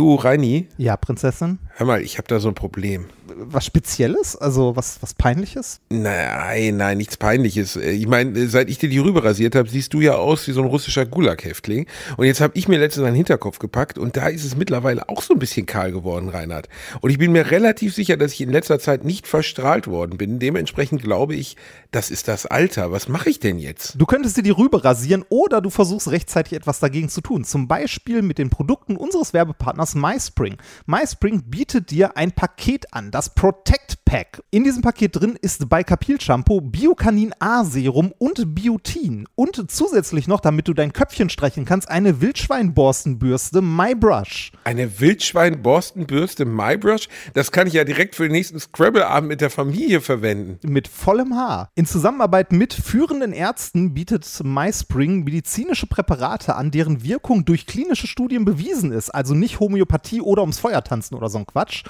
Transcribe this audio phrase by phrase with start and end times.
[0.00, 0.66] Du, Reini?
[0.78, 1.58] Ja, Prinzessin?
[1.74, 3.04] Hör mal, ich habe da so ein Problem.
[3.36, 4.34] Was Spezielles?
[4.34, 5.80] Also was, was Peinliches?
[5.90, 7.76] Nein, nein, nichts Peinliches.
[7.76, 10.62] Ich meine, seit ich dir die rüber rasiert habe, siehst du ja aus wie so
[10.62, 11.86] ein russischer Gulag-Häftling.
[12.16, 15.22] Und jetzt habe ich mir letztens einen Hinterkopf gepackt und da ist es mittlerweile auch
[15.22, 16.68] so ein bisschen kahl geworden, Reinhard.
[17.02, 20.38] Und ich bin mir relativ sicher, dass ich in letzter Zeit nicht verstrahlt worden bin.
[20.38, 21.56] Dementsprechend glaube ich,
[21.92, 22.90] das ist das Alter.
[22.90, 23.94] Was mache ich denn jetzt?
[23.98, 27.44] Du könntest dir die rüber rasieren oder du versuchst rechtzeitig etwas dagegen zu tun.
[27.44, 30.56] Zum Beispiel mit den Produkten unseres Werbepartners MySpring.
[30.86, 34.42] MySpring bietet dir ein Paket an, das Protect Pack.
[34.50, 40.26] In diesem Paket drin ist bei Kapil Shampoo Biokanin A Serum und Biotin und zusätzlich
[40.26, 44.50] noch, damit du dein Köpfchen streichen kannst, eine Wildschweinborstenbürste MyBrush.
[44.64, 47.08] Eine Wildschweinborstenbürste MyBrush?
[47.34, 50.58] Das kann ich ja direkt für den nächsten Scrabble-Abend mit der Familie verwenden.
[50.68, 51.68] Mit vollem Haar.
[51.76, 58.44] In Zusammenarbeit mit führenden Ärzten bietet MySpring medizinische Präparate an, deren Wirkung durch klinische Studien
[58.44, 59.10] bewiesen ist.
[59.10, 61.84] Also nicht Homöopathie oder ums Feuer tanzen oder so ein Quatsch.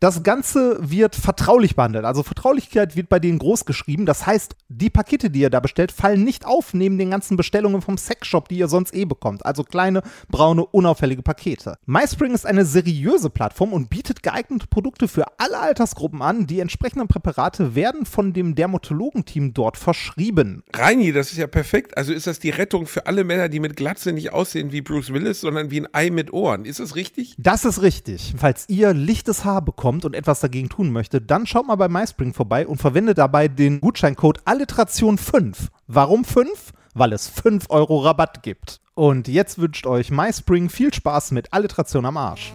[0.00, 2.04] Das Ganze wird vertraulich behandelt.
[2.04, 4.06] Also Vertraulichkeit wird bei denen groß geschrieben.
[4.06, 7.82] Das heißt, die Pakete, die ihr da bestellt, fallen nicht auf neben den ganzen Bestellungen
[7.82, 9.44] vom Sexshop, die ihr sonst eh bekommt.
[9.44, 11.76] Also kleine, braune, unauffällige Pakete.
[11.86, 16.46] MySpring ist eine seriöse Plattform und bietet geeignete Produkte für alle Altersgruppen an.
[16.46, 20.62] Die entsprechenden Präparate werden von dem Dermatologenteam dort verschrieben.
[20.74, 21.96] Reini, das ist ja perfekt.
[21.96, 25.12] Also ist das die Rettung für alle Männer, die mit Glatze nicht aussehen wie Bruce
[25.12, 26.64] Willis, sondern wie ein Ei mit Ohren.
[26.64, 27.34] Ist das richtig?
[27.38, 28.34] Das ist richtig.
[28.36, 31.88] Falls ihr lichtes Haar bekommt, kommt und etwas dagegen tun möchte, dann schaut mal bei
[31.88, 35.68] MySpring vorbei und verwendet dabei den Gutscheincode Alliteration 5.
[35.88, 36.72] Warum 5?
[36.94, 38.80] Weil es 5 Euro Rabatt gibt.
[38.94, 42.52] Und jetzt wünscht euch MySpring viel Spaß mit Alliteration am Arsch.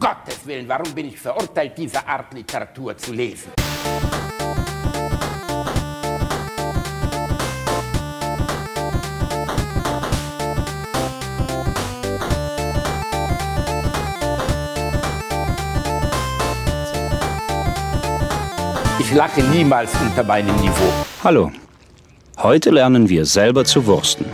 [0.00, 3.52] Gottes Willen, warum bin ich verurteilt, diese Art Literatur zu lesen?
[19.00, 20.92] Ich lache niemals unter meinem Niveau.
[21.24, 21.50] Hallo.
[22.36, 24.26] Heute lernen wir selber zu wursten.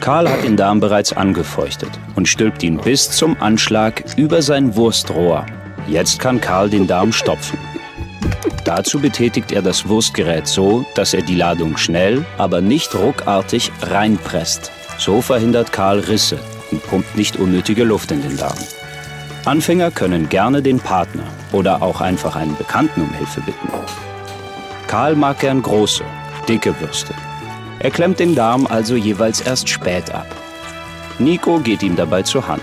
[0.00, 5.44] Karl hat den Darm bereits angefeuchtet und stülpt ihn bis zum Anschlag über sein Wurstrohr.
[5.86, 7.58] Jetzt kann Karl den Darm stopfen.
[8.64, 14.72] Dazu betätigt er das Wurstgerät so, dass er die Ladung schnell, aber nicht ruckartig reinpresst.
[14.96, 16.38] So verhindert Karl Risse
[16.70, 18.56] und pumpt nicht unnötige Luft in den Darm.
[19.44, 23.68] Anfänger können gerne den Partner oder auch einfach einen Bekannten um Hilfe bitten.
[24.88, 26.04] Karl mag gern große,
[26.48, 27.14] dicke Würste.
[27.78, 30.26] Er klemmt den Darm also jeweils erst spät ab.
[31.18, 32.62] Nico geht ihm dabei zur Hand.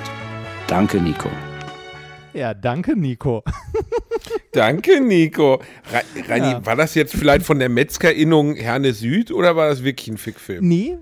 [0.68, 1.30] Danke, Nico.
[2.34, 3.44] Ja, danke, Nico.
[4.52, 5.62] danke, Nico.
[6.28, 6.66] Reini, ja.
[6.66, 10.68] war das jetzt vielleicht von der Metzgerinnung Herne Süd oder war das wirklich ein Fickfilm?
[10.68, 10.98] Nee,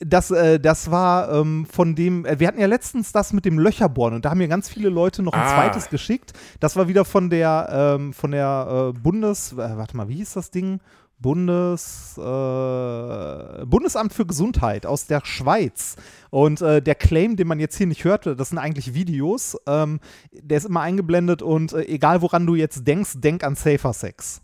[0.00, 3.58] das, äh, das war ähm, von dem, äh, wir hatten ja letztens das mit dem
[3.58, 5.54] Löcherbohren und da haben mir ganz viele Leute noch ein ah.
[5.54, 6.32] zweites geschickt.
[6.58, 10.32] Das war wieder von der, ähm, von der äh, Bundes, äh, warte mal, wie hieß
[10.32, 10.80] das Ding?
[11.18, 15.96] Bundes, äh, Bundesamt für Gesundheit aus der Schweiz.
[16.30, 20.00] Und äh, der Claim, den man jetzt hier nicht hört, das sind eigentlich Videos, ähm,
[20.32, 24.40] der ist immer eingeblendet und egal woran du jetzt denkst, denk an Safer Sex.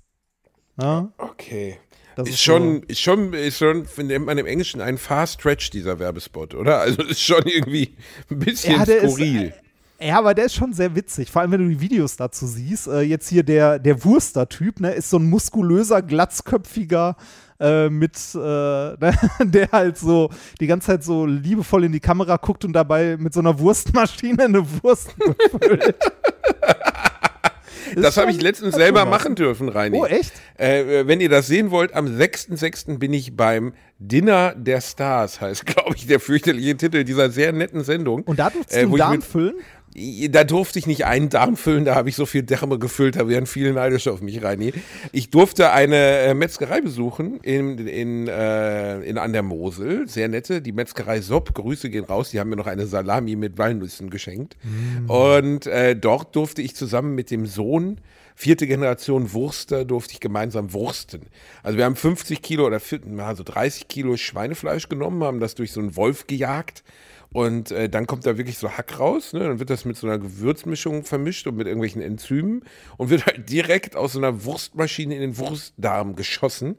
[0.79, 1.09] Ja?
[1.17, 1.79] Okay.
[2.17, 5.99] Das ist, schon, ist schon, ist schon, nennt man im Englischen ein Fast Stretch, dieser
[5.99, 6.81] Werbespot, oder?
[6.81, 7.95] Also ist schon irgendwie
[8.31, 9.43] ein bisschen ja, skurril.
[9.49, 9.53] Ist,
[10.01, 11.31] äh, ja, aber der ist schon sehr witzig.
[11.31, 12.87] Vor allem, wenn du die Videos dazu siehst.
[12.87, 17.17] Äh, jetzt hier der, der Wurster-Typ, ne, ist so ein muskulöser, glatzköpfiger,
[17.61, 18.39] äh, mit, äh,
[19.45, 23.35] der halt so die ganze Zeit so liebevoll in die Kamera guckt und dabei mit
[23.35, 25.15] so einer Wurstmaschine eine Wurst
[25.51, 25.97] befüllt.
[27.95, 29.99] Das habe ich letztens selber machen dürfen, Reini.
[29.99, 30.33] Oh, echt?
[30.57, 32.99] Äh, wenn ihr das sehen wollt, am 6.6.
[32.99, 37.85] bin ich beim Dinner der Stars, heißt, glaube ich, der fürchterliche Titel dieser sehr netten
[37.85, 38.23] Sendung.
[38.23, 39.57] Und da durftest äh, du Darm füllen?
[39.95, 43.29] Da durfte ich nicht einen Darm füllen, da habe ich so viel Därme gefüllt, da
[43.29, 44.73] wären viele neidisch auf mich, Reini.
[45.13, 50.61] Ich durfte eine äh, Metzgerei besuchen in, in, äh, in an der Mosel, sehr nette,
[50.61, 54.57] die Metzgerei Sopp, Grüße gehen raus, die haben mir noch eine Salami mit Walnüssen geschenkt.
[54.63, 55.11] Mm.
[55.11, 57.99] Und äh, dort durfte ich zusammen mit dem Sohn
[58.35, 61.23] vierte Generation Wurster durfte ich gemeinsam wursten.
[61.63, 62.83] Also wir haben 50 Kilo oder
[63.19, 66.85] also 30 Kilo Schweinefleisch genommen, haben das durch so einen Wolf gejagt
[67.33, 69.33] und äh, dann kommt da wirklich so Hack raus.
[69.33, 69.41] Ne?
[69.41, 72.63] Dann wird das mit so einer Gewürzmischung vermischt und mit irgendwelchen Enzymen
[72.97, 76.77] und wird halt direkt aus so einer Wurstmaschine in den Wurstdarm geschossen.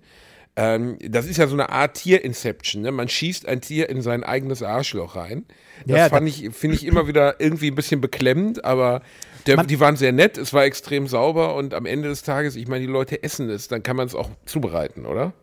[0.56, 2.82] Ähm, das ist ja so eine Art Tier-Inception.
[2.82, 2.92] Ne?
[2.92, 5.46] Man schießt ein Tier in sein eigenes Arschloch rein.
[5.86, 9.02] Das ja, fand ich, finde ich immer wieder irgendwie ein bisschen beklemmend, aber
[9.46, 12.68] der, die waren sehr nett, es war extrem sauber und am Ende des Tages, ich
[12.68, 15.34] meine, die Leute essen es, dann kann man es auch zubereiten, oder?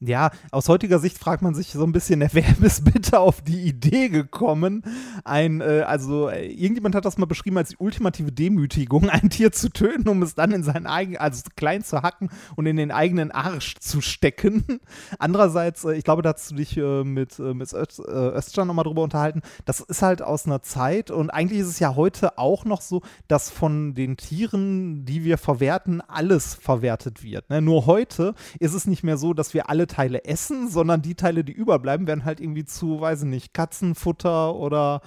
[0.00, 3.62] Ja, aus heutiger Sicht fragt man sich so ein bisschen, wer ist bitte auf die
[3.62, 4.84] Idee gekommen,
[5.24, 9.50] ein, äh, also äh, irgendjemand hat das mal beschrieben als die ultimative Demütigung, ein Tier
[9.50, 12.92] zu töten, um es dann in seinen eigenen, also klein zu hacken und in den
[12.92, 14.64] eigenen Arsch zu stecken.
[15.18, 18.68] Andererseits, äh, ich glaube, da hast du dich äh, mit, äh, mit Öst, äh, Östjan
[18.68, 22.38] nochmal drüber unterhalten, das ist halt aus einer Zeit und eigentlich ist es ja heute
[22.38, 27.50] auch noch so, dass von den Tieren, die wir verwerten, alles verwertet wird.
[27.50, 27.60] Ne?
[27.60, 31.42] Nur heute ist es nicht mehr so, dass wir alle Teile essen, sondern die Teile,
[31.42, 35.00] die überbleiben, werden halt irgendwie zu, weiß ich nicht, Katzenfutter oder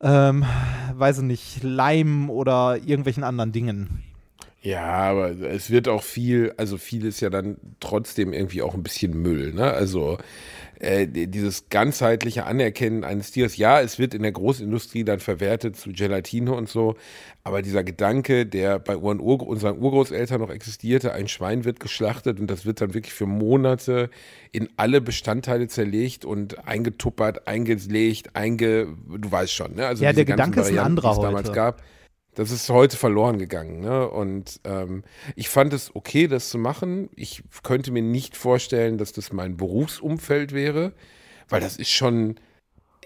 [0.00, 0.44] ähm,
[0.94, 4.04] weiß ich nicht, Leim oder irgendwelchen anderen Dingen.
[4.60, 8.82] Ja, aber es wird auch viel, also viel ist ja dann trotzdem irgendwie auch ein
[8.82, 9.72] bisschen Müll, ne?
[9.72, 10.18] Also
[10.80, 15.90] äh, dieses ganzheitliche Anerkennen eines Tieres, ja, es wird in der Großindustrie dann verwertet zu
[15.92, 16.96] Gelatine und so,
[17.42, 22.38] aber dieser Gedanke, der bei unseren, Ur unseren Urgroßeltern noch existierte, ein Schwein wird geschlachtet
[22.38, 24.10] und das wird dann wirklich für Monate
[24.52, 29.86] in alle Bestandteile zerlegt und eingetuppert, eingelegt, einge, du weißt schon, ne?
[29.86, 31.22] Also ja, der Gedanke ist ein anderer heute.
[31.22, 31.82] damals gab.
[32.38, 33.80] Das ist heute verloren gegangen.
[33.80, 34.08] Ne?
[34.08, 35.02] Und ähm,
[35.34, 37.08] ich fand es okay, das zu machen.
[37.16, 40.92] Ich könnte mir nicht vorstellen, dass das mein Berufsumfeld wäre,
[41.48, 42.36] weil das ist schon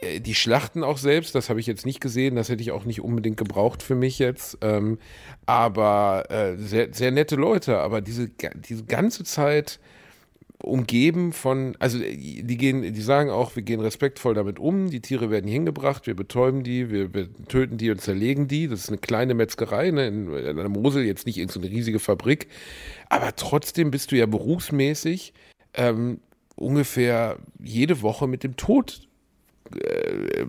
[0.03, 2.85] äh, die Schlachten auch selbst, das habe ich jetzt nicht gesehen, das hätte ich auch
[2.85, 4.59] nicht unbedingt gebraucht für mich jetzt.
[4.61, 4.99] Ähm,
[5.47, 8.29] aber äh, sehr, sehr nette Leute, aber diese,
[8.69, 9.81] diese ganze Zeit
[10.63, 15.31] umgeben von, also die gehen, die sagen auch, wir gehen respektvoll damit um, die Tiere
[15.31, 18.69] werden hingebracht, wir betäuben die, wir, wir töten die und zerlegen die.
[18.69, 21.99] Das ist eine kleine Metzgerei, ne, in, in der Mosel, jetzt nicht irgendeine so riesige
[21.99, 22.49] Fabrik.
[23.09, 25.35] Aber trotzdem bist du ja berufsmäßig
[25.75, 26.21] ähm,
[26.55, 29.09] ungefähr jede Woche mit dem Tod
[29.71, 30.47] äh,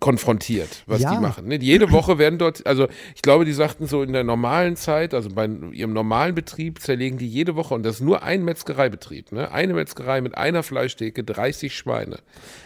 [0.00, 1.14] konfrontiert, was ja.
[1.14, 1.46] die machen.
[1.48, 1.56] Ne?
[1.60, 5.28] Jede Woche werden dort, also ich glaube, die sagten so in der normalen Zeit, also
[5.30, 9.52] bei ihrem normalen Betrieb zerlegen die jede Woche, und das ist nur ein Metzgereibetrieb, ne?
[9.52, 12.18] eine Metzgerei mit einer Fleischtheke, 30 Schweine.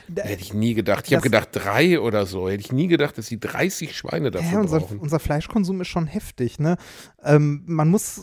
[0.07, 1.07] Da, hätte ich nie gedacht.
[1.07, 2.49] Ich habe gedacht, drei oder so.
[2.49, 4.99] Hätte ich nie gedacht, dass sie 30 Schweine dafür ja, unser, brauchen.
[4.99, 6.59] Unser Fleischkonsum ist schon heftig.
[6.59, 6.77] Ne?
[7.25, 8.21] Ähm, man muss,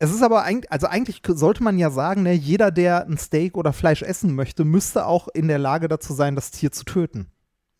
[0.00, 3.56] es ist aber eigentlich, also eigentlich sollte man ja sagen, ne, jeder, der ein Steak
[3.56, 7.30] oder Fleisch essen möchte, müsste auch in der Lage dazu sein, das Tier zu töten.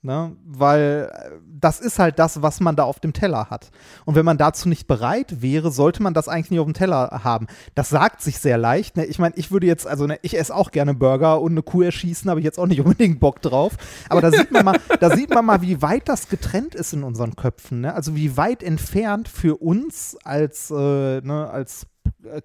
[0.02, 0.34] Ne?
[0.46, 3.70] Weil äh, das ist halt das, was man da auf dem Teller hat.
[4.06, 7.20] Und wenn man dazu nicht bereit wäre, sollte man das eigentlich nicht auf dem Teller
[7.22, 7.48] haben.
[7.74, 8.96] Das sagt sich sehr leicht.
[8.96, 9.04] Ne?
[9.04, 11.82] Ich meine, ich würde jetzt, also ne, ich esse auch gerne Burger und eine Kuh
[11.82, 13.76] erschießen, habe ich jetzt auch nicht unbedingt Bock drauf.
[14.08, 17.02] Aber da sieht man mal, da sieht man mal, wie weit das getrennt ist in
[17.02, 17.82] unseren Köpfen.
[17.82, 17.92] Ne?
[17.92, 21.86] Also wie weit entfernt für uns als, äh, ne, als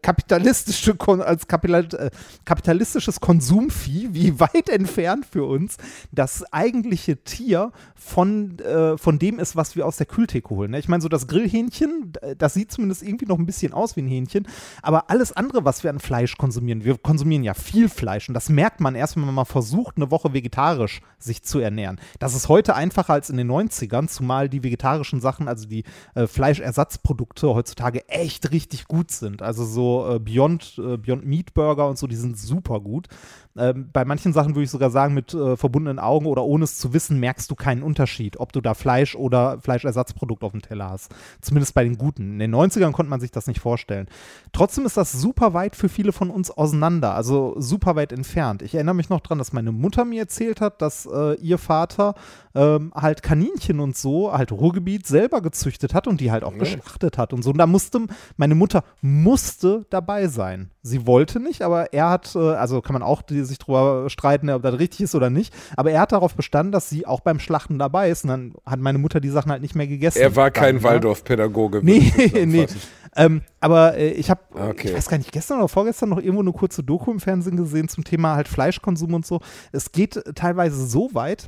[0.01, 2.09] kapitalistische, als äh,
[2.45, 5.77] kapitalistisches Konsumvieh, wie weit entfernt für uns
[6.11, 10.71] das eigentliche Tier von, äh, von dem ist, was wir aus der Kühltheke holen.
[10.71, 10.79] Ne?
[10.79, 14.07] Ich meine, so das Grillhähnchen, das sieht zumindest irgendwie noch ein bisschen aus wie ein
[14.07, 14.47] Hähnchen,
[14.81, 18.49] aber alles andere, was wir an Fleisch konsumieren, wir konsumieren ja viel Fleisch und das
[18.49, 21.99] merkt man erst, wenn man mal versucht, eine Woche vegetarisch sich zu ernähren.
[22.19, 25.83] Das ist heute einfacher als in den 90ern, zumal die vegetarischen Sachen, also die
[26.13, 29.41] äh, Fleischersatzprodukte heutzutage echt richtig gut sind.
[29.41, 33.07] Also so äh, Beyond, äh, Beyond Meat Burger und so, die sind super gut.
[33.57, 36.77] Ähm, bei manchen Sachen würde ich sogar sagen, mit äh, verbundenen Augen oder ohne es
[36.77, 40.89] zu wissen, merkst du keinen Unterschied, ob du da Fleisch oder Fleischersatzprodukt auf dem Teller
[40.89, 41.13] hast.
[41.41, 42.33] Zumindest bei den guten.
[42.33, 44.07] In den 90ern konnte man sich das nicht vorstellen.
[44.51, 48.61] Trotzdem ist das super weit für viele von uns auseinander, also super weit entfernt.
[48.61, 52.15] Ich erinnere mich noch daran, dass meine Mutter mir erzählt hat, dass äh, ihr Vater
[52.55, 56.59] ähm, halt Kaninchen und so, halt Ruhrgebiet selber gezüchtet hat und die halt auch nee.
[56.59, 57.51] geschlachtet hat und so.
[57.51, 58.07] Und da musste,
[58.37, 60.71] meine Mutter musste dabei sein.
[60.81, 64.49] Sie wollte nicht, aber er hat, äh, also kann man auch die, sich drüber streiten,
[64.49, 67.39] ob das richtig ist oder nicht, aber er hat darauf bestanden, dass sie auch beim
[67.39, 70.19] Schlachten dabei ist und dann hat meine Mutter die Sachen halt nicht mehr gegessen.
[70.19, 70.83] Er war kein ne?
[70.83, 71.81] Waldorf-Pädagoge.
[71.83, 72.11] Nee,
[72.45, 72.67] nee.
[73.15, 74.89] Ähm, aber äh, ich habe, okay.
[74.89, 77.87] ich weiß gar nicht, gestern oder vorgestern noch irgendwo eine kurze Doku im Fernsehen gesehen
[77.87, 79.39] zum Thema halt Fleischkonsum und so.
[79.71, 81.47] Es geht teilweise so weit,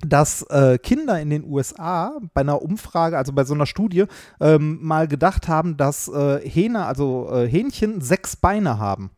[0.00, 4.04] dass äh, Kinder in den USA bei einer Umfrage, also bei so einer Studie,
[4.40, 9.10] ähm, mal gedacht haben, dass äh, Hähne, also äh, Hähnchen, sechs Beine haben.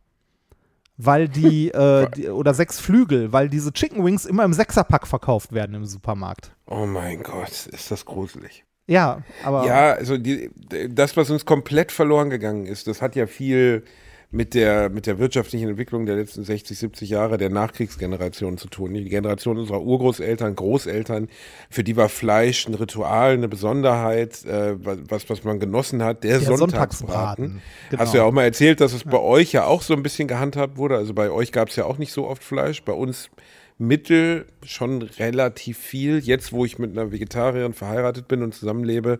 [1.01, 5.53] Weil die, äh, die, oder sechs Flügel, weil diese Chicken Wings immer im Sechserpack verkauft
[5.53, 6.51] werden im Supermarkt.
[6.67, 8.65] Oh mein Gott, ist das gruselig.
[8.85, 9.65] Ja, aber.
[9.65, 10.49] Ja, also die,
[10.89, 13.83] das, was uns komplett verloren gegangen ist, das hat ja viel
[14.31, 18.93] mit der, mit der wirtschaftlichen Entwicklung der letzten 60, 70 Jahre der Nachkriegsgeneration zu tun.
[18.93, 21.29] Die Generation unserer Urgroßeltern, Großeltern,
[21.71, 26.37] für die war Fleisch ein Ritual, eine Besonderheit, äh, was, was man genossen hat, der,
[26.37, 27.45] der Sonntagsbraten.
[27.45, 27.61] Sonntagsbraten.
[27.89, 28.01] Genau.
[28.01, 29.11] Hast du ja auch mal erzählt, dass es ja.
[29.11, 30.95] bei euch ja auch so ein bisschen gehandhabt wurde.
[30.95, 33.31] Also bei euch gab es ja auch nicht so oft Fleisch, bei uns
[33.79, 36.19] Mittel schon relativ viel.
[36.19, 39.19] Jetzt, wo ich mit einer Vegetarierin verheiratet bin und zusammenlebe,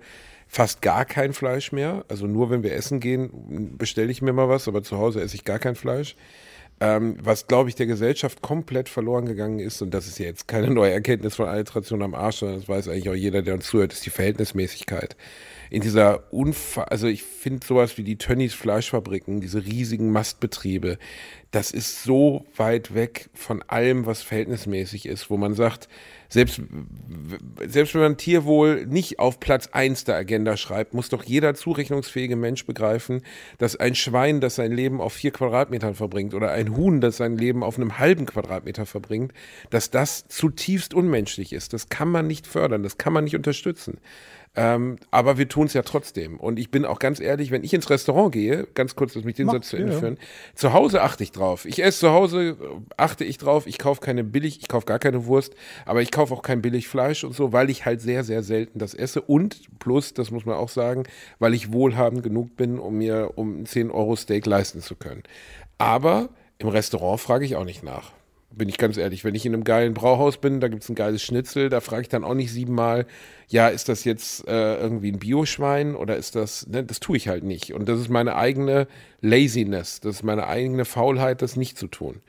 [0.49, 2.03] fast gar kein Fleisch mehr.
[2.09, 5.35] Also nur wenn wir essen gehen, bestelle ich mir mal was, aber zu Hause esse
[5.35, 6.15] ich gar kein Fleisch.
[6.81, 10.47] Ähm, was, glaube ich, der Gesellschaft komplett verloren gegangen ist, und das ist ja jetzt
[10.47, 13.67] keine neue Erkenntnis von Alliteration am Arsch, sondern das weiß eigentlich auch jeder, der uns
[13.67, 15.15] zuhört, ist die Verhältnismäßigkeit.
[15.69, 20.97] In dieser Unfall, also ich finde sowas wie die Tönnies Fleischfabriken, diese riesigen Mastbetriebe,
[21.51, 25.89] das ist so weit weg von allem, was verhältnismäßig ist, wo man sagt,
[26.27, 26.61] selbst,
[27.65, 32.35] selbst wenn man Tierwohl nicht auf Platz eins der Agenda schreibt, muss doch jeder zurechnungsfähige
[32.35, 33.23] Mensch begreifen,
[33.57, 37.35] dass ein Schwein, das sein Leben auf vier Quadratmetern verbringt oder ein Huhn, das sein
[37.35, 39.33] Leben auf einem halben Quadratmeter verbringt,
[39.71, 41.73] dass das zutiefst unmenschlich ist.
[41.73, 43.97] Das kann man nicht fördern, das kann man nicht unterstützen.
[44.55, 46.39] Ähm, aber wir tun es ja trotzdem.
[46.39, 49.35] Und ich bin auch ganz ehrlich, wenn ich ins Restaurant gehe, ganz kurz, dass mich
[49.35, 49.99] den Mach, Satz zu Ende ja.
[49.99, 50.17] führen,
[50.55, 51.65] zu Hause achte ich drauf.
[51.65, 52.57] Ich esse zu Hause,
[52.97, 53.67] achte ich drauf.
[53.67, 56.87] Ich kaufe keine billig, ich kaufe gar keine Wurst, aber ich kaufe auch kein billig
[56.87, 59.21] Fleisch und so, weil ich halt sehr, sehr selten das esse.
[59.21, 61.03] Und plus, das muss man auch sagen,
[61.37, 65.23] weil ich wohlhabend genug bin, um mir um ein 10 Euro Steak leisten zu können.
[65.77, 68.11] Aber im Restaurant frage ich auch nicht nach.
[68.51, 70.95] Bin ich ganz ehrlich, wenn ich in einem geilen Brauhaus bin, da gibt es ein
[70.95, 73.05] geiles Schnitzel, da frage ich dann auch nicht siebenmal,
[73.47, 77.27] ja, ist das jetzt äh, irgendwie ein Bioschwein oder ist das, ne, das tue ich
[77.27, 77.73] halt nicht.
[77.73, 78.87] Und das ist meine eigene
[79.21, 82.21] Laziness, das ist meine eigene Faulheit, das nicht zu tun.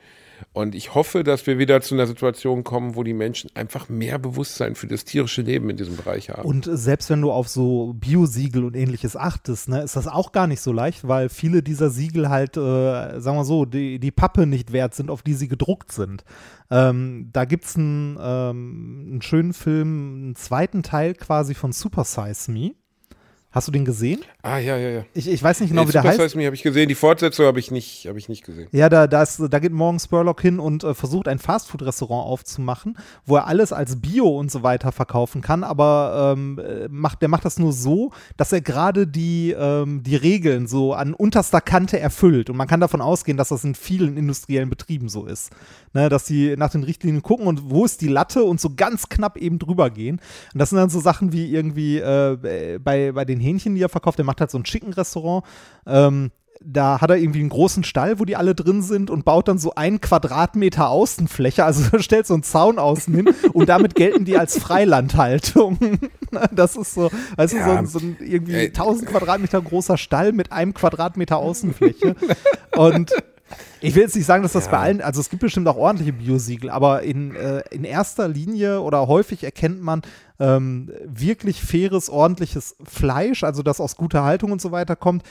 [0.53, 4.19] Und ich hoffe, dass wir wieder zu einer Situation kommen, wo die Menschen einfach mehr
[4.19, 6.47] Bewusstsein für das tierische Leben in diesem Bereich haben.
[6.47, 10.47] Und selbst wenn du auf so Biosiegel und ähnliches achtest, ne, ist das auch gar
[10.47, 14.45] nicht so leicht, weil viele dieser Siegel halt, äh, sagen wir so, die, die Pappe
[14.45, 16.23] nicht wert sind, auf die sie gedruckt sind.
[16.69, 22.51] Ähm, da gibt es einen, ähm, schönen Film, einen zweiten Teil quasi von Super Size
[22.51, 22.71] Me.
[23.51, 24.21] Hast du den gesehen?
[24.43, 25.05] ah, ja, ja, ja.
[25.13, 26.35] Ich, ich weiß nicht genau, Nee, wie der heißt.
[26.37, 28.69] Me habe ich gesehen, die Fortsetzung habe ich nicht, habe ich nicht gesehen.
[28.71, 32.97] Ja, da, da, ist, da geht morgen Spurlock hin und äh, versucht ein Fastfood-Restaurant aufzumachen,
[33.25, 37.27] wo er alles als Bio und so weiter verkaufen kann, aber ähm, äh, macht, der
[37.27, 41.99] macht das nur so, dass er gerade die, ähm, die Regeln so an unterster Kante
[41.99, 42.49] erfüllt.
[42.49, 45.51] Und man kann davon ausgehen, dass das in vielen industriellen Betrieben so ist.
[45.93, 49.09] Ne, dass die nach den Richtlinien gucken und wo ist die Latte und so ganz
[49.09, 50.21] knapp eben drüber gehen.
[50.53, 53.89] Und das sind dann so Sachen wie irgendwie äh, bei, bei den Hähnchen, die er
[53.89, 55.43] verkauft, der macht halt so ein Chicken-Restaurant.
[55.85, 56.31] Ähm,
[56.63, 59.57] da hat er irgendwie einen großen Stall, wo die alle drin sind und baut dann
[59.57, 64.37] so einen Quadratmeter Außenfläche, also stellt so einen Zaun außen hin und damit gelten die
[64.37, 65.79] als Freilandhaltung.
[66.53, 67.59] Das ist so, weißt Ja.
[67.59, 68.67] du, so, ein- so ein irgendwie Ey.
[68.67, 72.15] 1000 Quadratmeter großer Stall mit einem Quadratmeter Außenfläche.
[72.77, 73.11] Und
[73.81, 76.13] ich will jetzt nicht sagen, dass das bei allen, also es gibt bestimmt auch ordentliche
[76.13, 80.03] Biosiegel, aber in, äh, in erster Linie oder häufig erkennt man
[80.41, 85.23] ähm, wirklich faires, ordentliches Fleisch, also das aus guter Haltung und so weiter kommt,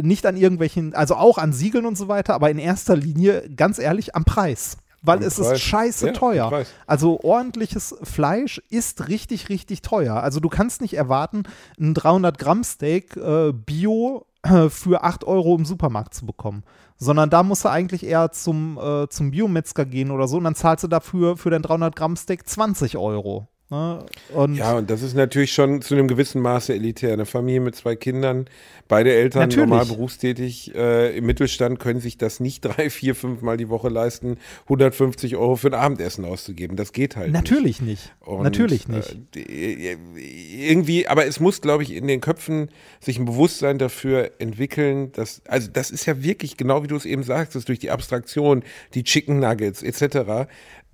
[0.00, 3.78] nicht an irgendwelchen, also auch an Siegeln und so weiter, aber in erster Linie, ganz
[3.78, 4.78] ehrlich, am Preis.
[5.02, 5.52] Weil Am es Preis.
[5.52, 6.64] ist scheiße Ja, teuer.
[6.86, 10.16] Also ordentliches Fleisch ist richtig, richtig teuer.
[10.16, 11.42] Also du kannst nicht erwarten,
[11.78, 16.64] ein 300 Gramm Steak äh, Bio äh, für 8 Euro im Supermarkt zu bekommen.
[16.96, 20.54] Sondern da musst du eigentlich eher zum, äh, zum Biometzger gehen oder so und dann
[20.54, 23.46] zahlst du dafür für dein 300 Gramm Steak 20 Euro.
[23.68, 24.04] Ne?
[24.32, 27.12] Und Ja, und das ist natürlich schon zu einem gewissen Maße elitär.
[27.12, 28.46] Eine Familie mit zwei Kindern,
[28.86, 29.68] beide Eltern Natürlich.
[29.68, 33.88] normal berufstätig, äh, im Mittelstand können sich das nicht drei, vier, fünf Mal die Woche
[33.88, 36.76] leisten, 150 Euro für ein Abendessen auszugeben.
[36.76, 37.34] Das geht halt nicht.
[37.34, 38.12] natürlich nicht.
[38.20, 39.16] Und, natürlich nicht.
[39.34, 42.68] Äh, irgendwie, aber es muss, glaube ich, in den Köpfen
[43.00, 47.04] sich ein Bewusstsein dafür entwickeln, dass, also das ist ja wirklich, genau wie du es
[47.04, 48.62] eben sagst, dass durch die Abstraktion,
[48.94, 50.46] die Chicken Nuggets etc.,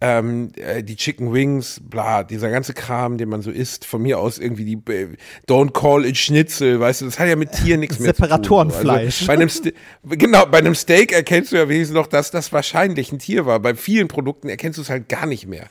[0.05, 4.19] ähm, äh, die Chicken Wings, bla, dieser ganze Kram, den man so isst, von mir
[4.19, 5.11] aus irgendwie die äh,
[5.49, 8.29] Don't call it Schnitzel, weißt du, das hat ja mit Tieren nichts mehr zu tun.
[8.29, 8.35] so.
[8.35, 9.21] Separatorenfleisch.
[9.21, 9.73] Also bei einem Ste
[10.09, 13.61] genau, bei einem Steak erkennst du ja wenigstens noch, dass das wahrscheinlich ein Tier war.
[13.61, 15.67] Bei vielen Produkten erkennst du es halt gar nicht mehr.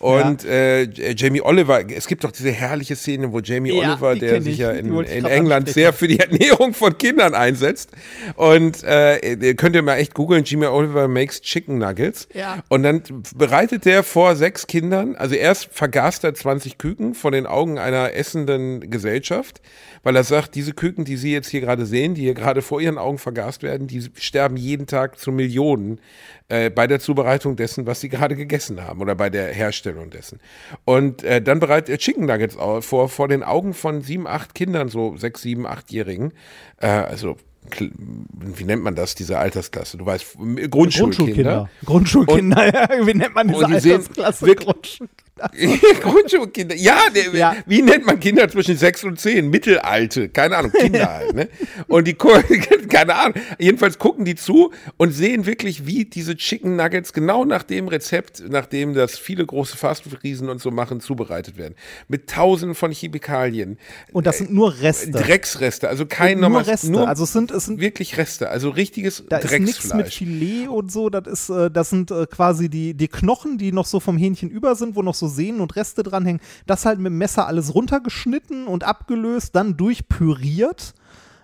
[0.00, 4.42] Und äh, Jamie Oliver, es gibt doch diese herrliche Szene, wo Jamie Ja, Oliver, der
[4.42, 7.90] sich ich, ja in, in England sehr für die Ernährung von Kindern einsetzt.
[8.34, 12.26] Und äh, könnt ihr mal echt googeln, Jamie Oliver makes Chicken Nuggets.
[12.34, 12.64] Ja.
[12.68, 13.04] Und dann
[13.36, 18.14] bereitet der vor sechs Kindern, also erst vergast er 20 Küken vor den Augen einer
[18.14, 19.60] essenden Gesellschaft,
[20.02, 22.80] weil er sagt, diese Küken, die Sie jetzt hier gerade sehen, die hier gerade vor
[22.80, 26.00] Ihren Augen vergast werden, die sterben jeden Tag zu Millionen
[26.48, 30.40] äh, bei der Zubereitung dessen, was sie gerade gegessen haben oder bei der Herstellung dessen.
[30.84, 34.88] Und äh, dann bereitet er Chicken Nuggets vor, vor den Augen von sieben, acht Kindern,
[34.88, 36.32] so sechs, sieben, achtjährigen.
[36.80, 37.36] Äh, also,
[37.78, 39.96] wie nennt man das, diese Altersklasse?
[39.96, 40.68] Du weißt, Grundschulkinder.
[40.68, 41.70] Grundschulkinder.
[41.84, 42.66] Grundschulkinder,
[43.00, 44.46] ja, wie nennt man diese Altersklasse?
[44.46, 45.00] wirklich-
[46.00, 46.74] Grundschulkinder.
[46.76, 46.98] Ja,
[47.34, 47.56] Ja.
[47.66, 49.50] wie nennt man Kinder zwischen sechs und zehn?
[49.50, 51.34] Mittelalte, keine Ahnung, Kinder halt.
[51.34, 51.48] Ne?
[51.88, 52.14] Und die,
[52.88, 57.64] keine Ahnung, jedenfalls gucken die zu und sehen wirklich, wie diese Chicken Nuggets genau nach
[57.64, 61.74] dem Rezept, nachdem das viele große Fastfood-Riesen und so machen, zubereitet werden.
[62.08, 63.78] Mit tausenden von Chemikalien.
[64.12, 65.10] Und das sind nur Reste.
[65.10, 66.90] Drecksreste, also kein nur normales, Reste.
[66.90, 70.16] nur also es sind, es sind wirklich Reste, also richtiges Da ist nichts mit Drecksfleisch.
[70.16, 71.10] Filet und so.
[71.10, 74.48] Das ist, äh, das sind äh, quasi die, die Knochen, die noch so vom Hähnchen
[74.50, 76.40] über sind, wo noch so Sehnen und Reste dranhängen.
[76.66, 80.94] Das halt mit dem Messer alles runtergeschnitten und abgelöst, dann durchpüriert.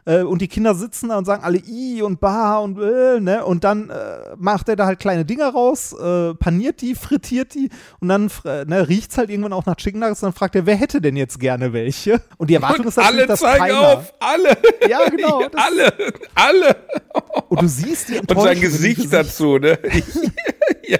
[0.04, 3.44] Äh, und die Kinder sitzen da und sagen alle i und ba und äh, ne?
[3.44, 7.70] Und dann äh, macht er da halt kleine Dinger raus, äh, paniert die, frittiert die
[8.00, 10.66] und dann äh, ne, riecht's halt irgendwann auch nach Chicken Nuggets und dann fragt er,
[10.66, 12.20] wer hätte denn jetzt gerne welche?
[12.36, 13.80] Und die Erwartung Und ist natürlich, alle dass zeigen keiner.
[13.98, 14.56] auf, alle.
[14.88, 15.94] Ja, genau, alle,
[16.34, 16.76] alle.
[17.48, 19.78] Und du siehst die Und Enttäuschung sein in dem Gesicht dazu, ne?
[20.88, 20.98] ja.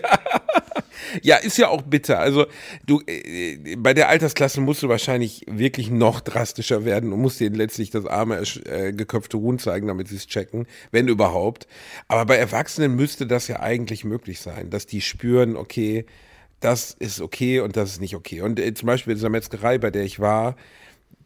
[1.22, 2.18] Ja, ist ja auch bitter.
[2.18, 2.46] Also
[2.86, 7.54] du äh, bei der Altersklasse musst du wahrscheinlich wirklich noch drastischer werden und musst denen
[7.54, 11.66] letztlich das arme äh, geköpfte Huhn zeigen, damit sie es checken, wenn überhaupt.
[12.08, 16.06] Aber bei Erwachsenen müsste das ja eigentlich möglich sein, dass die spüren, okay,
[16.60, 18.40] das ist okay und das ist nicht okay.
[18.40, 20.56] Und äh, zum Beispiel in dieser Metzgerei, bei der ich war,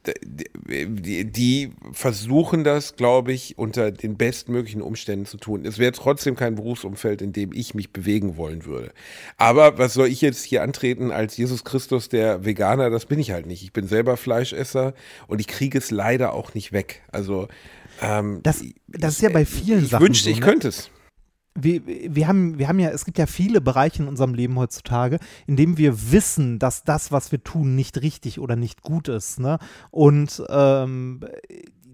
[0.07, 5.65] die, die versuchen das, glaube ich, unter den bestmöglichen Umständen zu tun.
[5.65, 8.93] Es wäre trotzdem kein Berufsumfeld, in dem ich mich bewegen wollen würde.
[9.37, 12.91] Aber was soll ich jetzt hier antreten als Jesus Christus, der Veganer?
[12.91, 13.63] Das bin ich halt nicht.
[13.63, 14.95] Ich bin selber Fleischesser
[15.27, 17.03] und ich kriege es leider auch nicht weg.
[17.13, 17.49] Also
[18.01, 20.47] ähm, Das, das ist ja bei vielen ich Sachen wünschte, so, ich ne?
[20.47, 20.91] könnte es.
[21.57, 25.19] Wir, wir, haben, wir haben ja, es gibt ja viele Bereiche in unserem Leben heutzutage,
[25.47, 29.41] in dem wir wissen, dass das, was wir tun, nicht richtig oder nicht gut ist.
[29.41, 29.59] Ne?
[29.91, 31.21] Und ähm,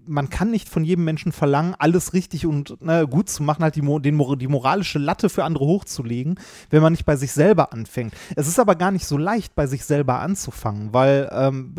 [0.05, 3.75] man kann nicht von jedem Menschen verlangen, alles richtig und ne, gut zu machen, halt
[3.75, 6.39] die, den, die moralische Latte für andere hochzulegen,
[6.69, 8.13] wenn man nicht bei sich selber anfängt.
[8.35, 11.75] Es ist aber gar nicht so leicht, bei sich selber anzufangen, weil ähm,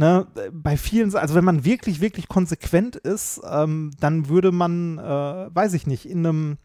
[0.00, 5.54] Ne, bei vielen, also wenn man wirklich, wirklich konsequent ist, ähm, dann würde man, äh,
[5.54, 6.56] weiß ich nicht, in einem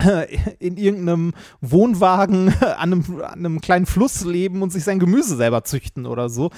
[0.58, 5.64] in irgendeinem Wohnwagen an einem, an einem kleinen Fluss leben und sich sein Gemüse selber
[5.64, 6.50] züchten oder so.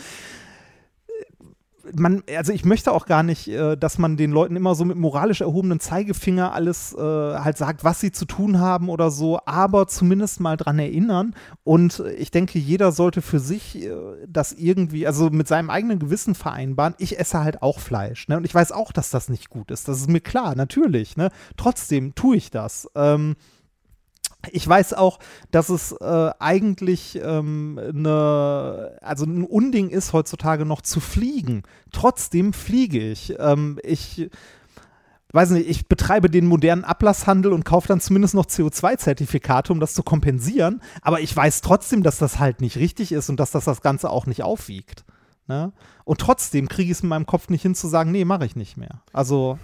[1.95, 4.97] Man, also ich möchte auch gar nicht, äh, dass man den Leuten immer so mit
[4.97, 9.87] moralisch erhobenen Zeigefinger alles äh, halt sagt, was sie zu tun haben oder so, aber
[9.89, 11.35] zumindest mal dran erinnern.
[11.65, 13.91] Und ich denke, jeder sollte für sich äh,
[14.29, 16.95] das irgendwie, also mit seinem eigenen Gewissen vereinbaren.
[16.99, 18.37] Ich esse halt auch Fleisch, ne?
[18.37, 19.89] Und ich weiß auch, dass das nicht gut ist.
[19.89, 21.31] Das ist mir klar, natürlich, ne?
[21.57, 22.89] Trotzdem tue ich das.
[22.95, 23.37] Ähm,
[24.51, 25.19] ich weiß auch,
[25.51, 31.63] dass es äh, eigentlich ähm, eine, also ein Unding ist, heutzutage noch zu fliegen.
[31.93, 33.35] Trotzdem fliege ich.
[33.39, 34.31] Ähm, ich
[35.33, 39.95] weiß nicht, ich betreibe den modernen Ablasshandel und kaufe dann zumindest noch CO2-Zertifikate, um das
[39.95, 40.83] zu kompensieren.
[41.01, 44.11] Aber ich weiß trotzdem, dass das halt nicht richtig ist und dass das das Ganze
[44.11, 45.05] auch nicht aufwiegt.
[45.49, 45.73] Ne?
[46.05, 48.57] Und trotzdem kriege ich es in meinem Kopf nicht hin zu sagen, nee, mache ich
[48.57, 49.03] nicht mehr.
[49.13, 49.59] Also,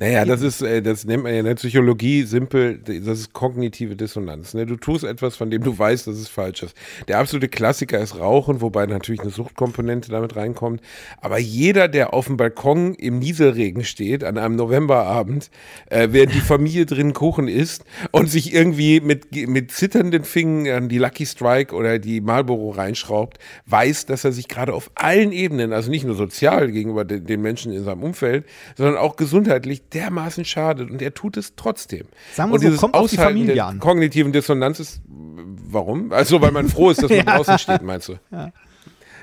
[0.00, 3.96] Naja, das ist, äh, das nennt man ja in der Psychologie simpel, das ist kognitive
[3.96, 4.54] Dissonanz.
[4.54, 4.64] Ne?
[4.64, 6.76] Du tust etwas, von dem du weißt, dass es falsch ist.
[7.08, 10.80] Der absolute Klassiker ist Rauchen, wobei natürlich eine Suchtkomponente damit reinkommt.
[11.20, 15.50] Aber jeder, der auf dem Balkon im Nieselregen steht, an einem Novemberabend,
[15.90, 20.88] äh, während die Familie drin Kuchen isst und sich irgendwie mit, mit zitternden Fingern an
[20.88, 25.72] die Lucky Strike oder die Marlboro reinschraubt, weiß, dass er sich gerade auf allen Ebenen,
[25.78, 28.44] also nicht nur sozial gegenüber den, den Menschen in seinem Umfeld,
[28.76, 32.06] sondern auch gesundheitlich dermaßen schadet und er tut es trotzdem.
[32.34, 33.78] Sagen wir und so, dieses kommt auf die Aushalten Familie der an.
[33.78, 36.12] kognitiven Dissonanz ist, warum?
[36.12, 38.14] Also, weil man froh ist, dass man draußen steht, meinst du?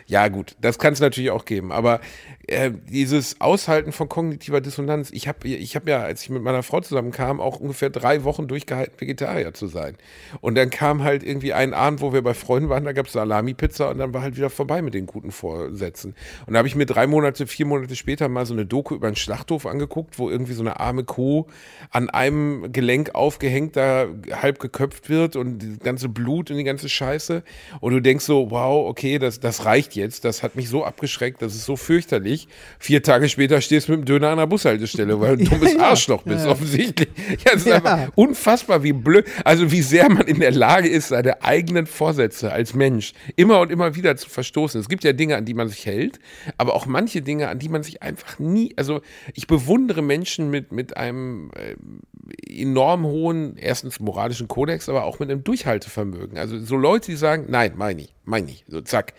[0.08, 1.72] Ja, gut, das kann es natürlich auch geben.
[1.72, 2.00] Aber
[2.48, 6.64] äh, dieses Aushalten von kognitiver Dissonanz, ich habe ich hab ja, als ich mit meiner
[6.64, 9.98] Frau zusammenkam, auch ungefähr drei Wochen durchgehalten, Vegetarier zu sein.
[10.42, 13.14] Und dann kam halt irgendwie ein Abend, wo wir bei Freunden waren, da gab es
[13.14, 16.16] Salami-Pizza und dann war halt wieder vorbei mit den guten Vorsätzen.
[16.46, 19.08] Und da habe ich mir drei Monate, vier Monate später mal so eine Doku über
[19.08, 21.46] einen Schlachthof angeguckt, wo irgendwie so eine arme Kuh
[21.90, 26.90] an einem Gelenk aufgehängt da halb geköpft wird und das ganze Blut und die ganze
[26.90, 27.44] Scheiße.
[27.80, 30.26] Und du denkst so, wow, okay, das, das reicht jetzt.
[30.26, 32.35] Das hat mich so abgeschreckt, das ist so fürchterlich.
[32.80, 35.74] Vier Tage später stehst du mit dem Döner an der Bushaltestelle, weil du ein dummes
[35.78, 35.80] ja.
[35.90, 37.10] Arschloch bist, offensichtlich.
[37.46, 37.76] Ja, es ist Ja.
[37.76, 42.52] einfach unfassbar, wie blöd, also wie sehr man in der Lage ist, seine eigenen Vorsätze
[42.52, 44.80] als Mensch immer und immer wieder zu verstoßen.
[44.80, 46.20] Es gibt ja Dinge, an die man sich hält,
[46.58, 49.02] aber auch manche Dinge, an die man sich einfach nie, also
[49.34, 51.76] ich bewundere Menschen mit, mit einem äh,
[52.62, 56.38] enorm hohen, erstens moralischen Kodex, aber auch mit einem Durchhaltevermögen.
[56.38, 59.14] Also so Leute, die sagen, nein, meine ich, meine ich, so zack.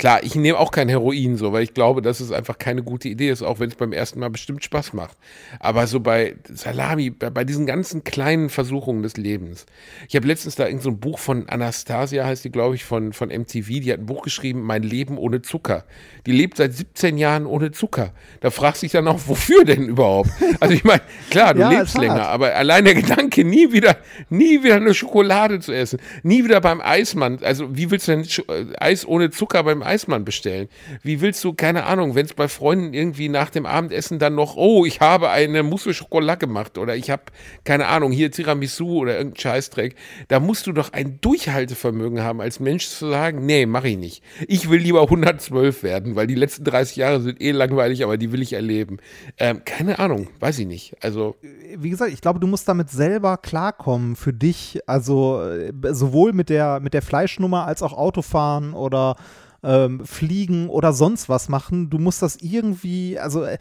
[0.00, 3.06] Klar, ich nehme auch kein Heroin so, weil ich glaube, dass es einfach keine gute
[3.10, 5.18] Idee ist, auch wenn es beim ersten Mal bestimmt Spaß macht.
[5.58, 9.66] Aber so bei Salami, bei, bei diesen ganzen kleinen Versuchungen des Lebens.
[10.08, 13.28] Ich habe letztens da irgendein so Buch von Anastasia, heißt die, glaube ich, von, von
[13.28, 15.84] MTV, die hat ein Buch geschrieben, Mein Leben ohne Zucker.
[16.24, 18.14] Die lebt seit 17 Jahren ohne Zucker.
[18.40, 20.30] Da fragst du dich dann auch, wofür denn überhaupt?
[20.60, 23.98] Also ich meine, klar, du Ja, lebst länger, aber allein der Gedanke, nie wieder,
[24.30, 28.24] nie wieder eine Schokolade zu essen, nie wieder beim Eismann, also wie willst du denn
[28.48, 29.89] äh, Eis ohne Zucker beim Eismann
[30.24, 30.68] bestellen?
[31.02, 34.56] Wie willst du, keine Ahnung, wenn es bei Freunden irgendwie nach dem Abendessen dann noch,
[34.56, 37.22] oh, ich habe eine Mousse Schokolade gemacht oder ich habe,
[37.64, 39.96] keine Ahnung, hier Tiramisu oder irgendein Scheißdreck,
[40.28, 44.22] da musst du doch ein Durchhaltevermögen haben, als Mensch zu sagen, nee, mach ich nicht.
[44.48, 48.32] Ich will lieber 112 werden, weil die letzten 30 Jahre sind eh langweilig, aber die
[48.32, 48.98] will ich erleben.
[49.38, 50.96] Ähm, keine Ahnung, weiß ich nicht.
[51.02, 51.36] Also,
[51.76, 54.80] wie gesagt, ich glaube, du musst damit selber klarkommen für dich.
[54.86, 59.16] Also äh, sowohl mit der, mit der Fleischnummer als auch Autofahren oder
[59.62, 61.90] ähm, Fliegen oder sonst was machen.
[61.90, 63.58] Du musst das irgendwie, also äh,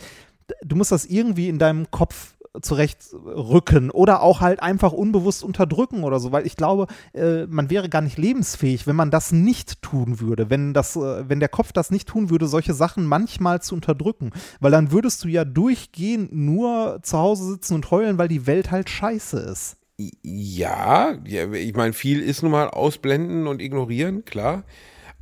[0.64, 6.20] du musst das irgendwie in deinem Kopf zurechtrücken oder auch halt einfach unbewusst unterdrücken oder
[6.20, 10.20] so, weil ich glaube, äh, man wäre gar nicht lebensfähig, wenn man das nicht tun
[10.20, 13.76] würde, wenn das, äh, wenn der Kopf das nicht tun würde, solche Sachen manchmal zu
[13.76, 18.48] unterdrücken, weil dann würdest du ja durchgehend nur zu Hause sitzen und heulen, weil die
[18.48, 19.78] Welt halt scheiße ist.
[20.24, 24.64] Ja, ja ich meine, viel ist nun mal ausblenden und ignorieren, klar.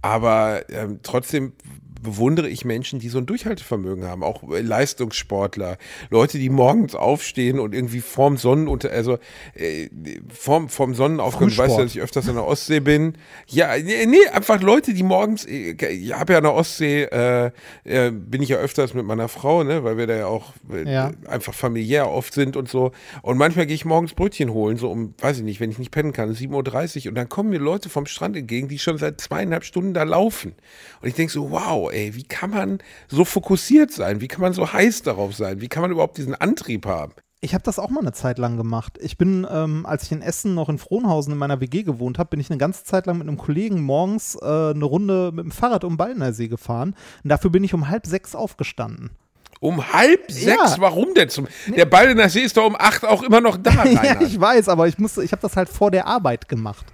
[0.02, 1.54] Aber ähm, trotzdem
[2.02, 5.78] bewundere ich Menschen, die so ein Durchhaltevermögen haben, auch äh, Leistungssportler,
[6.10, 9.18] Leute, die morgens aufstehen und irgendwie vorm Sonnenunter, also
[9.56, 9.90] äh,
[10.30, 13.14] vorm, vorm Sonnenaufgang, du weißt ja, dass ich öfters an der Ostsee bin.
[13.48, 17.52] Ja, nee, nee einfach Leute, die morgens, äh, ich habe ja an der Ostsee, äh,
[17.84, 20.92] äh, bin ich ja öfters mit meiner Frau, ne, weil wir da ja auch äh,
[20.92, 21.12] Ja.
[21.28, 22.92] einfach familiär oft sind und so.
[23.22, 25.92] Und manchmal gehe ich morgens Brötchen holen, so um, weiß ich nicht, wenn ich nicht
[25.92, 27.10] pennen kann, 7.30 Uhr.
[27.10, 30.54] Und dann kommen mir Leute vom Strand entgegen, die schon seit zweieinhalb Stunden da laufen.
[31.02, 34.22] Und ich denke so, wow, ey, wie kann man so fokussiert sein?
[34.22, 35.62] Wie kann man so heiß darauf sein?
[35.62, 37.14] Wie kann man überhaupt diesen Antrieb haben?
[37.40, 38.98] Ich habe das auch mal eine Zeit lang gemacht.
[39.00, 42.32] Ich bin, ähm, als ich in Essen noch in Frohnhausen in meiner WG gewohnt habe,
[42.32, 45.52] bin ich eine ganze Zeit lang mit einem Kollegen morgens äh, eine Runde mit dem
[45.52, 46.96] Fahrrad um Ballner See gefahren.
[47.24, 49.12] Und dafür bin ich um halb sechs aufgestanden.
[49.60, 50.76] Um halb sechs?
[50.76, 50.76] Ja.
[50.80, 51.30] Warum denn?
[51.30, 54.20] Zum, Der Ball in der See ist doch um acht auch immer noch da, ja,
[54.20, 56.86] ich weiß, aber ich musste, ich habe das halt vor der Arbeit gemacht,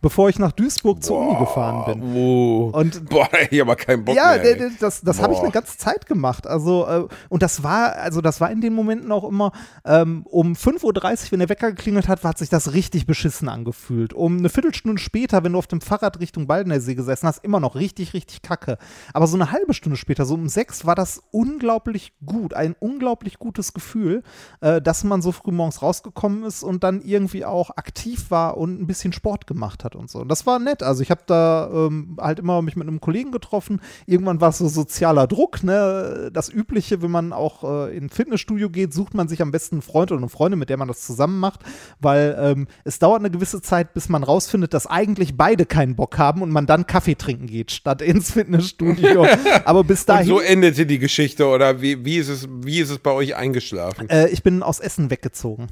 [0.00, 2.14] bevor ich nach Duisburg zur Uni gefahren bin.
[2.16, 2.70] Oh.
[2.72, 4.56] Und Boah, ich aber keinen Bock ja, mehr.
[4.56, 6.46] d- das, das habe ich eine ganze Zeit gemacht.
[6.46, 9.52] Also, äh, und das war, also das war in den Momenten auch immer,
[9.84, 14.12] ähm, um 5.30 Uhr, wenn der Wecker geklingelt hat, hat sich das richtig beschissen angefühlt.
[14.14, 17.74] Um eine Viertelstunde später, wenn du auf dem Fahrrad Richtung Baldnersee gesessen hast, immer noch
[17.74, 18.78] richtig, richtig kacke.
[19.12, 22.54] Aber so eine halbe Stunde später, so um sechs, war das unglaublich gut.
[22.54, 24.22] Ein unglaublich gutes Gefühl,
[24.60, 28.80] äh, dass man so früh morgens rausgekommen ist und dann irgendwie auch aktiv war und
[28.80, 30.20] ein bisschen Sport gemacht hat und so.
[30.20, 30.82] Und das war nett.
[30.82, 33.80] Also ich habe da ähm, halt immer mich mit einem Kollegen getroffen.
[34.06, 36.30] Irgendwann war es so sozialer Druck, ne?
[36.32, 39.76] Das Übliche, wenn man auch äh, in ein Fitnessstudio geht, sucht man sich am besten
[39.76, 41.60] einen Freund oder eine Freundin, mit der man das zusammen macht,
[42.00, 46.18] weil ähm, es dauert eine gewisse Zeit, bis man rausfindet, dass eigentlich beide keinen Bock
[46.18, 49.26] haben und man dann Kaffee trinken geht, statt ins Fitnessstudio.
[49.64, 50.26] Aber bis Und dahin.
[50.26, 54.08] so endete die Geschichte, oder wie, wie, ist es, wie ist es bei euch eingeschlafen?
[54.08, 55.68] Äh, ich bin aus Essen weggezogen.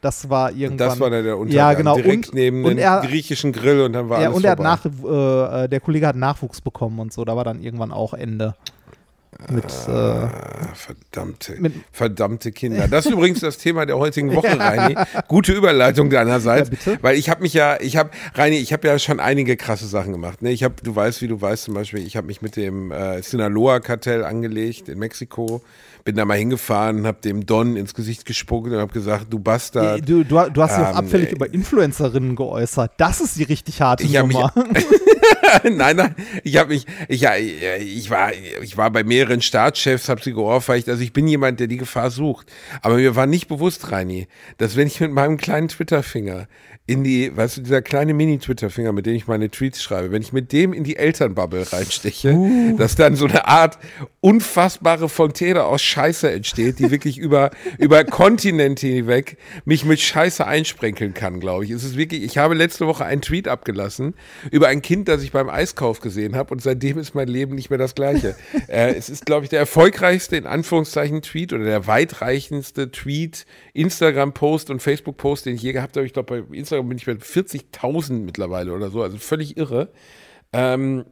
[0.00, 0.88] Das war irgendwann.
[0.88, 1.56] Das war dann der Untergang.
[1.58, 1.94] Ja, genau.
[1.96, 4.60] Direkt Und- neben und er- griechischen Grill und dann war Ja, alles und er hat
[4.60, 7.24] nach, äh, äh, der Kollege hat Nachwuchs bekommen und so.
[7.24, 8.54] Da war dann irgendwann auch Ende.
[9.48, 10.30] Mit, äh, Ah,
[10.74, 12.88] verdammte, Mit- verdammte Kinder.
[12.90, 14.96] Das ist übrigens das Thema der heutigen Woche, Reini.
[15.28, 16.68] Gute Überleitung deinerseits.
[16.84, 16.92] Ja.
[17.00, 20.12] Weil ich habe mich ja, ich habe, Reini, ich habe ja schon einige krasse Sachen
[20.12, 20.42] gemacht.
[20.42, 20.50] Ne?
[20.50, 23.22] Ich habe, du weißt, wie du weißt zum Beispiel, ich habe mich mit dem äh,
[23.22, 25.62] Sinaloa-Kartell angelegt in Mexiko.
[26.10, 30.00] Bin da mal hingefahren, habe dem Don ins Gesicht gespuckt und habe gesagt, du Bastard.
[30.08, 32.90] du, du, du hast dich auch Ähm, abfällig äh, über Influencerinnen geäußert.
[32.96, 34.52] Das ist die richtig harte Ich hab mich- Nummer.
[35.70, 40.32] nein, nein, ich habe mich, ich, ich war, ich war bei mehreren Staatschefs, habe sie
[40.32, 40.88] geohrfeigt.
[40.88, 42.50] Also ich bin jemand, der die Gefahr sucht.
[42.82, 44.26] Aber mir war nicht bewusst, Reini,
[44.58, 46.48] dass wenn ich mit meinem kleinen Twitter-Finger
[46.90, 50.32] in die, weißt du, dieser kleine Mini-Twitter-Finger, mit dem ich meine Tweets schreibe, wenn ich
[50.32, 53.78] mit dem in die Elternbubble reinsteche, dass dann so eine Art
[54.20, 61.14] unfassbare Fontäne aus Scheiße entsteht, die wirklich über, über Kontinente hinweg mich mit Scheiße einsprenkeln
[61.14, 61.70] kann, glaube ich.
[61.70, 64.14] Es ist wirklich, ich habe letzte Woche einen Tweet abgelassen
[64.50, 67.70] über ein Kind, das ich beim Eiskauf gesehen habe und seitdem ist mein Leben nicht
[67.70, 68.34] mehr das gleiche.
[68.66, 74.70] äh, es ist, glaube ich, der erfolgreichste, in Anführungszeichen, Tweet oder der weitreichendste Tweet, Instagram-Post
[74.70, 76.04] und Facebook-Post, den ich je gehabt habe.
[76.04, 79.92] Ich glaube, bei Instagram bin ich bei 40.000 mittlerweile oder so, also völlig irre.
[80.52, 81.04] Ähm,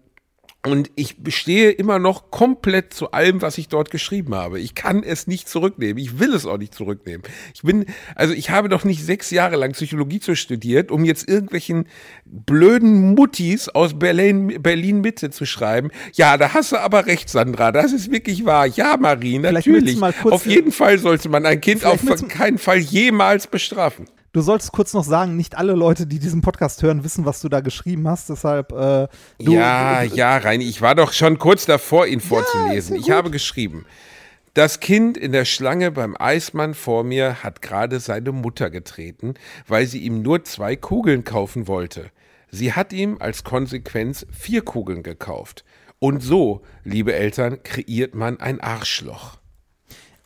[0.67, 4.59] Und ich bestehe immer noch komplett zu allem, was ich dort geschrieben habe.
[4.59, 5.99] Ich kann es nicht zurücknehmen.
[6.03, 7.23] Ich will es auch nicht zurücknehmen.
[7.55, 11.29] Ich bin, also ich habe doch nicht sechs Jahre lang Psychologie zu studiert, um jetzt
[11.29, 11.87] irgendwelchen
[12.27, 15.91] blöden Muttis aus Berlin, Berlin Mitte zu schreiben.
[16.15, 17.71] Ja, da hast du aber recht, Sandra.
[17.71, 18.67] Das ist wirklich wahr.
[18.67, 20.03] Ja, Marie, natürlich.
[20.25, 24.07] Auf jeden Fall sollte man ein Kind auf keinen Fall jemals bestrafen.
[24.33, 27.49] Du solltest kurz noch sagen, nicht alle Leute, die diesen Podcast hören, wissen, was du
[27.49, 28.29] da geschrieben hast.
[28.29, 28.73] Deshalb.
[28.73, 32.97] Äh, du, ja, du, ja, Reini, ich war doch schon kurz davor, ihn vorzulesen.
[32.97, 33.87] Ja, ich habe geschrieben.
[34.55, 39.35] Das Kind in der Schlange beim Eismann vor mir hat gerade seine Mutter getreten,
[39.67, 42.11] weil sie ihm nur zwei Kugeln kaufen wollte.
[42.51, 45.65] Sie hat ihm als Konsequenz vier Kugeln gekauft.
[46.01, 49.39] Und so, liebe Eltern, kreiert man ein Arschloch.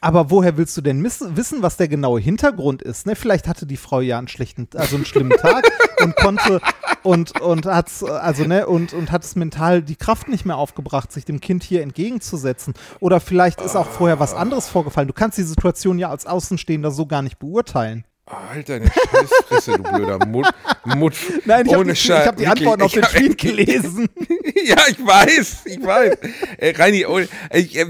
[0.03, 3.07] Aber woher willst du denn wissen, was der genaue Hintergrund ist?
[3.07, 3.15] Ne?
[3.15, 5.65] Vielleicht hatte die Frau ja einen schlechten, also einen schlimmen Tag
[6.03, 6.61] und konnte
[7.05, 11.13] und und hat also ne und und hat es mental die Kraft nicht mehr aufgebracht,
[11.13, 12.75] sich dem Kind hier entgegenzusetzen.
[12.99, 15.07] Oder vielleicht ist auch vorher was anderes vorgefallen.
[15.07, 18.05] Du kannst die Situation ja als Außenstehender so gar nicht beurteilen.
[18.31, 20.49] Halt deine Scheißfresse, du blöder Mut.
[20.85, 24.09] Mut Nein, ich habe die, hab die Antworten auf den Tweet gelesen.
[24.65, 26.19] ja, ich weiß, ich weiß.
[26.59, 27.27] Äh, Reini, oh, äh,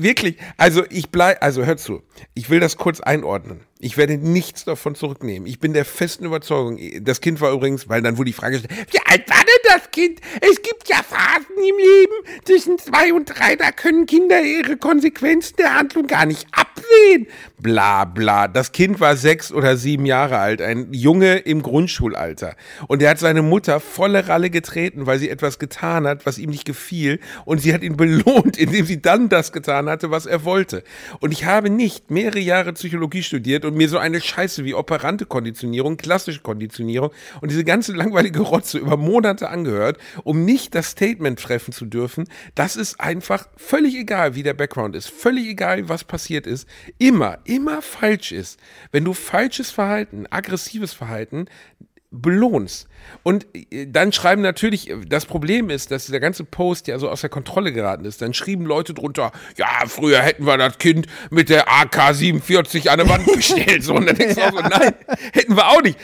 [0.03, 3.61] wirklich, also ich bleib, also hör zu, ich will das kurz einordnen.
[3.79, 5.47] Ich werde nichts davon zurücknehmen.
[5.47, 6.79] Ich bin der festen Überzeugung.
[7.03, 9.91] Das Kind war übrigens, weil dann wurde die Frage gestellt, wie alt war denn das
[9.91, 10.21] Kind?
[10.41, 15.57] Es gibt ja Phasen im Leben zwischen zwei und drei, da können Kinder ihre Konsequenzen
[15.57, 16.47] der Handlung gar nicht
[16.83, 17.27] absehen.
[17.59, 18.49] Bla bla.
[18.49, 22.57] Das Kind war sechs oder sieben Jahre alt, ein Junge im Grundschulalter.
[22.89, 26.51] Und er hat seine Mutter volle Ralle getreten, weil sie etwas getan hat, was ihm
[26.51, 27.21] nicht gefiel.
[27.45, 30.83] Und sie hat ihn belohnt, indem sie dann das getan hatte, was er wollte.
[31.21, 35.27] Und ich habe nicht mehrere Jahre Psychologie studiert und mir so eine Scheiße wie operante
[35.27, 41.39] Konditionierung, klassische Konditionierung und diese ganze langweilige Rotze über Monate angehört, um nicht das Statement
[41.39, 46.05] treffen zu dürfen, das ist einfach völlig egal, wie der Background ist, völlig egal, was
[46.05, 46.67] passiert ist,
[46.99, 48.61] immer, immer falsch ist.
[48.91, 51.47] Wenn du falsches Verhalten, aggressives Verhalten
[52.11, 52.89] belohnst,
[53.23, 57.09] und äh, dann schreiben natürlich, äh, das Problem ist, dass der ganze Post ja so
[57.09, 58.23] aus der Kontrolle geraten ist.
[58.23, 63.09] Dann schrieben Leute drunter, ja, früher hätten wir das Kind mit der AK-47 an der
[63.09, 63.85] Wand gestellt.
[63.85, 64.95] So, und dann denkst du auch so, nein,
[65.33, 65.99] hätten wir auch nicht.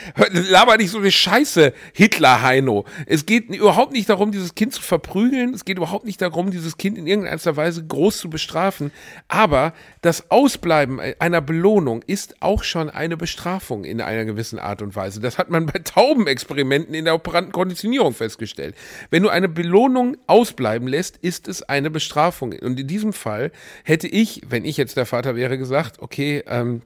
[0.51, 2.85] Laber nicht so eine Scheiße, Hitler-Heino.
[3.07, 5.55] Es geht überhaupt nicht darum, dieses Kind zu verprügeln.
[5.55, 8.93] Es geht überhaupt nicht darum, dieses Kind in irgendeiner Weise groß zu bestrafen.
[9.29, 14.95] Aber das Ausbleiben einer Belohnung ist auch schon eine Bestrafung in einer gewissen Art und
[14.97, 15.21] Weise.
[15.21, 18.75] Das hat man bei Taubenexperimenten Komponenten in der operanten Konditionierung festgestellt.
[19.11, 22.53] Wenn du eine Belohnung ausbleiben lässt, ist es eine Bestrafung.
[22.53, 23.53] Und in diesem Fall
[23.85, 26.83] hätte ich, wenn ich jetzt der Vater wäre, gesagt, okay, ähm,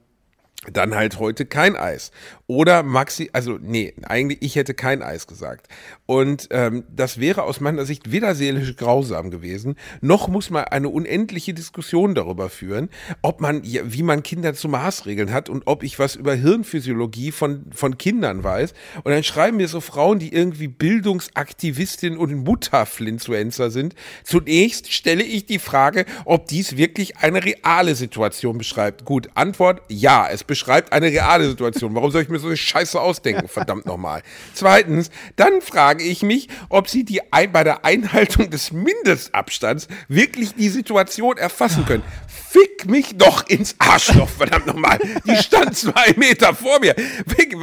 [0.71, 2.11] dann halt heute kein Eis.
[2.47, 5.67] Oder Maxi, also nee, eigentlich, ich hätte kein Eis gesagt.
[6.05, 10.89] Und ähm, das wäre aus meiner Sicht weder seelisch grausam gewesen, noch muss man eine
[10.89, 12.89] unendliche Diskussion darüber führen,
[13.21, 17.65] ob man, wie man Kinder zu Maßregeln hat und ob ich was über Hirnphysiologie von,
[17.71, 18.73] von Kindern weiß.
[19.03, 23.95] Und dann schreiben mir so Frauen, die irgendwie Bildungsaktivistin und Mutterflinfluencer sind.
[24.23, 29.05] Zunächst stelle ich die Frage, ob dies wirklich eine reale Situation beschreibt.
[29.05, 30.52] Gut, Antwort, ja, es beschreibt
[30.91, 31.95] eine reale Situation.
[31.95, 34.23] Warum soll ich mir so eine Scheiße ausdenken, verdammt nochmal.
[34.53, 40.69] Zweitens, dann frage ich mich, ob sie die bei der Einhaltung des Mindestabstands wirklich die
[40.69, 42.03] Situation erfassen können.
[42.27, 44.99] Fick mich doch ins Arschloch, verdammt nochmal.
[45.25, 46.95] Die stand zwei Meter vor mir.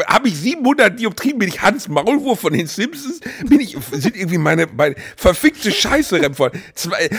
[0.07, 1.39] Habe ich 700 Dioptrien?
[1.39, 3.21] Bin ich Hans Maulwurf von den Simpsons?
[3.45, 6.57] Bin ich, sind irgendwie meine, meine verfickte Scheiße Remford.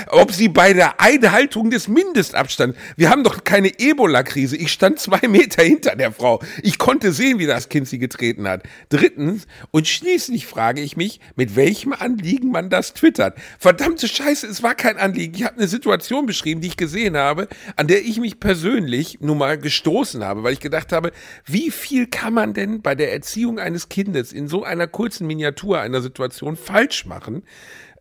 [0.08, 4.58] Ob sie bei der Einhaltung des Mindestabstands, wir haben doch keine Ebola-Krise.
[4.58, 6.42] Ich stand zwei Meter hinter der Frau.
[6.64, 8.64] Ich konnte sehen, wie das Kind sie getreten hat.
[8.90, 13.38] Drittens und schließlich frage ich mich, mit welchem Anliegen man das twittert.
[13.60, 15.36] Verdammte Scheiße, es war kein Anliegen.
[15.36, 19.38] Ich habe eine Situation beschrieben, die ich gesehen habe an der ich mich persönlich nun
[19.38, 21.12] mal gestoßen habe, weil ich gedacht habe,
[21.46, 25.80] wie viel kann man denn bei der Erziehung eines Kindes in so einer kurzen Miniatur
[25.80, 27.44] einer Situation falsch machen?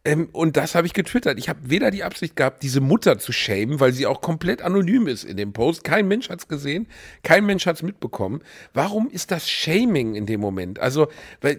[0.02, 1.38] Ähm, und das habe ich getwittert.
[1.38, 5.06] Ich habe weder die Absicht gehabt, diese Mutter zu schämen, weil sie auch komplett anonym
[5.06, 5.84] ist in dem Post.
[5.84, 6.86] Kein Mensch hat es gesehen,
[7.22, 8.40] kein Mensch hat es mitbekommen.
[8.72, 10.78] Warum ist das Shaming in dem Moment?
[10.78, 11.08] Also,
[11.42, 11.58] weil,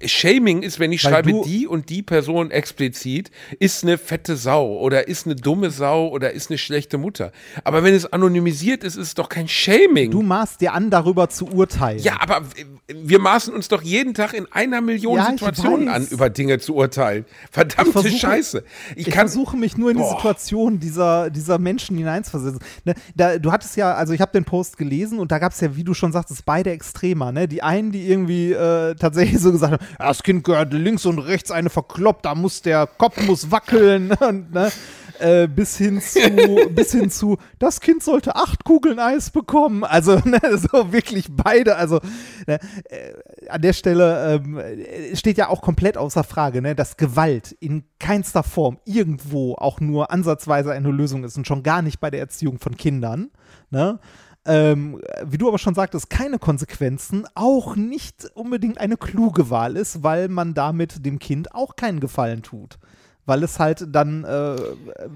[0.00, 4.36] äh, Shaming ist, wenn ich weil schreibe, die und die Person explizit ist eine fette
[4.36, 7.32] Sau oder ist eine dumme Sau oder ist eine schlechte Mutter.
[7.64, 10.12] Aber wenn es anonymisiert ist, ist es doch kein Shaming.
[10.12, 12.00] Du maßt dir an, darüber zu urteilen.
[12.00, 12.42] Ja, aber
[12.86, 16.76] wir maßen uns doch jeden Tag in einer Million ja, Situationen an, über Dinge zu
[16.76, 17.24] urteilen.
[17.70, 18.64] Verdammte versuche- Scheiße.
[18.96, 20.16] Ich, Ich, versuche mich nur in die Boah.
[20.16, 22.60] Situation dieser, dieser Menschen hineinzuversetzen.
[22.84, 25.60] Ne, da, du hattest ja, also ich habe den Post gelesen und da gab es
[25.60, 27.32] ja, wie du schon sagtest, beide Extremer.
[27.32, 27.48] Ne?
[27.48, 31.50] Die einen, die irgendwie äh, tatsächlich so gesagt haben, das Kind gehört links und rechts
[31.50, 34.12] eine verkloppt, da muss der Kopf muss wackeln.
[34.20, 34.70] Und, ne?
[35.18, 36.20] Äh, bis hin zu,
[36.70, 39.84] bis hin zu, das Kind sollte acht Kugeln Eis bekommen.
[39.84, 41.76] Also, ne, so wirklich beide.
[41.76, 42.00] Also,
[42.46, 46.96] ne, äh, an der Stelle ähm, äh, steht ja auch komplett außer Frage, ne, dass
[46.96, 52.00] Gewalt in keinster Form irgendwo auch nur ansatzweise eine Lösung ist und schon gar nicht
[52.00, 53.30] bei der Erziehung von Kindern.
[53.70, 53.98] Ne?
[54.46, 60.02] Ähm, wie du aber schon sagtest, keine Konsequenzen, auch nicht unbedingt eine kluge Wahl ist,
[60.02, 62.78] weil man damit dem Kind auch keinen Gefallen tut.
[63.26, 64.56] Weil es halt dann, äh,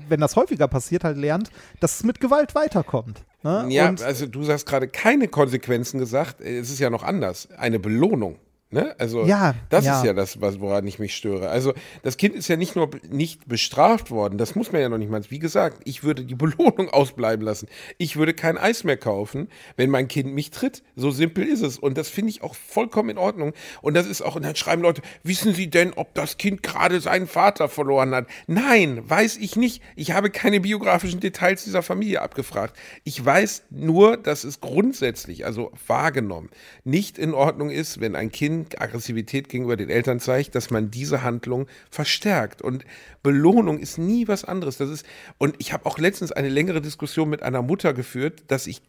[0.08, 3.22] wenn das häufiger passiert, halt lernt, dass es mit Gewalt weiterkommt.
[3.42, 3.66] Ne?
[3.68, 6.40] Ja, Und also du hast gerade keine Konsequenzen gesagt.
[6.40, 7.48] Es ist ja noch anders.
[7.56, 8.38] Eine Belohnung.
[8.70, 8.94] Ne?
[8.98, 9.98] Also Ja, das ja.
[9.98, 11.48] ist ja das, was, woran ich mich störe.
[11.48, 14.98] Also das Kind ist ja nicht nur nicht bestraft worden, das muss man ja noch
[14.98, 15.22] nicht mal.
[15.30, 17.66] Wie gesagt, ich würde die Belohnung ausbleiben lassen.
[17.96, 20.82] Ich würde kein Eis mehr kaufen, wenn mein Kind mich tritt.
[20.96, 21.78] So simpel ist es.
[21.78, 23.54] Und das finde ich auch vollkommen in Ordnung.
[23.80, 27.00] Und das ist auch, und dann schreiben Leute, wissen Sie denn, ob das Kind gerade
[27.00, 28.26] seinen Vater verloren hat?
[28.46, 29.82] Nein, weiß ich nicht.
[29.96, 32.76] Ich habe keine biografischen Details dieser Familie abgefragt.
[33.04, 36.50] Ich weiß nur, dass es grundsätzlich, also wahrgenommen,
[36.84, 41.22] nicht in Ordnung ist, wenn ein Kind Aggressivität gegenüber den Eltern zeigt, dass man diese
[41.22, 42.62] Handlung verstärkt.
[42.62, 42.84] Und
[43.22, 44.78] Belohnung ist nie was anderes.
[44.78, 45.06] Das ist,
[45.38, 48.82] und ich habe auch letztens eine längere Diskussion mit einer Mutter geführt, dass ich,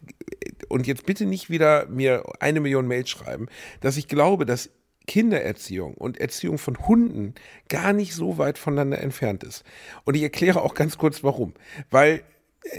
[0.67, 3.47] und jetzt bitte nicht wieder mir eine Million Mails schreiben,
[3.81, 4.69] dass ich glaube, dass
[5.07, 7.33] Kindererziehung und Erziehung von Hunden
[7.67, 9.63] gar nicht so weit voneinander entfernt ist.
[10.05, 11.55] Und ich erkläre auch ganz kurz warum.
[11.89, 12.21] Weil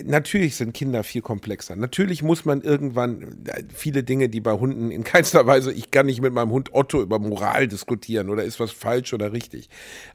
[0.04, 1.74] Natürlich sind Kinder viel komplexer.
[1.74, 6.06] Natürlich muss man irgendwann äh, viele Dinge, die bei Hunden in keinster Weise, ich kann
[6.06, 9.70] nicht mit meinem Hund Otto über Moral diskutieren oder ist was falsch oder richtig.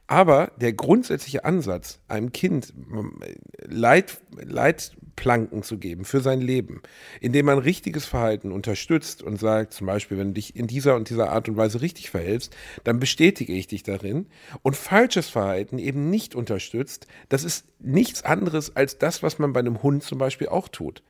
[0.06, 3.20] Aber der grundsätzliche Ansatz, einem Kind ähm,
[3.66, 6.80] Leit, Leitplanken zu geben für sein Leben,
[7.20, 11.10] indem man richtiges Verhalten unterstützt und sagt, zum Beispiel, wenn du dich in dieser und
[11.10, 14.26] dieser Art und Weise richtig verhältst, dann bestätige ich dich darin.
[14.62, 19.60] Und falsches Verhalten eben nicht unterstützt, das ist nichts anderes als das, was man bei
[19.60, 21.02] einem Hund zum Beispiel auch tut.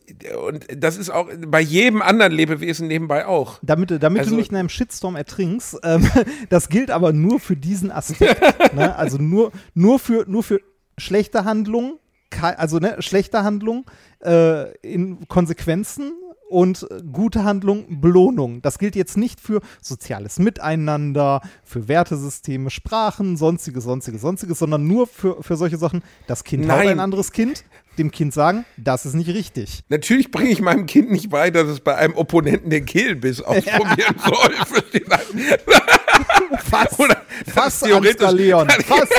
[0.47, 3.59] Und das ist auch bei jedem anderen Lebewesen nebenbei auch.
[3.61, 6.09] damit, damit Also- du nicht in einem Shitstorm ertrinkst, ähm,
[6.49, 8.41] das gilt aber nur für diesen Aspekt.
[8.73, 8.95] ne?
[8.95, 10.61] Also nur, nur, für, nur für
[10.97, 11.95] schlechte Handlungen,
[12.41, 13.85] also ne, schlechte Handlungen
[14.25, 16.13] äh, in Konsequenzen
[16.49, 18.63] und gute Handlung Belohnung.
[18.63, 25.09] Das gilt jetzt nicht für soziales Miteinander, für Wertesysteme, Sprachen, sonstiges, sonstiges, sonstiges, sondern nur
[25.09, 26.03] für, für solche Sachen.
[26.29, 26.89] Das Kind haut Nein.
[26.91, 27.65] ein anderes Kind,
[27.99, 29.83] dem Kind sagen, das ist nicht richtig.
[29.89, 34.17] Natürlich bringe ich meinem Kind nicht bei, dass es bei einem Opponenten den Kehlbiss ausprobieren
[34.25, 34.53] soll.
[34.67, 35.59] Versteht ihr?
[36.69, 38.69] Fass, Oder ist theoretisch- Leon.
[38.87, 39.09] Fass.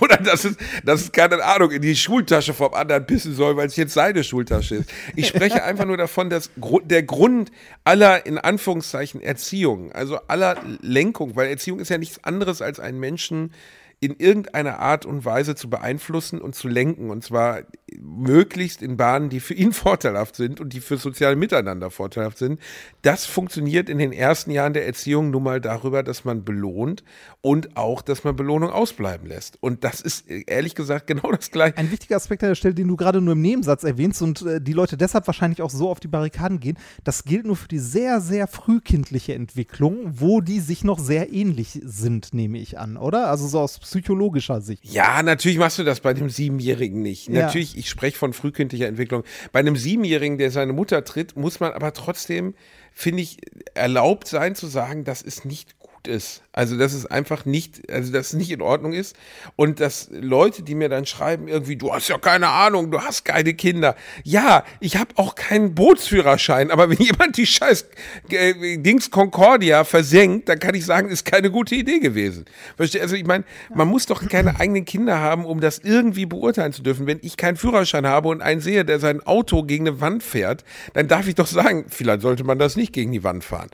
[0.00, 3.66] Oder dass es, dass es, keine Ahnung, in die Schultasche vom anderen pissen soll, weil
[3.68, 4.90] es jetzt seine Schultasche ist.
[5.16, 6.50] Ich spreche einfach nur davon, dass
[6.84, 7.50] der Grund
[7.84, 13.00] aller, in Anführungszeichen, Erziehung, also aller Lenkung, weil Erziehung ist ja nichts anderes als einen
[13.00, 13.52] Menschen
[14.02, 17.08] in irgendeiner Art und Weise zu beeinflussen und zu lenken.
[17.08, 17.60] Und zwar
[18.00, 22.60] möglichst in Bahnen, die für ihn vorteilhaft sind und die für soziale Miteinander vorteilhaft sind.
[23.02, 27.04] Das funktioniert in den ersten Jahren der Erziehung nun mal darüber, dass man belohnt
[27.42, 29.56] und auch, dass man Belohnung ausbleiben lässt.
[29.62, 31.76] Und das ist ehrlich gesagt genau das Gleiche.
[31.76, 34.60] Ein wichtiger Aspekt an der Stelle, den du gerade nur im Nebensatz erwähnst und äh,
[34.60, 37.78] die Leute deshalb wahrscheinlich auch so auf die Barrikaden gehen, das gilt nur für die
[37.78, 43.28] sehr, sehr frühkindliche Entwicklung, wo die sich noch sehr ähnlich sind, nehme ich an, oder?
[43.28, 44.86] Also so aus psychologischer Sicht.
[44.86, 47.28] Ja, natürlich machst du das bei dem Siebenjährigen nicht.
[47.28, 47.46] Ja.
[47.46, 49.22] Natürlich, ich spreche von frühkindlicher Entwicklung.
[49.52, 52.54] Bei einem Siebenjährigen, der seine Mutter tritt, muss man aber trotzdem,
[52.92, 53.36] finde ich,
[53.74, 56.42] erlaubt sein zu sagen, dass es nicht gut ist.
[56.52, 59.16] Also, dass es einfach nicht, also, dass es nicht in Ordnung ist.
[59.56, 63.24] Und dass Leute, die mir dann schreiben, irgendwie, du hast ja keine Ahnung, du hast
[63.24, 63.96] keine Kinder.
[64.22, 67.86] Ja, ich habe auch keinen Bootsführerschein, aber wenn jemand die scheiß
[68.30, 72.44] äh, Dings Concordia versenkt, dann kann ich sagen, ist keine gute Idee gewesen.
[72.76, 73.00] Versteh?
[73.00, 76.82] Also, ich meine, man muss doch keine eigenen Kinder haben, um das irgendwie beurteilen zu
[76.82, 77.06] dürfen.
[77.06, 80.64] Wenn ich keinen Führerschein habe und einen sehe, der sein Auto gegen eine Wand fährt,
[80.92, 83.70] dann darf ich doch sagen, vielleicht sollte man das nicht gegen die Wand fahren.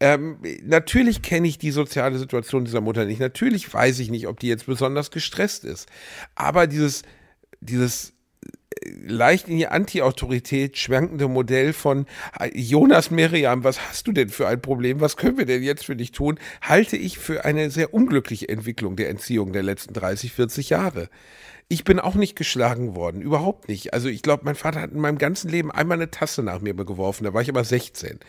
[0.00, 3.20] Ähm, natürlich kenne ich die soziale Situation dieser Mutter nicht.
[3.20, 5.88] Natürlich weiß ich nicht, ob die jetzt besonders gestresst ist.
[6.34, 7.02] Aber dieses,
[7.60, 12.06] dieses äh, leicht in die Anti-Autorität schwankende Modell von
[12.38, 15.00] äh, Jonas Meriam, was hast du denn für ein Problem?
[15.00, 16.38] Was können wir denn jetzt für dich tun?
[16.60, 21.08] Halte ich für eine sehr unglückliche Entwicklung der Entziehung der letzten 30, 40 Jahre.
[21.68, 23.94] Ich bin auch nicht geschlagen worden, überhaupt nicht.
[23.94, 26.74] Also ich glaube, mein Vater hat in meinem ganzen Leben einmal eine Tasse nach mir
[26.74, 28.20] geworfen, da war ich aber 16.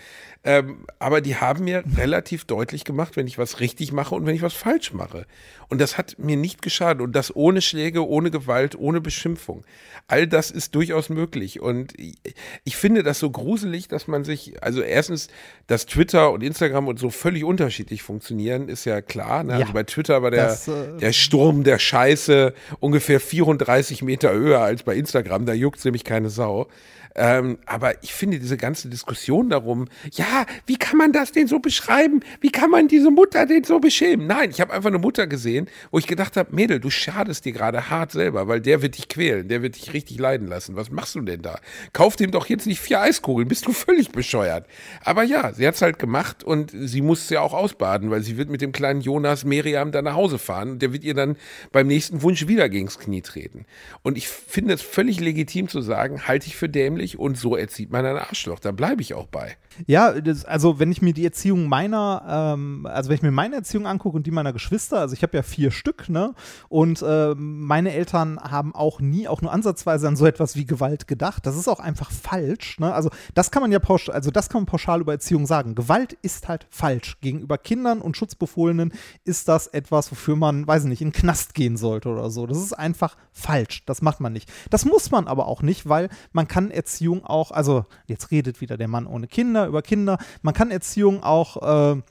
[0.46, 4.36] Ähm, aber die haben mir relativ deutlich gemacht, wenn ich was richtig mache und wenn
[4.36, 5.26] ich was falsch mache.
[5.70, 7.02] Und das hat mir nicht geschadet.
[7.02, 9.64] Und das ohne Schläge, ohne Gewalt, ohne Beschimpfung.
[10.08, 11.62] All das ist durchaus möglich.
[11.62, 15.30] Und ich, finde das so gruselig, dass man sich, also erstens,
[15.68, 19.46] dass Twitter und Instagram und so völlig unterschiedlich funktionieren, ist ja klar.
[19.46, 19.54] Ne?
[19.54, 24.34] Ja, also bei Twitter war der, das, äh, der Sturm der Scheiße ungefähr 34 Meter
[24.34, 25.46] höher als bei Instagram.
[25.46, 26.68] Da juckt nämlich keine Sau.
[27.16, 30.33] Ähm, aber ich finde diese ganze Diskussion darum, ja,
[30.66, 32.22] wie kann man das denn so beschreiben?
[32.42, 34.28] Wie kann man diese Mutter denn so beschämen?
[34.28, 37.52] Nein, ich habe einfach eine Mutter gesehen, wo ich gedacht habe, Mädel, du schadest dir
[37.52, 40.76] gerade hart selber, weil der wird dich quälen, der wird dich richtig leiden lassen.
[40.76, 41.60] Was machst du denn da?
[41.94, 44.66] Kauf dem doch jetzt nicht vier Eiskugeln, bist du völlig bescheuert.
[45.04, 48.38] Aber ja, sie hat's halt gemacht und sie muss es ja auch ausbaden, weil sie
[48.38, 51.38] wird mit dem kleinen Jonas Miriam dann nach Hause fahren und der wird ihr dann
[51.72, 53.66] beim nächsten Wunsch wieder gegens Knie treten.
[54.02, 57.92] Und ich finde es völlig legitim zu sagen, halte ich für dämlich und so erzieht
[57.92, 58.60] man ein Arschloch.
[58.60, 59.56] Da bleibe ich auch bei.
[59.88, 63.56] Ja, das, also wenn ich mir die Erziehung meiner, ähm, also wenn ich mir meine
[63.58, 66.34] Erziehung angucke und die meiner Geschwister, also ich habe ja vier Stück, ne?
[66.70, 71.08] Und äh, meine Eltern haben auch nie, auch nur ansatzweise an so etwas wie Gewalt
[71.08, 71.46] gedacht.
[71.46, 72.94] Das ist auch einfach falsch, ne?
[72.94, 75.76] Also das kann man ja pauschal, also das kann man pauschal über Erziehung sagen.
[75.76, 77.18] Gewalt ist halt falsch.
[77.22, 78.94] Gegenüber Kindern und Schutzbefohlenen
[79.26, 82.48] ist das etwas, wofür man, weiß ich nicht, in den Knast gehen sollte oder so.
[82.48, 83.84] Das ist einfach falsch.
[83.86, 84.52] Das macht man nicht.
[84.70, 88.78] Das muss man aber auch nicht, weil man kann Erziehung auch, also jetzt redet wieder
[88.78, 90.13] der Mann ohne Kinder über Kinder.
[90.42, 92.02] Man kann Erziehung auch äh,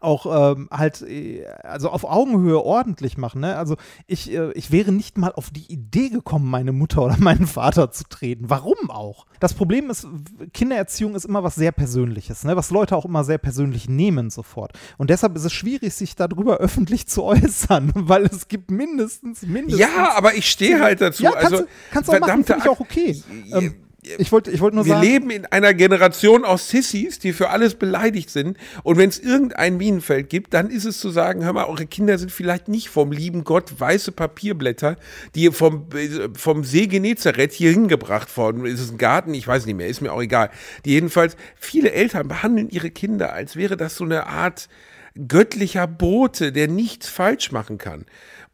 [0.00, 3.40] auch ähm, halt, äh, also auf Augenhöhe ordentlich machen.
[3.40, 3.56] Ne?
[3.56, 3.76] Also
[4.06, 7.90] ich, äh, ich wäre nicht mal auf die Idee gekommen, meine Mutter oder meinen Vater
[7.90, 8.50] zu treten.
[8.50, 9.26] Warum auch?
[9.40, 10.06] Das Problem ist,
[10.52, 12.56] Kindererziehung ist immer was sehr Persönliches, ne?
[12.56, 14.72] was Leute auch immer sehr persönlich nehmen sofort.
[14.98, 19.80] Und deshalb ist es schwierig, sich darüber öffentlich zu äußern, weil es gibt mindestens, mindestens.
[19.80, 21.22] Ja, aber ich stehe halt dazu.
[21.22, 23.22] Ja, kannst, also, du, kannst du auch machen, finde ich auch okay.
[23.52, 23.83] Ähm,
[24.18, 25.06] ich wollte ich wollt nur wir sagen.
[25.06, 28.56] leben in einer Generation aus Sissys, die für alles beleidigt sind.
[28.82, 32.18] Und wenn es irgendein Minenfeld gibt, dann ist es zu sagen, hör mal, eure Kinder
[32.18, 34.96] sind vielleicht nicht vom lieben Gott weiße Papierblätter,
[35.34, 35.86] die vom,
[36.34, 38.66] vom See Genezareth hier hingebracht worden.
[38.66, 39.34] Ist es ein Garten?
[39.34, 40.50] Ich weiß nicht mehr, ist mir auch egal.
[40.84, 44.68] Die jedenfalls, viele Eltern behandeln ihre Kinder, als wäre das so eine Art
[45.16, 48.04] göttlicher Bote, der nichts falsch machen kann.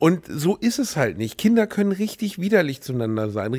[0.00, 1.36] Und so ist es halt nicht.
[1.36, 3.52] Kinder können richtig widerlich zueinander sein.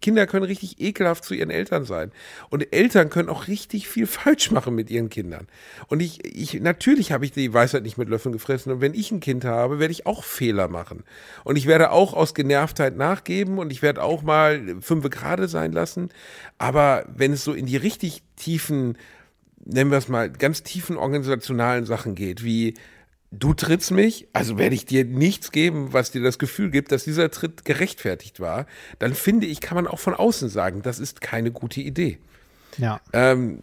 [0.00, 2.12] Kinder können richtig ekelhaft zu ihren Eltern sein.
[2.48, 5.48] Und Eltern können auch richtig viel falsch machen mit ihren Kindern.
[5.88, 8.72] Und ich, ich, natürlich habe ich die Weisheit nicht mit Löffeln gefressen.
[8.72, 11.02] Und wenn ich ein Kind habe, werde ich auch Fehler machen.
[11.42, 15.72] Und ich werde auch aus Genervtheit nachgeben und ich werde auch mal fünfe gerade sein
[15.72, 16.10] lassen.
[16.58, 18.96] Aber wenn es so in die richtig tiefen,
[19.72, 22.74] nennen wir es mal, ganz tiefen organisationalen Sachen geht, wie
[23.30, 27.04] du trittst mich, also werde ich dir nichts geben, was dir das Gefühl gibt, dass
[27.04, 28.66] dieser Tritt gerechtfertigt war,
[28.98, 32.18] dann finde ich, kann man auch von außen sagen, das ist keine gute Idee.
[32.78, 33.00] Ja.
[33.12, 33.62] Ähm,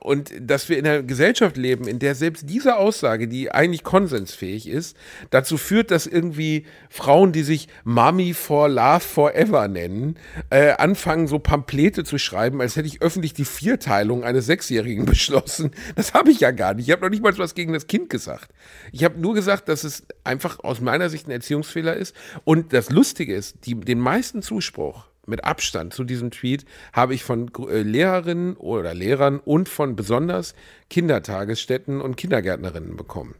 [0.00, 4.68] und dass wir in einer Gesellschaft leben, in der selbst diese Aussage, die eigentlich konsensfähig
[4.68, 4.96] ist,
[5.30, 10.16] dazu führt, dass irgendwie Frauen, die sich Mommy for Love Forever nennen,
[10.50, 15.70] äh, anfangen, so Pamphlete zu schreiben, als hätte ich öffentlich die Vierteilung eines Sechsjährigen beschlossen.
[15.96, 16.88] Das habe ich ja gar nicht.
[16.88, 18.50] Ich habe noch nicht mal was gegen das Kind gesagt.
[18.92, 22.14] Ich habe nur gesagt, dass es einfach aus meiner Sicht ein Erziehungsfehler ist.
[22.44, 27.24] Und das Lustige ist, die, den meisten Zuspruch mit Abstand zu diesem Tweet habe ich
[27.24, 30.54] von äh, Lehrerinnen oder Lehrern und von besonders
[30.90, 33.34] Kindertagesstätten und Kindergärtnerinnen bekommen.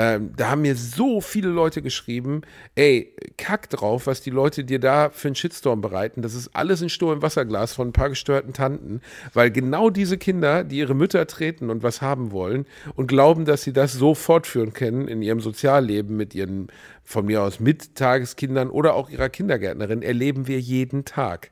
[0.00, 2.42] Ähm, da haben mir so viele Leute geschrieben,
[2.76, 6.22] ey, kack drauf, was die Leute dir da für einen Shitstorm bereiten.
[6.22, 9.00] Das ist alles ein Sturm im Wasserglas von ein paar gestörten Tanten,
[9.34, 13.62] weil genau diese Kinder, die ihre Mütter treten und was haben wollen und glauben, dass
[13.62, 16.68] sie das so fortführen können in ihrem Sozialleben mit ihren,
[17.02, 21.50] von mir aus, Mittageskindern oder auch ihrer Kindergärtnerin, erleben wir jeden Tag.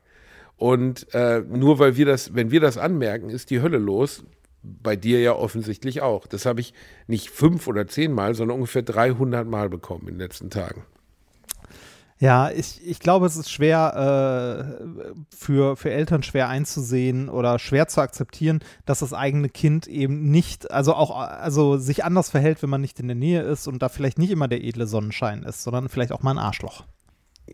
[0.56, 4.22] Und äh, nur weil wir das, wenn wir das anmerken, ist die Hölle los,
[4.82, 6.26] bei dir ja offensichtlich auch.
[6.26, 6.74] Das habe ich
[7.06, 10.84] nicht fünf oder zehn Mal, sondern ungefähr 300 Mal bekommen in den letzten Tagen.
[12.18, 17.88] Ja, ich, ich glaube, es ist schwer äh, für, für Eltern schwer einzusehen oder schwer
[17.88, 22.70] zu akzeptieren, dass das eigene Kind eben nicht, also auch, also sich anders verhält, wenn
[22.70, 25.62] man nicht in der Nähe ist und da vielleicht nicht immer der edle Sonnenschein ist,
[25.62, 26.84] sondern vielleicht auch mal ein Arschloch.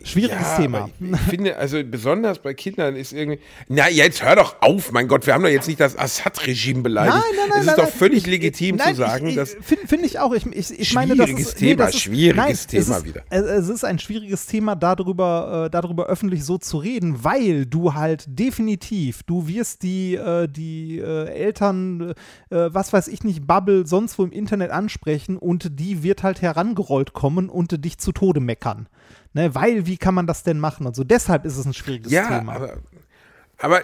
[0.04, 0.90] Schwieriges ja, Thema.
[0.98, 3.40] Ich, ich finde, also besonders bei Kindern ist irgendwie.
[3.68, 7.14] Na, jetzt hör doch auf, mein Gott, wir haben doch jetzt nicht das Assad-Regime beleidigt.
[7.14, 7.58] Nein, nein, nein.
[7.58, 9.54] Es ist nein, doch nein, völlig ich, legitim nein, zu sagen, ich, dass.
[9.60, 10.32] Finde find ich auch.
[10.32, 11.58] Ich, ich, ich meine, das ist.
[11.58, 13.22] Thema, nee, das ist, schwieriges Thema es ist, wieder.
[13.28, 18.24] Es ist ein schwieriges Thema, darüber, äh, darüber öffentlich so zu reden, weil du halt
[18.26, 22.14] definitiv, du wirst die, äh, die äh, Eltern,
[22.48, 26.40] äh, was weiß ich nicht, Bubble sonst wo im Internet ansprechen und die wird halt
[26.40, 28.88] herangerollt kommen und dich zu Tode meckern.
[29.34, 29.54] Ne?
[29.54, 31.04] Weil, wie kann man das denn machen und so.
[31.04, 32.54] Deshalb ist es ein schwieriges ja, Thema.
[32.54, 32.78] Aber,
[33.58, 33.82] aber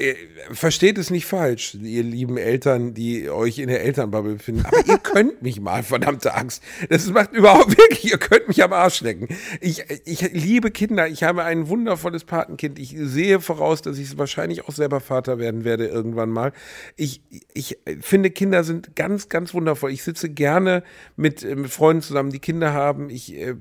[0.00, 0.14] äh,
[0.52, 4.64] versteht es nicht falsch, ihr lieben Eltern, die euch in der Elternbubble befinden.
[4.64, 6.62] Aber ihr könnt mich mal, verdammte Angst.
[6.88, 9.28] Das macht überhaupt wirklich, ihr könnt mich am Arsch lecken.
[9.60, 11.06] Ich, ich liebe Kinder.
[11.06, 12.78] Ich habe ein wundervolles Patenkind.
[12.78, 16.52] Ich sehe voraus, dass ich wahrscheinlich auch selber Vater werden werde irgendwann mal.
[16.96, 17.20] Ich,
[17.52, 19.90] ich finde, Kinder sind ganz, ganz wundervoll.
[19.90, 20.82] Ich sitze gerne
[21.16, 23.10] mit, mit Freunden zusammen, die Kinder haben.
[23.10, 23.54] Ich, äh,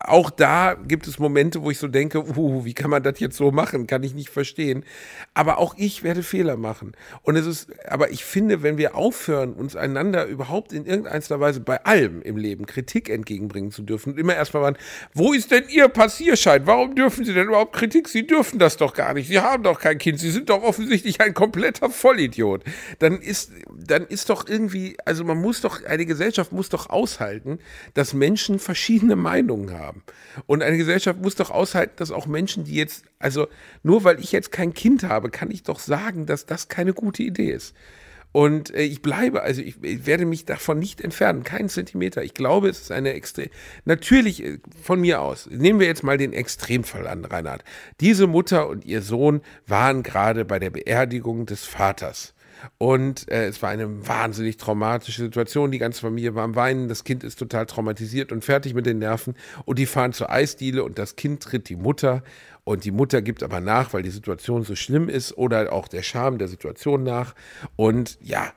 [0.00, 3.36] auch da gibt es Momente, wo ich so denke, uh, wie kann man das jetzt
[3.36, 3.88] so machen?
[3.88, 4.84] Kann ich nicht verstehen.
[5.34, 6.92] Aber auch ich werde Fehler machen.
[7.22, 11.58] Und es ist, aber ich finde, wenn wir aufhören, uns einander überhaupt in irgendeiner Weise
[11.58, 14.78] bei allem im Leben Kritik entgegenbringen zu dürfen und immer erstmal waren,
[15.14, 16.64] wo ist denn Ihr Passierschein?
[16.64, 18.08] Warum dürfen Sie denn überhaupt Kritik?
[18.08, 19.26] Sie dürfen das doch gar nicht.
[19.26, 20.20] Sie haben doch kein Kind.
[20.20, 22.62] Sie sind doch offensichtlich ein kompletter Vollidiot.
[23.00, 27.58] Dann ist, dann ist doch irgendwie, also man muss doch, eine Gesellschaft muss doch aushalten,
[27.94, 30.02] dass Menschen verschiedene Meinungen haben haben.
[30.46, 33.48] Und eine Gesellschaft muss doch aushalten, dass auch Menschen, die jetzt, also
[33.82, 37.22] nur weil ich jetzt kein Kind habe, kann ich doch sagen, dass das keine gute
[37.22, 37.74] Idee ist.
[38.32, 42.22] Und äh, ich bleibe, also ich, werde mich davon nicht entfernen, keinen Zentimeter.
[42.22, 43.48] Ich glaube, es ist eine extrem,
[43.84, 47.64] natürlich äh, von mir aus, nehmen wir jetzt mal den Extremfall an, Reinhard.
[48.00, 52.34] Diese Mutter und ihr Sohn waren gerade bei der Beerdigung des Vaters.
[52.78, 55.70] Und äh, es war eine wahnsinnig traumatische Situation.
[55.70, 56.88] Die ganze Familie war am Weinen.
[56.88, 59.34] Das Kind ist total traumatisiert und fertig mit den Nerven.
[59.64, 62.22] Und die fahren zur Eisdiele und das Kind tritt die Mutter.
[62.64, 66.02] Und die Mutter gibt aber nach, weil die Situation so schlimm ist oder auch der
[66.02, 67.34] Charme der Situation nach.
[67.76, 68.52] Und ja,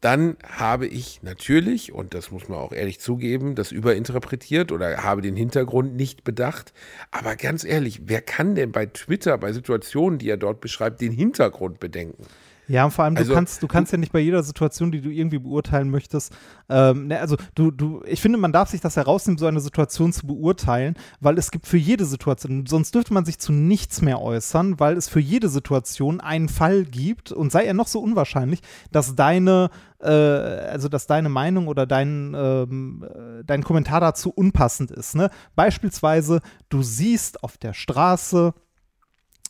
[0.00, 5.22] dann habe ich natürlich, und das muss man auch ehrlich zugeben, das überinterpretiert oder habe
[5.22, 6.72] den Hintergrund nicht bedacht.
[7.10, 11.12] Aber ganz ehrlich, wer kann denn bei Twitter, bei Situationen, die er dort beschreibt, den
[11.12, 12.24] Hintergrund bedenken?
[12.68, 15.00] Ja, und vor allem, also, du kannst, du kannst ja nicht bei jeder Situation, die
[15.00, 16.36] du irgendwie beurteilen möchtest,
[16.68, 20.12] ähm, ne, also du, du, ich finde, man darf sich das herausnehmen, so eine Situation
[20.12, 24.20] zu beurteilen, weil es gibt für jede Situation, sonst dürfte man sich zu nichts mehr
[24.20, 28.60] äußern, weil es für jede Situation einen Fall gibt und sei er noch so unwahrscheinlich,
[28.92, 34.90] dass deine äh, also dass deine Meinung oder dein, ähm, äh, dein Kommentar dazu unpassend
[34.90, 35.14] ist.
[35.14, 35.30] Ne?
[35.56, 38.54] Beispielsweise, du siehst auf der Straße,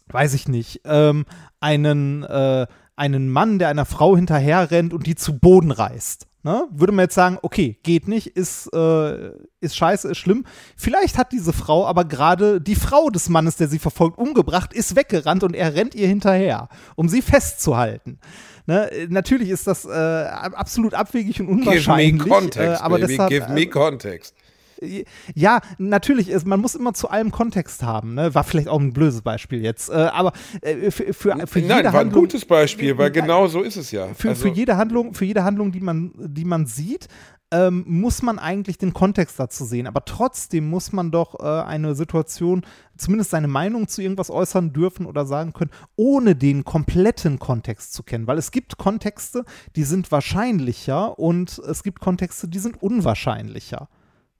[0.06, 1.26] weiß ich nicht, ähm,
[1.60, 2.66] einen, äh,
[2.98, 6.26] einen Mann, der einer Frau hinterher rennt und die zu Boden reißt.
[6.44, 6.66] Ne?
[6.70, 10.44] Würde man jetzt sagen, okay, geht nicht, ist, äh, ist scheiße, ist schlimm.
[10.76, 14.94] Vielleicht hat diese Frau aber gerade die Frau des Mannes, der sie verfolgt, umgebracht, ist
[14.94, 18.18] weggerannt und er rennt ihr hinterher, um sie festzuhalten.
[18.66, 18.88] Ne?
[19.08, 22.12] Natürlich ist das äh, absolut abwegig und unwahrscheinlich.
[22.12, 23.08] Give me context, äh, aber baby.
[23.08, 24.34] deshalb, Give me context.
[25.34, 28.14] Ja, natürlich, ist, man muss immer zu allem Kontext haben.
[28.14, 28.34] Ne?
[28.34, 29.90] War vielleicht auch ein blödes Beispiel jetzt.
[29.90, 32.02] Äh, aber äh, für, für, für Nein, jede war Handlung.
[32.02, 34.08] ein gutes Beispiel, weil genau so ist es ja.
[34.14, 37.08] Für, also, für jede Handlung, für jede Handlung, die man, die man sieht,
[37.50, 39.86] ähm, muss man eigentlich den Kontext dazu sehen.
[39.86, 42.62] Aber trotzdem muss man doch äh, eine Situation,
[42.96, 48.02] zumindest seine Meinung zu irgendwas äußern dürfen oder sagen können, ohne den kompletten Kontext zu
[48.02, 48.26] kennen.
[48.26, 49.44] Weil es gibt Kontexte,
[49.76, 53.88] die sind wahrscheinlicher und es gibt Kontexte, die sind unwahrscheinlicher.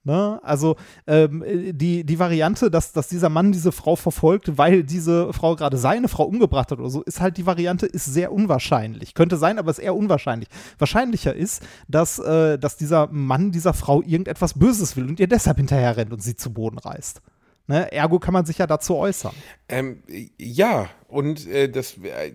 [0.03, 0.39] Ne?
[0.43, 0.77] Also
[1.07, 1.43] ähm,
[1.73, 6.07] die, die Variante, dass, dass dieser Mann diese Frau verfolgt, weil diese Frau gerade seine
[6.07, 9.13] Frau umgebracht hat oder so, ist halt die Variante, ist sehr unwahrscheinlich.
[9.13, 10.49] Könnte sein, aber ist eher unwahrscheinlich.
[10.77, 15.57] Wahrscheinlicher ist, dass, äh, dass dieser Mann dieser Frau irgendetwas Böses will und ihr deshalb
[15.57, 17.21] hinterher rennt und sie zu Boden reißt.
[17.69, 17.91] Ne?
[17.91, 19.35] Ergo kann man sich ja dazu äußern.
[19.67, 20.01] Ähm,
[20.39, 22.31] ja, und äh, das äh,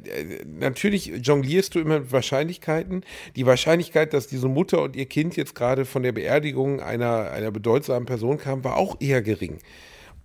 [0.47, 3.05] natürlich jonglierst du immer mit Wahrscheinlichkeiten.
[3.35, 7.51] Die Wahrscheinlichkeit, dass diese Mutter und ihr Kind jetzt gerade von der Beerdigung einer, einer
[7.51, 9.59] bedeutsamen Person kamen, war auch eher gering.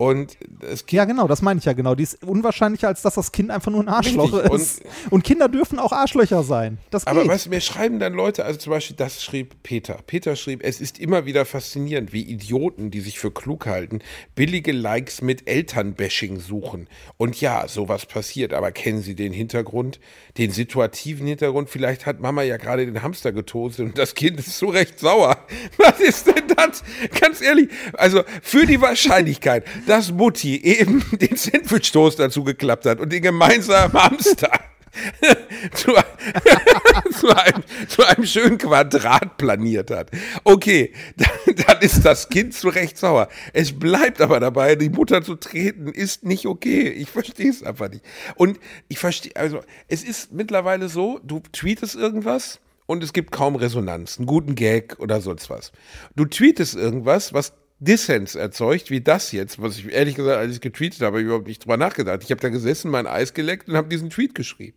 [0.01, 1.93] Und das ja, genau, das meine ich ja genau.
[1.93, 4.53] Die ist unwahrscheinlicher, als dass das Kind einfach nur ein Arschloch Richtig.
[4.53, 4.81] ist.
[4.81, 6.77] Und, und, Kinder dürfen auch Arschlöcher sein.
[6.89, 7.13] Das geht.
[7.13, 9.99] Aber weißt du, mir schreiben dann Leute, also zum Beispiel, das schrieb Peter.
[10.07, 13.99] Peter schrieb, es ist immer wieder faszinierend, wie Idioten, die sich für klug halten,
[14.35, 16.87] billige Likes mit Elternbashing suchen.
[17.17, 19.99] Und ja, sowas passiert, aber kennen Sie den Hintergrund,
[20.37, 21.69] den situativen Hintergrund?
[21.69, 25.45] Vielleicht hat Mama ja gerade den Hamster getoastet und das Kind ist so recht sauer.
[25.77, 26.83] Was ist denn das?
[27.19, 33.11] Ganz ehrlich, also für die Wahrscheinlichkeit, dass Mutti eben den Sandwich-Toast dazu geklappt hat und
[33.11, 34.51] den gemeinsamen Hamster
[35.73, 35.91] zu,
[37.19, 40.11] zu, einem, zu, einem, schönen Quadrat planiert hat.
[40.43, 43.29] Okay, dann, dann, ist das Kind zu Recht sauer.
[43.53, 46.89] Es bleibt aber dabei, die Mutter zu treten, ist nicht okay.
[46.89, 48.03] Ich verstehe es einfach nicht.
[48.35, 53.55] Und ich verstehe, also es ist mittlerweile so, du tweetest irgendwas und es gibt kaum
[53.55, 55.71] Resonanz, einen guten Gag oder sonst was.
[56.15, 60.61] Du tweetest irgendwas, was Dissens erzeugt, wie das jetzt, was ich ehrlich gesagt, als ich
[60.61, 62.19] getweetet habe, überhaupt nicht drüber nachgedacht.
[62.23, 64.75] Ich habe da gesessen, mein Eis geleckt und habe diesen Tweet geschrieben.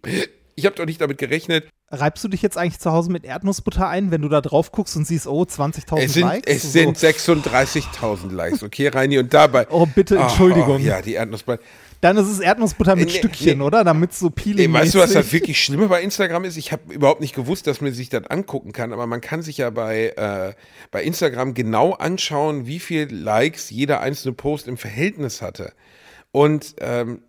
[0.54, 1.66] Ich habe doch nicht damit gerechnet.
[1.90, 4.96] Reibst du dich jetzt eigentlich zu Hause mit Erdnussbutter ein, wenn du da drauf guckst
[4.96, 6.50] und siehst, oh, 20.000 Es sind, Likes?
[6.54, 6.68] es So.
[6.70, 9.18] sind 36.000 Likes, okay, Reini?
[9.18, 9.66] Und dabei.
[9.68, 10.76] Oh, bitte, Entschuldigung.
[10.76, 11.62] Oh, ja, die Erdnussbutter.
[12.02, 13.64] Dann ist es Erdnussbutter mit Nee, Stückchen, nee.
[13.64, 13.84] oder?
[13.84, 16.56] Damit so peeling Ey, weißt du, was das wirklich Schlimme bei Instagram ist?
[16.56, 19.58] Ich habe überhaupt nicht gewusst, dass man sich das angucken kann, aber man kann sich
[19.58, 20.52] ja bei, äh,
[20.90, 25.72] bei Instagram genau anschauen, wie viel Likes jeder einzelne Post im Verhältnis hatte.
[26.32, 27.22] Und ähm,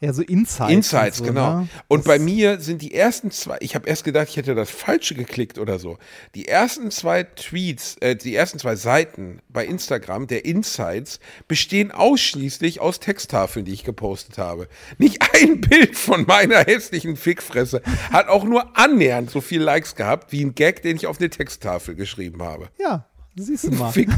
[0.00, 0.72] Ja, so Insights.
[0.72, 1.60] Insights, und so, genau.
[1.62, 1.68] Ne?
[1.88, 4.70] Und Das- bei mir sind die ersten zwei, ich habe erst gedacht, ich hätte das
[4.70, 5.98] Falsche geklickt oder so.
[6.36, 11.18] Die ersten zwei Tweets, äh, die ersten zwei Seiten bei Instagram der Insights
[11.48, 14.68] bestehen ausschließlich aus Texttafeln, die ich gepostet habe.
[14.98, 17.82] Nicht ein Bild von meiner hässlichen Fickfresse
[18.12, 21.28] hat auch nur annähernd so viel Likes gehabt wie ein Gag, den ich auf eine
[21.28, 22.68] Texttafel geschrieben habe.
[22.78, 23.90] Ja, siehst du mal.
[23.90, 24.10] Fick.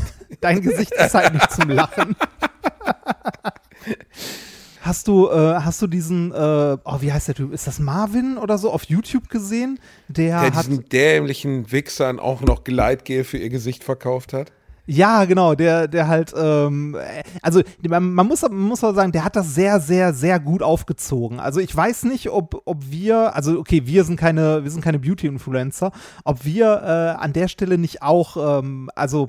[0.43, 2.17] Dein Gesicht ist halt nicht zum Lachen.
[4.83, 6.35] Hast du, äh, hast du diesen, äh,
[6.85, 7.53] oh, wie heißt der Typ?
[7.53, 9.79] Ist das Marvin oder so auf YouTube gesehen?
[10.09, 14.53] Der, Der hat, diesen dämlichen Wichsern auch noch Gleitgel für ihr Gesicht verkauft hat.
[14.87, 19.13] ja, genau, der, der halt, ähm, äh, also man, man muss, man muss aber sagen,
[19.13, 21.41] der hat das sehr, sehr, sehr gut aufgezogen.
[21.41, 24.99] Also ich weiß nicht, ob, ob wir, also okay, wir sind keine, wir sind keine
[24.99, 25.93] Beauty-Influencer,
[26.25, 29.29] ob wir äh, an der Stelle nicht auch, ähm, also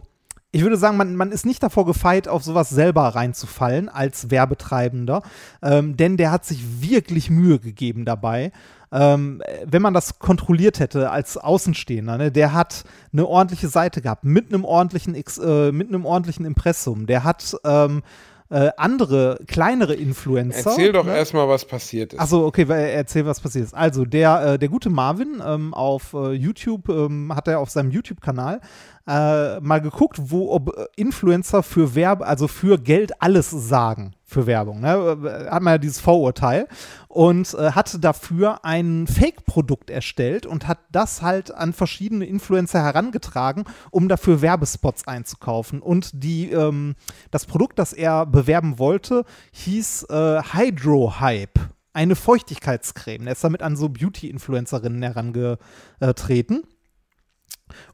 [0.51, 5.21] ich würde sagen, man, man ist nicht davor gefeit, auf sowas selber reinzufallen als Werbetreibender,
[5.61, 8.51] ähm, denn der hat sich wirklich Mühe gegeben dabei.
[8.93, 12.83] Ähm, wenn man das kontrolliert hätte als Außenstehender, ne, der hat
[13.13, 17.07] eine ordentliche Seite gehabt mit einem ordentlichen, Ex- äh, mit einem ordentlichen Impressum.
[17.07, 18.03] Der hat ähm,
[18.51, 20.71] äh, andere, kleinere Influencer.
[20.71, 21.15] Erzähl doch ne?
[21.15, 22.19] erstmal, was passiert ist.
[22.19, 23.73] Achso, okay, weil- erzähl, was passiert ist.
[23.73, 27.91] Also, der, äh, der gute Marvin ähm, auf äh, YouTube ähm, hat er auf seinem
[27.91, 28.59] YouTube-Kanal
[29.07, 34.47] äh, mal geguckt, wo ob äh, Influencer für Werbe, also für Geld alles sagen für
[34.47, 34.79] Werbung.
[34.79, 35.47] Ne?
[35.49, 36.67] Hat man ja dieses Vorurteil
[37.07, 43.65] und äh, hatte dafür ein Fake-Produkt erstellt und hat das halt an verschiedene Influencer herangetragen,
[43.91, 45.81] um dafür Werbespots einzukaufen.
[45.81, 46.95] Und die, ähm,
[47.29, 51.59] das Produkt, das er bewerben wollte, hieß äh, Hydro Hype.
[51.93, 53.27] Eine Feuchtigkeitscreme.
[53.27, 56.63] Er ist damit an so Beauty-Influencerinnen herangetreten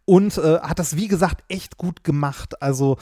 [0.06, 2.62] und äh, hat das, wie gesagt, echt gut gemacht.
[2.62, 2.98] Also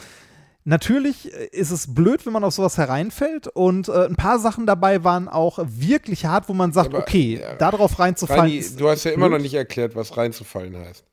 [0.66, 4.66] natürlich äh, ist es blöd, wenn man auf sowas hereinfällt und äh, ein paar Sachen
[4.66, 8.42] dabei waren auch wirklich hart, wo man sagt, Aber, okay, ja, darauf reinzufallen.
[8.42, 9.38] Rani, ist du hast ja immer blöd.
[9.38, 11.04] noch nicht erklärt, was reinzufallen heißt.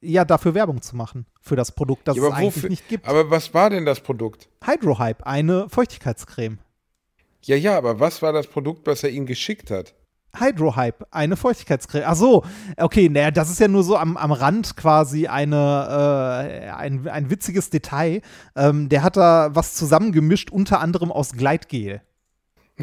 [0.00, 3.06] Ja, dafür Werbung zu machen für das Produkt, das Ja, es eigentlich wofür, nicht gibt.
[3.06, 4.48] aber was war denn das Produkt?
[4.64, 6.58] Hydrohype, eine Feuchtigkeitscreme.
[7.44, 9.94] Ja, ja, aber was war das Produkt, was er ihm geschickt hat?
[10.38, 12.04] Hydrohype, eine Feuchtigkeitscreme.
[12.06, 12.44] Ach so,
[12.78, 17.30] okay, naja, das ist ja nur so am, am Rand quasi eine, äh, ein, ein
[17.30, 18.22] witziges Detail.
[18.56, 22.00] Ähm, der hat da was zusammengemischt, unter anderem aus Gleitgel.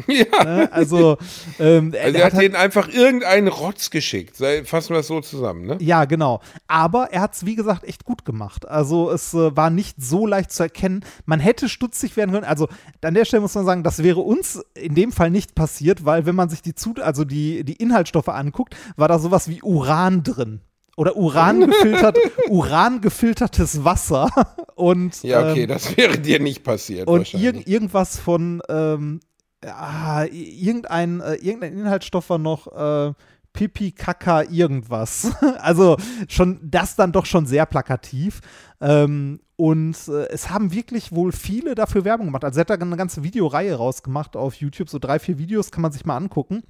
[0.08, 0.44] ja.
[0.44, 0.68] Ne?
[0.72, 1.16] Also,
[1.58, 4.36] ähm, Also er hat halt- denen einfach irgendeinen Rotz geschickt.
[4.64, 5.76] Fassen wir es so zusammen, ne?
[5.80, 6.40] Ja, genau.
[6.68, 8.68] Aber er hat es, wie gesagt, echt gut gemacht.
[8.68, 11.04] Also es äh, war nicht so leicht zu erkennen.
[11.26, 12.44] Man hätte stutzig werden können.
[12.44, 12.68] Also
[13.02, 16.26] an der Stelle muss man sagen, das wäre uns in dem Fall nicht passiert, weil
[16.26, 20.22] wenn man sich die Zut also die, die Inhaltsstoffe anguckt, war da sowas wie Uran
[20.22, 20.60] drin.
[20.96, 24.28] Oder Uran gefiltert, Uran gefiltertes Wasser
[24.74, 27.08] und Ja, okay, ähm, das wäre dir nicht passiert.
[27.08, 27.54] und wahrscheinlich.
[27.54, 29.20] irg irgendwas von ähm,
[29.66, 33.12] ah, irgendein, äh, irgendein Inhaltsstoff war noch äh,
[33.52, 35.32] Pipi, Kaka, irgendwas.
[35.58, 35.96] also
[36.28, 38.40] schon das dann doch schon sehr plakativ.
[38.80, 42.44] Ähm, und äh, es haben wirklich wohl viele dafür Werbung gemacht.
[42.44, 45.82] Also er hat da eine ganze Videoreihe rausgemacht auf YouTube, so drei, vier Videos kann
[45.82, 46.62] man sich mal angucken.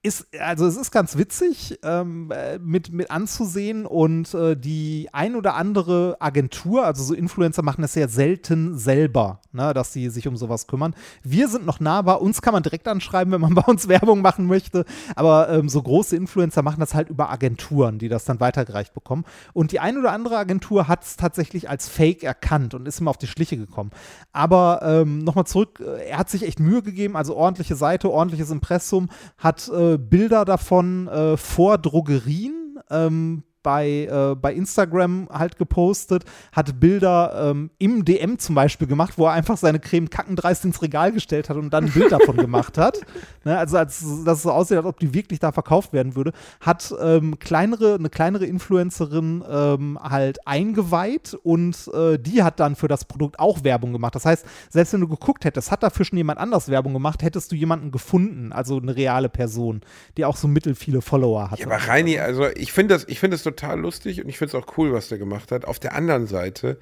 [0.00, 5.34] Ist, also es ist ganz witzig ähm, äh, mit, mit anzusehen und äh, die ein
[5.34, 10.28] oder andere Agentur, also so Influencer machen das sehr selten selber, ne, dass sie sich
[10.28, 10.94] um sowas kümmern.
[11.24, 14.46] Wir sind noch nahbar, uns kann man direkt anschreiben, wenn man bei uns Werbung machen
[14.46, 14.84] möchte,
[15.16, 19.24] aber ähm, so große Influencer machen das halt über Agenturen, die das dann weitergereicht bekommen.
[19.52, 23.08] Und die ein oder andere Agentur hat es tatsächlich als Fake erkannt und ist ihm
[23.08, 23.90] auf die Schliche gekommen.
[24.32, 28.52] Aber ähm, nochmal zurück, äh, er hat sich echt Mühe gegeben, also ordentliche Seite, ordentliches
[28.52, 32.78] Impressum, hat äh, Bilder davon äh, vor Drogerien.
[32.90, 39.18] Ähm, bei, äh, bei Instagram halt gepostet, hat Bilder ähm, im DM zum Beispiel gemacht,
[39.18, 42.38] wo er einfach seine Creme kackendreist ins Regal gestellt hat und dann ein Bild davon
[42.38, 43.00] gemacht hat.
[43.44, 46.32] Ne, also als dass es so aussieht, als ob die wirklich da verkauft werden würde,
[46.60, 52.88] hat ähm, kleinere, eine kleinere Influencerin ähm, halt eingeweiht und äh, die hat dann für
[52.88, 54.14] das Produkt auch Werbung gemacht.
[54.16, 57.52] Das heißt, selbst wenn du geguckt hättest, hat dafür schon jemand anders Werbung gemacht, hättest
[57.52, 59.80] du jemanden gefunden, also eine reale Person,
[60.16, 61.62] die auch so mittel viele Follower hatte.
[61.62, 64.56] Ja, aber Reini, also ich finde das, ich finde das total lustig und ich finde
[64.56, 65.64] es auch cool, was der gemacht hat.
[65.64, 66.78] Auf der anderen Seite,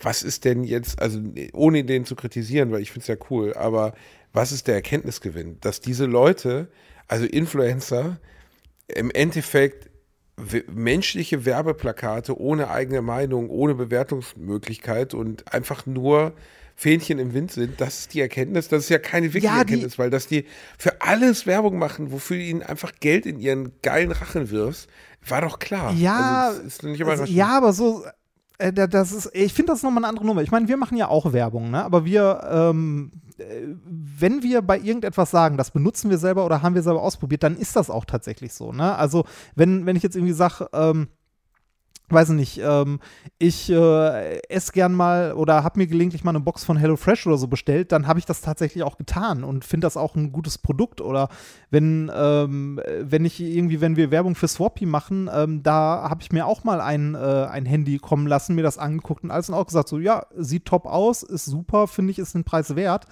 [0.00, 1.20] was ist denn jetzt, also
[1.52, 3.94] ohne den zu kritisieren, weil ich finde es ja cool, aber
[4.32, 5.58] was ist der Erkenntnisgewinn?
[5.60, 6.68] Dass diese Leute,
[7.08, 8.18] also Influencer,
[8.88, 9.90] im Endeffekt
[10.68, 16.34] menschliche Werbeplakate ohne eigene Meinung, ohne Bewertungsmöglichkeit und einfach nur
[16.78, 19.98] Fähnchen im Wind sind, das ist die Erkenntnis, das ist ja keine wirkliche Ja, Erkenntnis,
[19.98, 20.44] weil dass die
[20.78, 24.88] für alles Werbung machen, wofür du ihnen einfach Geld in ihren geilen Rachen wirfst,
[25.26, 25.92] war doch klar.
[25.94, 28.04] Ja, also, das ist nicht also, ja, aber so,
[28.58, 30.42] äh, da- das ist, ich finde das nochmal eine andere Nummer.
[30.42, 31.82] Ich meine, wir machen ja auch Werbung, ne?
[31.82, 33.42] aber wir, ähm, äh,
[33.84, 37.56] wenn wir bei irgendetwas sagen, das benutzen wir selber oder haben wir selber ausprobiert, dann
[37.56, 38.72] ist das auch tatsächlich so.
[38.72, 38.94] Ne?
[38.96, 39.24] Also,
[39.54, 41.08] wenn, wenn ich jetzt irgendwie sage, ähm,
[42.08, 43.00] weiß nicht, ähm,
[43.38, 47.36] ich äh, esse gern mal oder habe mir gelegentlich mal eine Box von HelloFresh oder
[47.36, 50.58] so bestellt, dann habe ich das tatsächlich auch getan und finde das auch ein gutes
[50.58, 51.00] Produkt.
[51.00, 51.28] Oder
[51.70, 56.32] wenn, ähm, wenn ich irgendwie, wenn wir Werbung für Swappy machen, ähm, da habe ich
[56.32, 59.54] mir auch mal ein, äh, ein Handy kommen lassen, mir das angeguckt und alles und
[59.54, 63.06] auch gesagt, so ja, sieht top aus, ist super, finde ich, ist den Preis wert.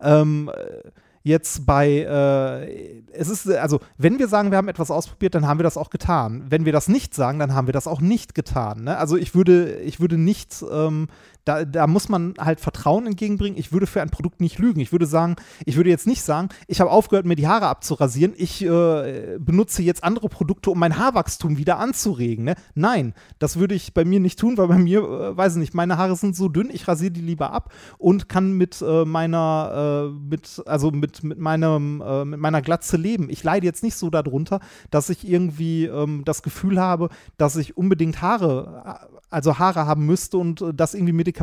[0.00, 0.90] Ähm, äh,
[1.26, 5.58] jetzt bei, äh, es ist, also, wenn wir sagen, wir haben etwas ausprobiert, dann haben
[5.58, 6.46] wir das auch getan.
[6.50, 8.84] Wenn wir das nicht sagen, dann haben wir das auch nicht getan.
[8.84, 8.96] Ne?
[8.96, 11.08] Also, ich würde, ich würde nicht, ähm,
[11.46, 13.58] da, da muss man halt Vertrauen entgegenbringen.
[13.58, 14.80] Ich würde für ein Produkt nicht lügen.
[14.80, 18.34] Ich würde sagen, ich würde jetzt nicht sagen, ich habe aufgehört, mir die Haare abzurasieren.
[18.36, 22.44] Ich äh, benutze jetzt andere Produkte, um mein Haarwachstum wieder anzuregen.
[22.44, 22.56] Ne?
[22.74, 25.74] Nein, das würde ich bei mir nicht tun, weil bei mir, äh, weiß ich nicht,
[25.74, 30.08] meine Haare sind so dünn, ich rasiere die lieber ab und kann mit äh, meiner,
[30.10, 33.30] äh, mit, also mit, mit meinem, äh, mit meiner Glatze leben.
[33.30, 34.58] Ich leide jetzt nicht so darunter,
[34.90, 40.38] dass ich irgendwie ähm, das Gefühl habe, dass ich unbedingt Haare, also Haare haben müsste
[40.38, 41.35] und äh, das irgendwie medikamentös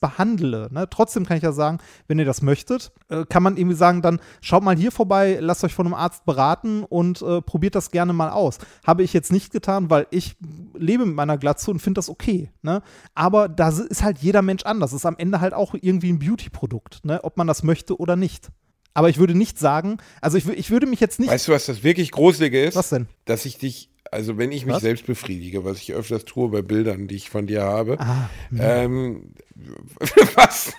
[0.00, 0.68] behandle.
[0.70, 0.86] Ne?
[0.90, 1.78] Trotzdem kann ich ja sagen,
[2.08, 5.64] wenn ihr das möchtet, äh, kann man irgendwie sagen, dann schaut mal hier vorbei, lasst
[5.64, 8.58] euch von einem Arzt beraten und äh, probiert das gerne mal aus.
[8.86, 10.36] Habe ich jetzt nicht getan, weil ich
[10.74, 12.50] lebe mit meiner Glatze und finde das okay.
[12.62, 12.82] Ne?
[13.14, 14.90] Aber da ist halt jeder Mensch anders.
[14.90, 17.20] Das ist am Ende halt auch irgendwie ein Beauty-Produkt, ne?
[17.22, 18.50] ob man das möchte oder nicht.
[18.96, 21.30] Aber ich würde nicht sagen, also ich, ich würde mich jetzt nicht.
[21.30, 22.76] Weißt du, was das wirklich Gruselige ist?
[22.76, 23.08] Was denn?
[23.26, 24.82] Dass ich dich, also wenn ich mich Was?
[24.82, 28.00] selbst befriedige, was ich öfters tue bei Bildern, die ich von dir habe.
[28.00, 29.34] Ah, ähm,
[30.34, 30.72] was?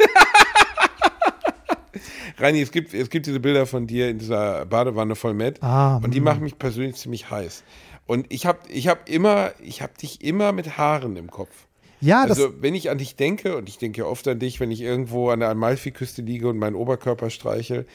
[2.39, 5.97] Reini, es gibt, es gibt diese Bilder von dir in dieser Badewanne voll Met Ah,
[5.97, 6.25] und die hm.
[6.25, 7.63] machen mich persönlich ziemlich heiß.
[8.07, 11.66] Und ich habe ich hab immer, ich habe dich immer mit Haaren im Kopf.
[11.99, 14.59] Ja, das, Also, wenn ich an dich denke, und ich denke ja oft an dich,
[14.59, 17.85] wenn ich irgendwo an der Amalfiküste liege und meinen Oberkörper streiche,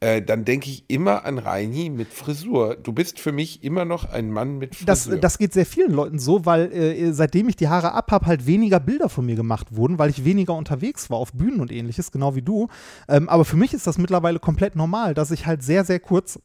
[0.00, 2.76] äh, dann denke ich immer an Reini mit Frisur.
[2.76, 5.20] Du bist für mich immer noch ein Mann mit das, Frisur.
[5.20, 8.46] das geht sehr vielen Leuten so, weil äh, seitdem ich die Haare ab habe, halt
[8.46, 12.12] weniger Bilder von mir gemacht wurden, weil ich weniger unterwegs war auf Bühnen und ähnliches,
[12.12, 12.68] genau wie du.
[13.08, 16.38] Ähm, aber für mich ist das mittlerweile komplett normal, dass ich halt sehr, sehr kurz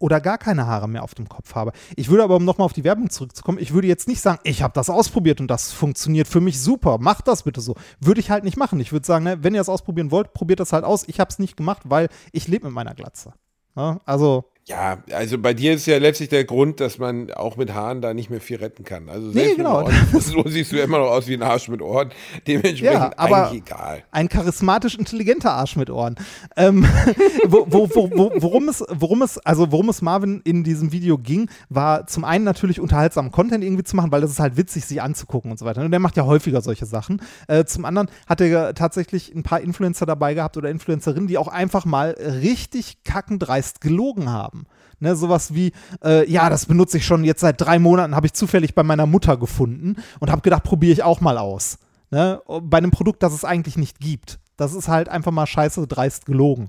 [0.00, 1.72] oder gar keine Haare mehr auf dem Kopf habe.
[1.94, 4.62] Ich würde aber, um nochmal auf die Werbung zurückzukommen, ich würde jetzt nicht sagen, ich
[4.62, 7.76] habe das ausprobiert und das funktioniert für mich super, macht das bitte so.
[8.00, 8.80] Würde ich halt nicht machen.
[8.80, 11.04] Ich würde sagen, ne, wenn ihr das ausprobieren wollt, probiert das halt aus.
[11.06, 13.34] Ich habe es nicht gemacht, weil ich lebe mit meiner Glatze.
[13.76, 17.74] Ja, also, ja, also bei dir ist ja letztlich der Grund, dass man auch mit
[17.74, 19.08] Haaren da nicht mehr viel retten kann.
[19.08, 19.86] Also Nee, genau.
[20.12, 22.10] Frisur siehst du immer noch aus wie ein Arsch mit Ohren.
[22.46, 24.04] Dementsprechend Ja, aber- eigentlich egal.
[24.12, 26.14] ein charismatisch intelligenter Arsch mit Ohren.
[26.56, 26.86] Ähm,
[27.46, 31.50] wo, wo, wo, worum es, worum es, also worum es Marvin in diesem Video ging,
[31.68, 35.02] war zum einen natürlich unterhaltsamen Content irgendwie zu machen, weil das ist halt witzig, sich
[35.02, 35.80] anzugucken und so weiter.
[35.82, 37.20] Und der macht ja häufiger solche Sachen.
[37.48, 41.48] Äh, zum anderen hat er tatsächlich ein paar Influencer dabei gehabt oder Influencerinnen, die auch
[41.48, 44.59] einfach mal richtig kackendreist gelogen haben.
[45.02, 45.72] Ne, sowas wie,
[46.04, 49.06] äh, ja, das benutze ich schon jetzt seit drei Monaten, habe ich zufällig bei meiner
[49.06, 51.78] Mutter gefunden und habe gedacht, probiere ich auch mal aus.
[52.10, 52.42] Ne?
[52.62, 54.40] Bei einem Produkt, das es eigentlich nicht gibt.
[54.58, 56.68] Das ist halt einfach mal scheiße dreist gelogen.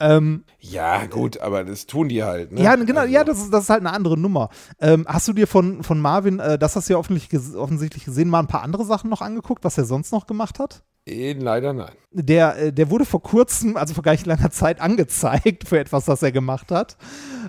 [0.00, 2.52] Ähm, Ja, gut, aber das tun die halt.
[2.52, 2.62] Ne?
[2.62, 4.50] ja, genau, Also- ja, das ist, das ist halt eine andere Nummer.
[4.80, 8.28] Ähm, hast du dir von, von Marvin, äh, das hast du ja offensichtlich, offensichtlich gesehen,
[8.28, 10.82] mal ein paar andere Sachen noch angeguckt, was er sonst noch gemacht hat?
[11.06, 11.92] Eh, leider nein.
[12.12, 16.06] Der, äh, der wurde vor kurzem, also vor gar nicht langer Zeit, angezeigt für etwas,
[16.06, 16.96] das er gemacht hat.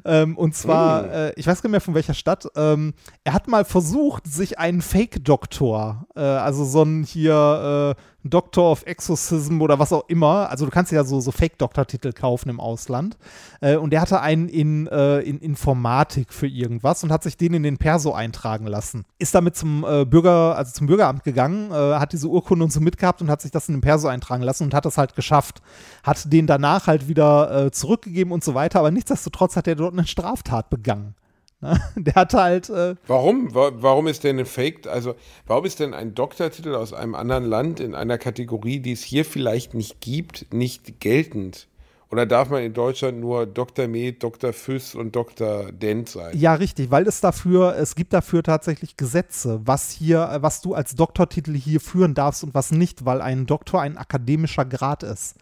[0.04, 1.10] Ähm, und zwar, Mm.
[1.12, 2.94] äh, ich weiß gar nicht mehr von welcher Stadt, ähm,
[3.24, 8.86] er hat mal versucht, sich einen Fake-Doktor, äh, also so ein hier äh, Doctor of
[8.86, 13.18] Exorcism oder was auch immer, also du kannst ja so, so Fake-Doktor-Titel kaufen im Ausland.
[13.62, 17.54] Äh, und der hatte einen in, äh, in Informatik für irgendwas und hat sich den
[17.54, 19.06] in den Perso eintragen lassen.
[19.20, 22.80] Ist damit zum äh, Bürger, also zum Bürgeramt gegangen, äh, hat diese Urkunde und so
[22.80, 25.62] mitgehabt und hat sich das in den Perso eintragen lassen und hat das halt geschafft.
[26.04, 29.94] Hat den danach halt wieder äh, zurückgegeben und so weiter, aber nichtsdestotrotz hat er dort
[29.94, 31.16] eine Straftat begangen.
[31.62, 31.80] Ne?
[31.96, 33.54] Der hatte halt, äh, Warum?
[33.56, 35.16] Wa- Warum ist denn ein Fake, also
[35.48, 39.26] warum ist denn ein Doktortitel aus einem anderen Land in einer Kategorie, die es hier
[39.26, 41.68] vielleicht nicht gibt, nicht geltend?
[42.12, 43.88] Oder darf man in Deutschland nur Dr.
[43.88, 44.54] Med, Dr.
[44.54, 45.72] Füss und Dr.
[45.72, 46.38] Dent sein?
[46.38, 50.96] ja richtig, weil es dafür, es gibt dafür tatsächlich Gesetze, was hier, was du als
[50.96, 55.36] Doktortitel hier führen darfst und was nicht, weil ein Doktor ein akademischer Grad ist.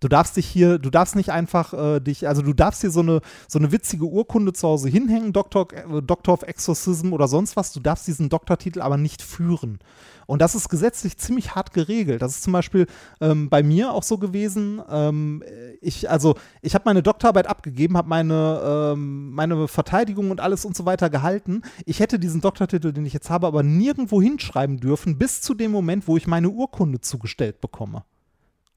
[0.00, 3.00] Du darfst dich hier, du darfst nicht einfach äh, dich, also du darfst hier so
[3.00, 7.56] eine, so eine witzige Urkunde zu Hause hinhängen, Doctor, äh, Doctor of Exorcism oder sonst
[7.56, 7.72] was.
[7.72, 9.78] Du darfst diesen Doktortitel aber nicht führen.
[10.26, 12.20] Und das ist gesetzlich ziemlich hart geregelt.
[12.20, 12.86] Das ist zum Beispiel
[13.20, 14.82] ähm, bei mir auch so gewesen.
[14.90, 15.42] Ähm,
[15.80, 20.76] ich, also, ich habe meine Doktorarbeit abgegeben, habe meine, ähm, meine Verteidigung und alles und
[20.76, 21.62] so weiter gehalten.
[21.86, 25.70] Ich hätte diesen Doktortitel, den ich jetzt habe, aber nirgendwo hinschreiben dürfen, bis zu dem
[25.70, 28.04] Moment, wo ich meine Urkunde zugestellt bekomme.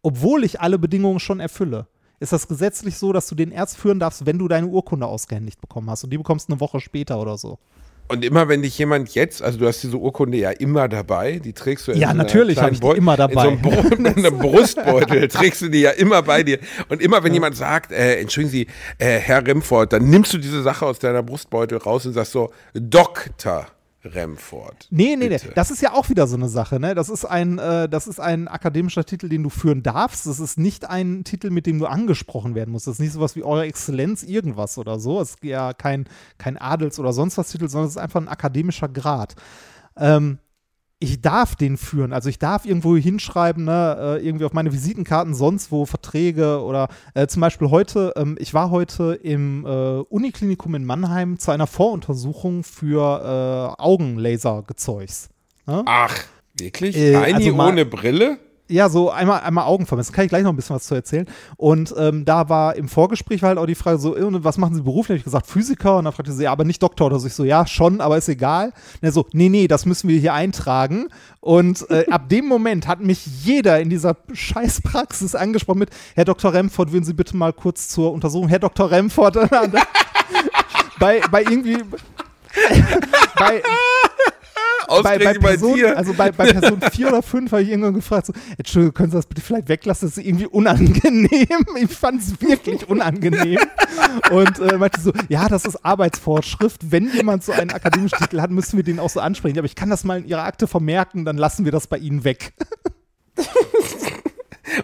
[0.03, 1.87] Obwohl ich alle Bedingungen schon erfülle
[2.21, 5.59] ist das gesetzlich so, dass du den erst führen darfst, wenn du deine Urkunde ausgehändigt
[5.59, 6.03] bekommen hast.
[6.03, 7.57] Und die bekommst du eine Woche später oder so.
[8.09, 11.53] Und immer wenn dich jemand jetzt, also du hast diese Urkunde ja immer dabei, die
[11.53, 13.47] trägst du in Ja, einer natürlich habe ich die immer dabei.
[13.47, 16.59] In so einem, in einem Brustbeutel trägst du die ja immer bei dir.
[16.89, 18.67] Und immer wenn jemand sagt, äh, entschuldigen Sie,
[18.99, 22.51] äh, Herr Remford, dann nimmst du diese Sache aus deiner Brustbeutel raus und sagst so,
[22.73, 23.65] Dr.
[24.03, 24.87] Remford.
[24.89, 25.29] Nee, nee, nee.
[25.29, 25.51] bitte.
[25.55, 26.95] Das ist ja auch wieder so eine Sache, ne?
[26.95, 30.25] Das ist ein, äh, das ist ein akademischer Titel, den du führen darfst.
[30.25, 32.87] Das ist nicht ein Titel, mit dem du angesprochen werden musst.
[32.87, 35.21] Das ist nicht sowas wie Eure Exzellenz irgendwas oder so.
[35.21, 36.05] Es ist ja kein,
[36.37, 39.35] kein Adels- oder sonst was Titel, sondern es ist einfach ein akademischer Grad.
[39.97, 40.39] Ähm,
[41.01, 42.13] ich darf den führen.
[42.13, 46.89] Also ich darf irgendwo hinschreiben, ne, äh, irgendwie auf meine Visitenkarten, sonst wo Verträge oder
[47.15, 51.65] äh, zum Beispiel heute, ähm, ich war heute im äh, Uniklinikum in Mannheim zu einer
[51.65, 55.29] Voruntersuchung für äh, Augenlasergezeugs.
[55.65, 55.81] Ne?
[55.87, 56.15] Ach,
[56.53, 56.95] wirklich?
[56.95, 58.37] Äh, Reini also ohne Brille?
[58.72, 60.13] Ja, so einmal, einmal Augen vermessen.
[60.13, 61.28] Kann ich gleich noch ein bisschen was zu erzählen.
[61.57, 64.76] Und ähm, da war im Vorgespräch war halt auch die Frage so, äh, was machen
[64.76, 65.15] Sie beruflich?
[65.15, 65.97] Hab ich gesagt, Physiker.
[65.97, 67.28] Und dann fragte sie, ja, aber nicht Doktor oder so.
[67.28, 68.67] Ich so, ja, schon, aber ist egal.
[68.67, 71.07] Und er so, nee, nee, das müssen wir hier eintragen.
[71.41, 76.53] Und äh, ab dem Moment hat mich jeder in dieser Scheißpraxis angesprochen mit, Herr Dr.
[76.53, 78.89] Remford, würden Sie bitte mal kurz zur Untersuchung, Herr Dr.
[78.89, 79.38] Remford.
[80.99, 81.78] bei, bei irgendwie,
[83.38, 83.61] bei,
[84.88, 85.97] bei, bei, bei, Person, dir.
[85.97, 89.17] also bei, bei Person 4 oder 5 habe ich irgendwann gefragt, so, Entschuldigung, können Sie
[89.17, 90.07] das bitte vielleicht weglassen?
[90.07, 91.29] Das ist irgendwie unangenehm.
[91.75, 93.59] Ich fand es wirklich unangenehm.
[94.32, 96.91] Und äh, meinte so, ja, das ist Arbeitsvorschrift.
[96.91, 99.57] Wenn jemand so einen akademischen Titel hat, müssen wir den auch so ansprechen.
[99.57, 102.23] Aber ich kann das mal in Ihrer Akte vermerken, dann lassen wir das bei Ihnen
[102.23, 102.53] weg.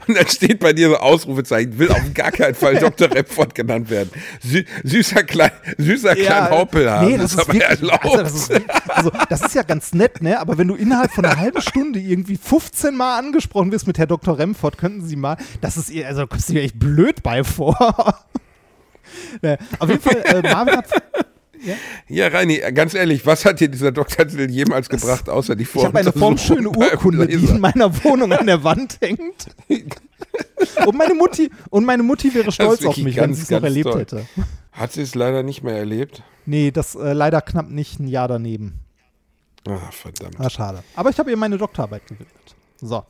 [0.07, 3.09] Und dann steht bei dir so Ausrufezeichen, will auf gar keinen Fall Dr.
[3.13, 4.09] Remford genannt werden.
[4.43, 7.05] Sü süßer klein, süßer klein Haupelhase.
[7.09, 8.05] Nee, das ist aber wirklich, erlaubt.
[8.05, 8.51] also das, ist,
[8.89, 10.39] also das ist ja ganz nett, ne?
[10.39, 14.07] Aber wenn du innerhalb von einer halben Stunde irgendwie 15 Mal angesprochen wirst mit Herr
[14.07, 14.37] Dr.
[14.37, 17.43] Remford, könnten Sie mal, das ist, ihr- also da kommst du dir echt blöd bei
[17.43, 17.75] vor.
[19.41, 20.87] Ne, Auf jeden Fall, äh, Marvin hat,
[22.07, 25.99] Ja, Reini, ganz ehrlich, was hat dir dieser Doktortitel jemals gebracht, außer die ich habe
[25.99, 29.47] eine formschöne Urkunde, die in meiner Wohnung an der Wand hängt.
[30.85, 33.63] Und meine Mutti, und meine Mutti wäre stolz auf mich, wenn ganz, sie es noch
[33.63, 34.01] erlebt toll.
[34.01, 34.25] hätte.
[34.71, 36.23] Hat sie es leider nicht mehr erlebt?
[36.45, 38.79] Nee, das äh, leider knapp nicht ein Jahr daneben.
[39.67, 40.39] Ah, verdammt.
[40.39, 40.83] Ah, schade.
[40.95, 42.55] Aber ich habe ihr meine Doktorarbeit gewidmet.
[42.79, 43.03] So.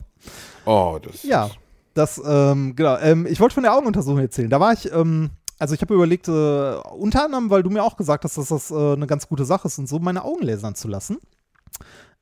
[0.66, 1.52] Oh, das Ja,
[1.94, 2.98] das, ähm, genau.
[3.00, 4.50] Ähm, ich wollte von der Augenuntersuchung erzählen.
[4.50, 7.98] Da war ich, ähm, also ich habe überlegt, äh, unter anderem, weil du mir auch
[7.98, 10.76] gesagt hast, dass das äh, eine ganz gute Sache ist und so, meine Augen lasern
[10.76, 11.18] zu lassen.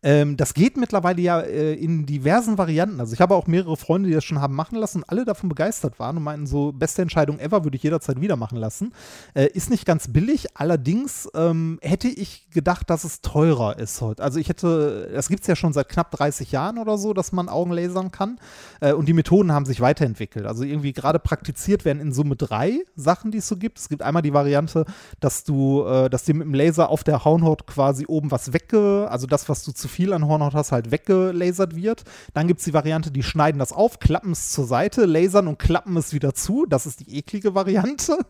[0.06, 2.99] Ähm, das geht mittlerweile ja äh, in diversen Varianten.
[2.99, 5.49] Also ich habe auch mehrere Freunde, die das schon haben machen lassen und alle davon
[5.49, 8.93] begeistert waren und meinten so, beste Entscheidung ever, würde ich jederzeit wieder machen lassen.
[9.34, 14.22] Äh, ist nicht ganz billig, allerdings ähm, hätte ich gedacht, dass es teurer ist heute.
[14.22, 17.32] Also ich hätte, das gibt es ja schon seit knapp 30 Jahren oder so, dass
[17.32, 18.38] man Augen lasern kann.
[18.82, 20.45] Äh, und die Methoden haben sich weiterentwickelt.
[20.45, 23.80] Also irgendwie gerade praktiziert werden in Summe drei Sachen, die es so gibt.
[23.80, 24.86] Es gibt einmal die Variante,
[25.20, 29.08] dass du, äh, dass dir mit dem Laser auf der Hornhaut quasi oben was wegge,
[29.10, 32.04] also das, was du zu viel an Hornhaut hast, halt weggelasert wird.
[32.34, 35.58] Dann gibt es die Variante, die schneiden das auf, klappen es zur Seite, lasern und
[35.58, 36.66] klappen es wieder zu.
[36.68, 38.18] Das ist die eklige Variante.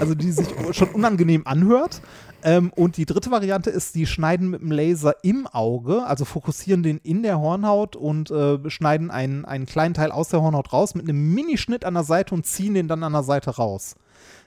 [0.00, 2.00] Also die sich schon unangenehm anhört.
[2.42, 6.82] Ähm, und die dritte Variante ist, die schneiden mit dem Laser im Auge, also fokussieren
[6.82, 10.94] den in der Hornhaut und äh, schneiden einen, einen kleinen Teil aus der Hornhaut raus
[10.96, 13.94] mit einem Minischnitt an der Seite und ziehen den dann an der Seite raus.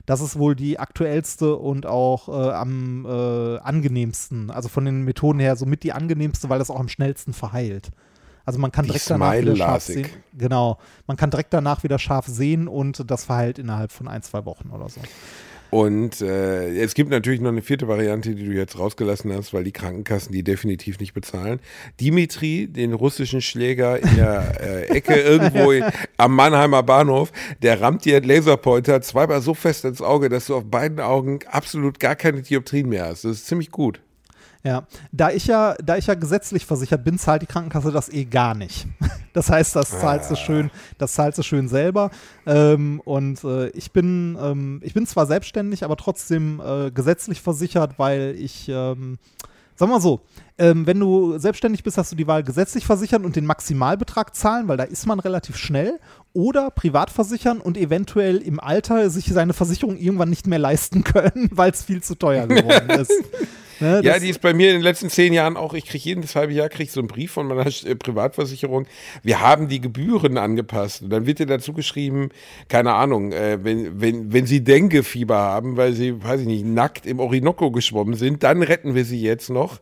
[0.06, 5.39] Das ist wohl die aktuellste und auch äh, am äh, angenehmsten, also von den Methoden
[5.39, 7.91] her somit die angenehmste, weil das auch am schnellsten verheilt.
[8.45, 10.08] Also man kann Die direkt danach wieder scharf sehen.
[10.34, 10.78] Genau,
[11.08, 14.70] man kann direkt danach wieder scharf sehen und das verheilt innerhalb von ein, zwei Wochen
[14.70, 15.01] oder so.
[15.70, 19.63] Und äh, es gibt natürlich noch eine vierte Variante, die du jetzt rausgelassen hast, weil
[19.63, 21.59] die Krankenkassen die definitiv nicht bezahlen.
[21.99, 25.84] Dimitri, den russischen Schläger in der äh, Ecke irgendwo in,
[26.18, 30.55] am Mannheimer Bahnhof, der rammt dir einen Laserpointer zweimal so fest ins Auge, dass du
[30.55, 33.26] auf beiden Augen absolut gar keine Dioptrien mehr hast.
[33.26, 33.99] Das ist ziemlich gut.
[34.66, 38.26] Ja, da ich ja, da ich ja gesetzlich versichert bin, zahlt die Krankenkasse das eh
[38.26, 38.88] gar nicht.
[39.34, 42.09] Das heißt, das zahlst du schön, das zahlst du schön selber.
[42.45, 47.99] Ähm, und äh, ich bin, ähm, ich bin zwar selbstständig, aber trotzdem äh, gesetzlich versichert,
[47.99, 49.18] weil ich, ähm,
[49.78, 50.22] Sag mal so,
[50.57, 54.70] ähm, wenn du selbstständig bist, hast du die Wahl gesetzlich versichern und den Maximalbetrag zahlen,
[54.70, 55.99] weil da ist man relativ schnell,
[56.32, 61.49] oder privat versichern und eventuell im Alter sich seine Versicherung irgendwann nicht mehr leisten können,
[61.51, 63.11] weil es viel zu teuer geworden ist.
[63.80, 66.36] Ne, ja, die ist bei mir in den letzten zehn Jahren auch, ich kriege jedes
[66.36, 68.86] halbe Jahr krieg so einen Brief von meiner äh, Privatversicherung,
[69.24, 71.04] wir haben die Gebühren angepasst.
[71.04, 72.30] Und dann wird dir dazu geschrieben,
[72.70, 77.06] keine Ahnung, äh, wenn, wenn, wenn sie Denkefieber haben, weil sie, weiß ich nicht, nackt
[77.06, 79.80] im Orinoco geschwommen sind, dann retten wir sie jetzt noch.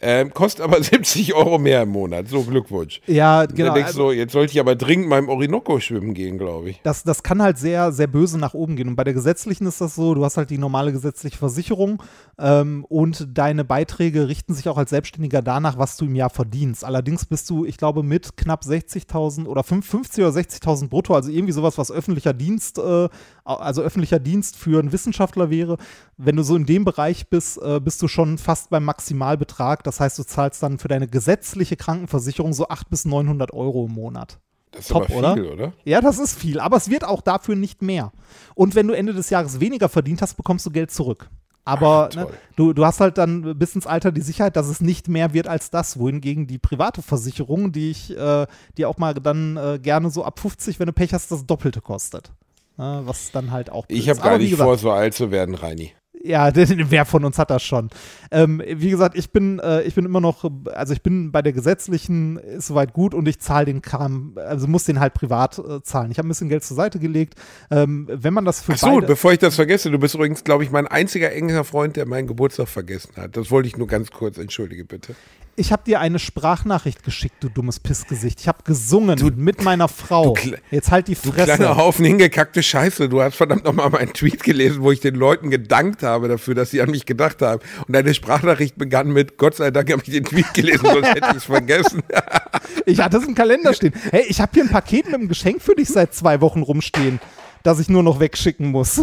[0.00, 2.28] Ähm, kostet aber 70 Euro mehr im Monat.
[2.28, 3.00] So Glückwunsch.
[3.06, 3.66] Ja, genau.
[3.66, 6.70] Dann denkst du, also, jetzt sollte ich aber dringend mal im Orinoco schwimmen gehen, glaube
[6.70, 6.80] ich.
[6.82, 8.88] Das, das kann halt sehr, sehr böse nach oben gehen.
[8.88, 12.02] Und bei der gesetzlichen ist das so, du hast halt die normale gesetzliche Versicherung
[12.38, 16.84] ähm, und deine Beiträge richten sich auch als Selbstständiger danach, was du im Jahr verdienst.
[16.84, 21.52] Allerdings bist du, ich glaube, mit knapp 60.000 oder 50 oder 60.000 brutto, also irgendwie
[21.52, 23.08] sowas, was öffentlicher Dienst, äh,
[23.44, 25.76] also öffentlicher Dienst für einen Wissenschaftler wäre.
[26.16, 29.84] Wenn du so in dem Bereich bist, äh, bist du schon fast beim Maximalbetrag.
[29.84, 33.92] Das heißt, du zahlst dann für deine gesetzliche Krankenversicherung so 800 bis 900 Euro im
[33.92, 34.38] Monat.
[34.70, 35.52] Das ist Top, viel, oder?
[35.52, 35.72] oder?
[35.84, 38.12] Ja, das ist viel, aber es wird auch dafür nicht mehr.
[38.54, 41.30] Und wenn du Ende des Jahres weniger verdient hast, bekommst du Geld zurück.
[41.66, 44.80] Aber Ach, ne, du, du hast halt dann bis ins Alter die Sicherheit, dass es
[44.80, 48.46] nicht mehr wird als das, wohingegen die private Versicherung, die ich äh,
[48.78, 51.80] die auch mal dann äh, gerne so ab 50, wenn du Pech hast, das Doppelte
[51.80, 52.30] kostet.
[52.78, 53.84] Äh, was dann halt auch.
[53.88, 55.92] Ich habe gar nicht gesagt, vor, so alt zu werden, Reini.
[56.26, 57.90] Ja, wer von uns hat das schon?
[58.30, 61.52] Ähm, wie gesagt, ich bin, äh, ich bin immer noch, also ich bin bei der
[61.52, 65.82] gesetzlichen, ist soweit gut und ich zahle den Kram, also muss den halt privat äh,
[65.82, 66.10] zahlen.
[66.10, 67.34] Ich habe ein bisschen Geld zur Seite gelegt.
[67.70, 70.64] Ähm, wenn man das für Ach so, bevor ich das vergesse, du bist übrigens, glaube
[70.64, 73.36] ich, mein einziger enger Freund, der meinen Geburtstag vergessen hat.
[73.36, 75.14] Das wollte ich nur ganz kurz, entschuldige bitte
[75.56, 78.40] ich habe dir eine Sprachnachricht geschickt, du dummes Pissgesicht.
[78.40, 80.34] Ich habe gesungen du, mit meiner Frau.
[80.70, 81.32] Jetzt halt die Fresse.
[81.32, 83.08] Du kleiner Haufen hingekackte Scheiße.
[83.08, 86.70] Du hast verdammt nochmal meinen Tweet gelesen, wo ich den Leuten gedankt habe dafür, dass
[86.70, 87.62] sie an mich gedacht haben.
[87.86, 91.28] Und deine Sprachnachricht begann mit, Gott sei Dank habe ich den Tweet gelesen, sonst hätte
[91.30, 92.02] ich es vergessen.
[92.86, 93.94] ich hatte es im Kalender stehen.
[94.10, 97.18] Hey, ich habe hier ein Paket mit einem Geschenk für dich seit zwei Wochen rumstehen,
[97.62, 99.02] das ich nur noch wegschicken muss.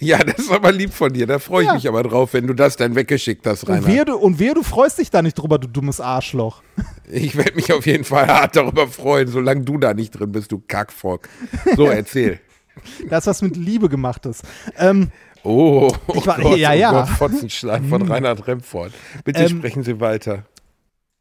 [0.00, 1.26] Ja, das ist aber lieb von dir.
[1.26, 1.74] Da freue ich ja.
[1.74, 3.80] mich aber drauf, wenn du das dann weggeschickt hast, Rainer.
[3.80, 6.62] Und wer, du, und wer du freust dich da nicht drüber, du dummes Arschloch.
[7.12, 10.52] Ich werde mich auf jeden Fall hart darüber freuen, solange du da nicht drin bist,
[10.52, 11.28] du Kackfock.
[11.76, 12.40] So, erzähl.
[13.08, 14.42] das, was mit Liebe gemacht ist.
[14.78, 15.10] Ähm,
[15.42, 16.90] oh, oh war, Gott, ja, ja.
[16.90, 18.10] Oh Gott, Fotzenschlag von hm.
[18.10, 18.92] Reinhard Remford.
[19.24, 20.44] Bitte ähm, sprechen Sie weiter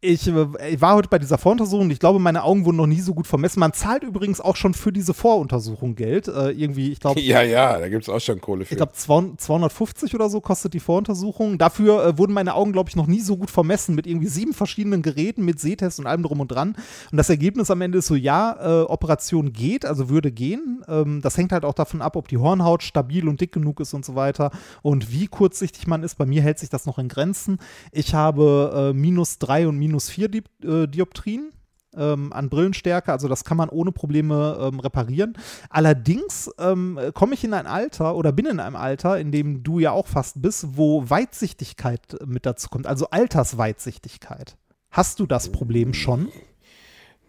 [0.02, 2.88] ich, äh, ich, war heute bei dieser Voruntersuchung und ich glaube, meine Augen wurden noch
[2.88, 3.60] nie so gut vermessen.
[3.60, 6.28] Man zahlt übrigens auch schon für diese Voruntersuchung Geld.
[6.30, 7.20] Äh, irgendwie, ich glaube.
[7.30, 8.74] Ja, ja, da gibt es auch schon Kohle für.
[8.74, 11.58] Ich glaube, 250 oder so kostet die Voruntersuchung.
[11.58, 14.54] Dafür äh, wurden meine Augen, glaube ich, noch nie so gut vermessen mit irgendwie sieben
[14.54, 16.76] verschiedenen Geräten, mit Sehtest und allem drum und dran.
[17.12, 20.84] Und das Ergebnis am Ende ist so: ja, äh, Operation geht, also würde gehen.
[20.88, 23.93] Ähm, das hängt halt auch davon ab, ob die Hornhaut stabil und dick genug ist
[23.93, 26.16] und so weiter und wie kurzsichtig man ist.
[26.16, 27.60] Bei mir hält sich das noch in Grenzen.
[27.91, 31.52] Ich habe äh, minus drei und minus minus 4 Di äh, Dioptrien.
[31.98, 35.36] Ähm, an Brillenstärke, also das kann man ohne Probleme ähm, reparieren.
[35.72, 39.80] Allerdings ähm, komme ich in ein Alter oder bin in einem Alter, in dem du
[39.80, 44.56] ja auch fast bist, wo Weitsichtigkeit mit dazu kommt, also Altersweitsichtigkeit.
[44.92, 46.30] Hast du das Problem schon?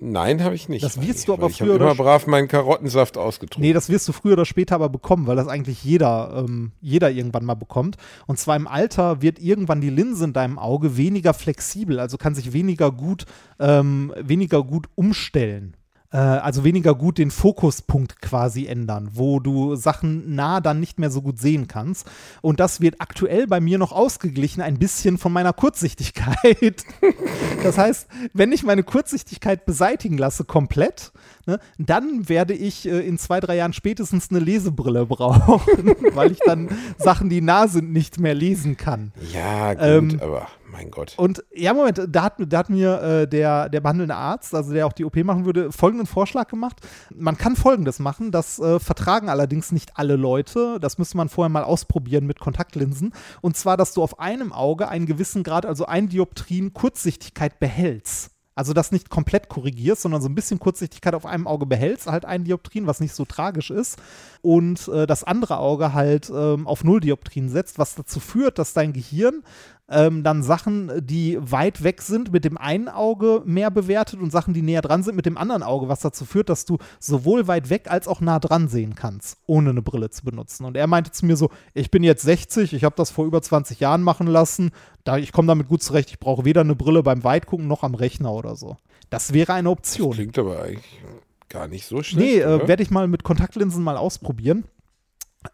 [0.02, 0.82] Nein, habe ich nicht.
[0.82, 1.74] Das wirst du aber ich früher.
[1.74, 3.62] Ich immer brav meinen Karottensaft ausgetrunken.
[3.62, 7.10] Nee, das wirst du früher oder später aber bekommen, weil das eigentlich jeder, ähm, jeder
[7.10, 7.96] irgendwann mal bekommt.
[8.26, 12.34] Und zwar im Alter wird irgendwann die Linse in deinem Auge weniger flexibel, also kann
[12.34, 13.26] sich weniger gut,
[13.58, 15.76] ähm, weniger gut umstellen
[16.16, 21.22] also weniger gut den Fokuspunkt quasi ändern, wo du Sachen nah dann nicht mehr so
[21.22, 22.10] gut sehen kannst.
[22.42, 26.84] Und das wird aktuell bei mir noch ausgeglichen, ein bisschen von meiner Kurzsichtigkeit.
[27.62, 31.12] das heißt, wenn ich meine Kurzsichtigkeit beseitigen lasse komplett,
[31.46, 36.40] ne, dann werde ich äh, in zwei, drei Jahren spätestens eine Lesebrille brauchen, weil ich
[36.44, 39.12] dann Sachen, die nah sind, nicht mehr lesen kann.
[39.32, 41.14] Ja, gut, ähm, aber mein Gott.
[41.16, 44.86] Und ja, Moment, da hat, da hat mir äh, der, der behandelnde Arzt, also der
[44.86, 46.76] auch die OP machen würde, folgenden Vorschlag gemacht.
[47.14, 50.78] Man kann folgendes machen, das äh, vertragen allerdings nicht alle Leute.
[50.80, 53.12] Das müsste man vorher mal ausprobieren mit Kontaktlinsen.
[53.40, 58.30] Und zwar, dass du auf einem Auge einen gewissen Grad, also ein Dioptrien Kurzsichtigkeit behältst.
[58.60, 62.26] Also das nicht komplett korrigierst, sondern so ein bisschen Kurzsichtigkeit auf einem Auge behältst, halt
[62.26, 63.98] ein Dioptrien, was nicht so tragisch ist.
[64.42, 68.74] Und äh, das andere Auge halt ähm, auf Null Dioptrien setzt, was dazu führt, dass
[68.74, 69.44] dein Gehirn
[69.90, 74.54] ähm, dann Sachen, die weit weg sind, mit dem einen Auge mehr bewertet und Sachen,
[74.54, 77.70] die näher dran sind, mit dem anderen Auge, was dazu führt, dass du sowohl weit
[77.70, 80.64] weg als auch nah dran sehen kannst, ohne eine Brille zu benutzen.
[80.64, 83.42] Und er meinte zu mir so, ich bin jetzt 60, ich habe das vor über
[83.42, 84.70] 20 Jahren machen lassen,
[85.04, 87.94] da, ich komme damit gut zurecht, ich brauche weder eine Brille beim Weitgucken noch am
[87.94, 88.76] Rechner oder so.
[89.08, 90.10] Das wäre eine Option.
[90.10, 91.00] Das klingt aber eigentlich
[91.48, 92.24] gar nicht so schlecht.
[92.24, 94.64] Nee, äh, werde ich mal mit Kontaktlinsen mal ausprobieren.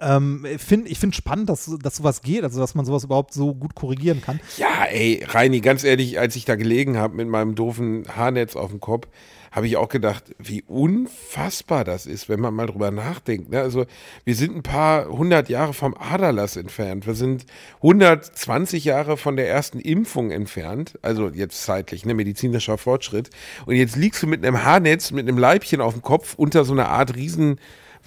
[0.01, 3.55] Ähm, find, ich finde spannend, dass, dass sowas geht, also dass man sowas überhaupt so
[3.55, 4.41] gut korrigieren kann.
[4.57, 8.71] Ja, ey, Reini, ganz ehrlich, als ich da gelegen habe mit meinem doofen Haarnetz auf
[8.71, 9.07] dem Kopf,
[9.53, 13.51] habe ich auch gedacht, wie unfassbar das ist, wenn man mal drüber nachdenkt.
[13.51, 13.61] Ne?
[13.61, 13.87] Also
[14.25, 17.07] wir sind ein paar hundert Jahre vom Aderlass entfernt.
[17.07, 20.99] Wir sind 120 Jahre von der ersten Impfung entfernt.
[21.01, 23.31] Also jetzt zeitlich, ne, medizinischer Fortschritt.
[23.67, 26.73] Und jetzt liegst du mit einem Haarnetz, mit einem Leibchen auf dem Kopf unter so
[26.73, 27.59] einer Art riesen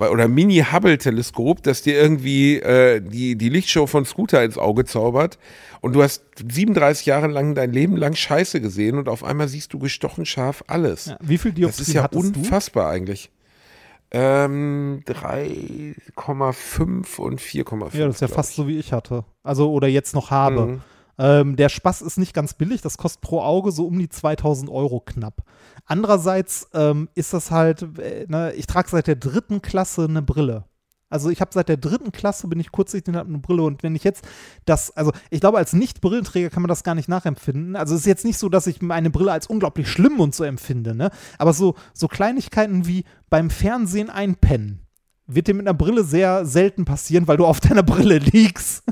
[0.07, 5.37] oder Mini-Hubble-Teleskop, das dir irgendwie äh, die, die Lichtshow von Scooter ins Auge zaubert
[5.81, 9.73] und du hast 37 Jahre lang dein Leben lang Scheiße gesehen und auf einmal siehst
[9.73, 11.07] du gestochen scharf alles.
[11.07, 12.19] Ja, wie viel Dioptrien Das ist ja du?
[12.19, 13.29] unfassbar eigentlich.
[14.11, 17.95] Ähm, 3,5 und 4,5.
[17.97, 18.55] Ja, das ist ja fast ich.
[18.55, 19.23] so wie ich hatte.
[19.43, 20.65] Also, oder jetzt noch habe.
[20.65, 20.81] Mhm.
[21.19, 24.69] Ähm, der Spaß ist nicht ganz billig, das kostet pro Auge so um die 2000
[24.69, 25.43] Euro knapp.
[25.85, 30.63] Andererseits ähm, ist das halt, äh, ne, ich trage seit der dritten Klasse eine Brille.
[31.09, 33.83] Also ich habe seit der dritten Klasse bin ich kurzsichtig und habe eine Brille und
[33.83, 34.23] wenn ich jetzt
[34.65, 37.75] das, also ich glaube als Nicht-Brillenträger kann man das gar nicht nachempfinden.
[37.75, 40.43] Also es ist jetzt nicht so, dass ich meine Brille als unglaublich schlimm und so
[40.43, 41.09] empfinde, ne?
[41.39, 44.85] Aber so, so Kleinigkeiten wie beim Fernsehen einpennen
[45.29, 48.83] wird dir mit einer Brille sehr selten passieren, weil du auf deiner Brille liegst.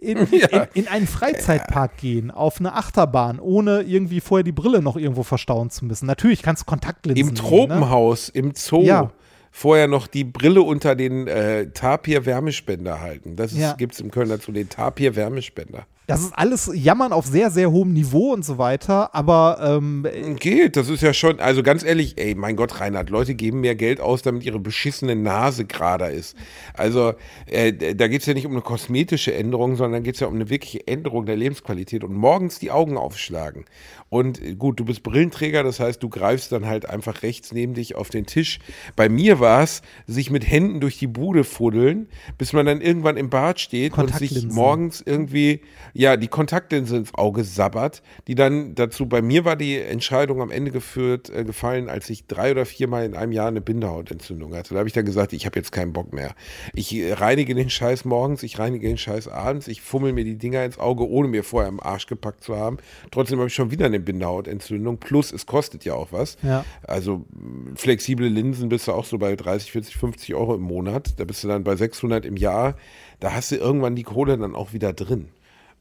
[0.00, 0.62] In, Ja.
[0.74, 5.22] in, in einen Freizeitpark gehen, auf eine Achterbahn, ohne irgendwie vorher die Brille noch irgendwo
[5.22, 6.06] verstauen zu müssen.
[6.06, 7.48] Natürlich kannst du Kontaktlinsen Im nehmen, ne?
[7.68, 8.82] Tropenhaus, im Zoo.
[8.82, 9.10] Ja.
[9.54, 13.36] Vorher noch die Brille unter den äh, Tapir-Wärmespender halten.
[13.36, 13.74] Das Ja.
[13.74, 15.84] gibt es im Kölner Zoo, den Tapir-Wärmespender.
[16.06, 20.06] Das ist alles Jammern auf sehr, sehr hohem Niveau und so weiter, aber ähm,
[20.38, 23.76] Geht, das ist ja schon, also ganz ehrlich, ey, mein Gott, Reinhard, Leute geben mehr
[23.76, 26.36] Geld aus, damit ihre beschissene Nase gerader ist.
[26.74, 27.14] Also,
[27.46, 30.34] äh, da geht es ja nicht um eine kosmetische Änderung, sondern geht es ja um
[30.34, 33.64] eine wirkliche Änderung der Lebensqualität und morgens die Augen aufschlagen.
[34.08, 37.74] Und äh, gut, du bist Brillenträger, das heißt, du greifst dann halt einfach rechts neben
[37.74, 38.58] dich auf den Tisch.
[38.96, 43.16] Bei mir war es, sich mit Händen durch die Bude fuddeln, bis man dann irgendwann
[43.16, 45.62] im Bad steht und sich morgens irgendwie,
[45.94, 50.50] ja, die Kontaktlinse ins Auge sabbert, die dann dazu, bei mir war die Entscheidung am
[50.50, 54.74] Ende geführt, äh, gefallen, als ich drei oder viermal in einem Jahr eine Bindehautentzündung hatte.
[54.74, 56.34] Da habe ich dann gesagt, ich habe jetzt keinen Bock mehr.
[56.74, 60.38] Ich äh, reinige den Scheiß morgens, ich reinige den Scheiß abends, ich fummel mir die
[60.38, 62.78] Dinger ins Auge, ohne mir vorher im Arsch gepackt zu haben.
[63.10, 66.36] Trotzdem habe ich schon wieder eine Bindehautentzündung, plus es kostet ja auch was.
[66.42, 66.64] Ja.
[66.82, 67.26] Also
[67.74, 71.18] flexible Linsen bist du auch so bei 30, 40, 50 Euro im Monat.
[71.18, 72.76] Da bist du dann bei 600 im Jahr.
[73.20, 75.28] Da hast du irgendwann die Kohle dann auch wieder drin.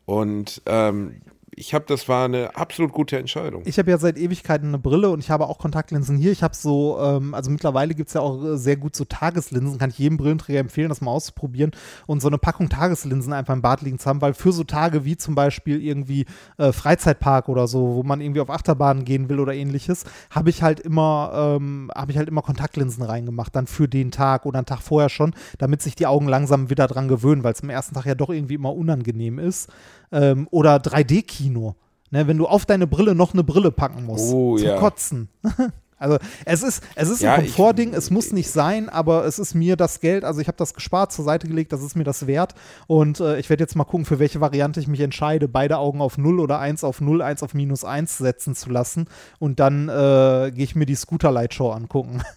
[0.05, 1.21] Und ähm,
[1.53, 3.63] ich habe, das war eine absolut gute Entscheidung.
[3.65, 6.31] ich habe ja seit Ewigkeiten eine Brille und ich habe auch Kontaktlinsen hier.
[6.31, 9.77] Ich habe so, ähm, also mittlerweile gibt es ja auch äh, sehr gut so Tageslinsen,
[9.77, 11.71] kann ich jedem Brillenträger empfehlen, das mal auszuprobieren
[12.07, 15.03] und so eine Packung Tageslinsen einfach im Bad liegen zu haben, weil für so Tage
[15.03, 16.25] wie zum Beispiel irgendwie
[16.57, 20.63] äh, Freizeitpark oder so, wo man irgendwie auf Achterbahnen gehen will oder ähnliches, habe ich
[20.63, 24.65] halt immer, ähm, habe ich halt immer Kontaktlinsen reingemacht, dann für den Tag oder einen
[24.65, 27.95] Tag vorher schon, damit sich die Augen langsam wieder dran gewöhnen, weil es am ersten
[27.95, 29.69] Tag ja doch irgendwie immer unangenehm ist.
[30.11, 31.75] Ähm, oder 3D-Kino.
[32.13, 34.33] Ne, wenn du auf deine Brille noch eine Brille packen musst.
[34.33, 34.77] Oh, zum ja.
[34.77, 35.29] Kotzen.
[36.01, 39.53] Also es ist, es ist Ja, ein Komfortding, es muss nicht sein, aber es ist
[39.53, 42.25] mir das Geld, also ich habe das gespart, zur Seite gelegt, das ist mir das
[42.25, 42.55] wert
[42.87, 46.01] und äh, ich werde jetzt mal gucken, für welche Variante ich mich entscheide, beide Augen
[46.01, 49.05] auf 0 oder 1 auf 0, 1 auf minus 1 setzen zu lassen
[49.37, 52.23] und dann äh, gehe ich mir die Scooter Light Show angucken.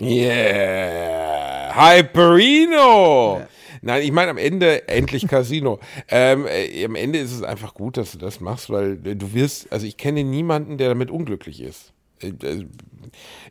[0.00, 3.40] Yeah, Hyperino.
[3.82, 5.80] Nein, ich meine am Ende endlich Casino.
[6.08, 9.32] ähm, äh, am Ende ist es einfach gut, dass du das machst, weil äh, du
[9.34, 11.92] wirst, also ich kenne niemanden, der damit unglücklich ist.
[12.22, 12.66] Äh, äh,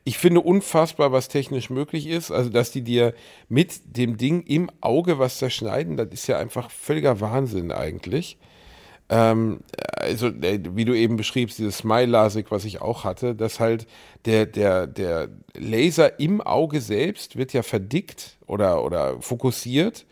[0.03, 2.31] Ich finde unfassbar, was technisch möglich ist.
[2.31, 3.13] Also, dass die dir
[3.49, 8.37] mit dem Ding im Auge was zerschneiden, das ist ja einfach völliger Wahnsinn eigentlich.
[9.09, 9.61] Ähm,
[9.95, 13.87] also, äh, wie du eben beschriebst, dieses Smile-Lasik, was ich auch hatte, dass halt
[14.25, 20.05] der, der, der Laser im Auge selbst wird ja verdickt oder, oder fokussiert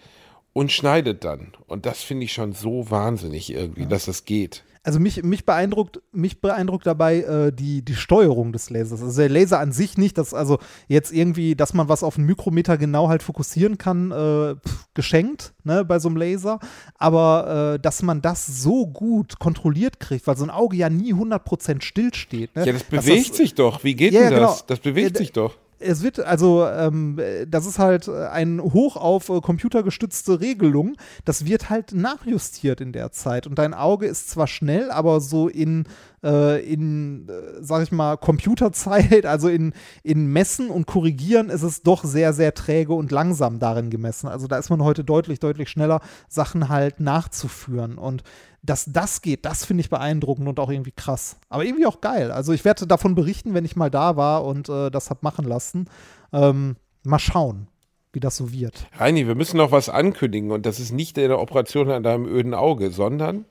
[0.53, 1.53] und schneidet dann.
[1.67, 4.63] Und das finde ich schon so wahnsinnig irgendwie, dass das geht.
[4.85, 9.01] Also mich, mich beeindruckt, mich beeindruckt dabei äh, die, die Steuerung des Lasers.
[9.01, 12.27] Also der Laser an sich nicht, dass also jetzt irgendwie, dass man was auf einen
[12.27, 16.59] Mikrometer genau halt fokussieren kann, äh, pff, geschenkt, ne, bei so einem Laser.
[16.99, 21.13] Aber äh, dass man das so gut kontrolliert kriegt, weil so ein Auge ja nie
[21.15, 22.55] 100% stillsteht.
[22.55, 22.67] Ne?
[22.67, 23.83] Ja, das bewegt sich doch.
[23.83, 24.57] Wie geht Ja, denn das?
[24.57, 24.63] genau.
[24.67, 25.57] Das bewegt Ja, sich doch.
[25.79, 30.95] Es wird also, ähm, das ist halt ein Hoch auf äh, computergestützte Regelung.
[31.25, 33.47] Das wird halt nachjustiert in der Zeit.
[33.47, 35.85] Und dein Auge ist zwar schnell, aber so in,
[36.23, 41.83] äh, in äh, sag ich mal, Computerzeit, also in, in Messen und Korrigieren ist es
[41.83, 44.27] doch sehr, sehr träge und langsam darin gemessen.
[44.27, 47.97] Also da ist man heute deutlich, deutlich schneller, Sachen halt nachzuführen.
[47.97, 48.23] Und
[48.63, 51.37] dass das geht, das finde ich beeindruckend und auch irgendwie krass.
[51.49, 52.31] Aber irgendwie auch geil.
[52.31, 55.45] Also ich werde davon berichten, wenn ich mal da war und äh, das hab machen
[55.45, 55.89] lassen.
[56.33, 57.67] Ähm, mal schauen.
[58.13, 58.87] wie das so wird.
[58.97, 62.53] Reini, wir müssen noch was ankündigen und das ist nicht eine Operation an deinem öden
[62.53, 63.45] Auge, sondern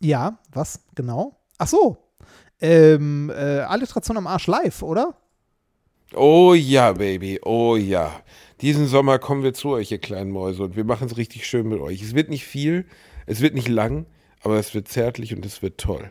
[0.00, 1.36] Ja, was genau?
[1.58, 1.96] Ach so.
[2.60, 5.14] Ähm, äh, Alliteration am Arsch live, oder?
[6.14, 8.22] Oh ja, Baby, oh ja.
[8.60, 11.68] Diesen Sommer kommen wir zu euch, ihr kleinen Mäuse, und wir machen es richtig schön
[11.68, 12.02] mit euch.
[12.02, 12.86] Es wird nicht viel,
[13.26, 14.06] es wird nicht lang,
[14.42, 16.10] aber es wird zärtlich und es wird toll.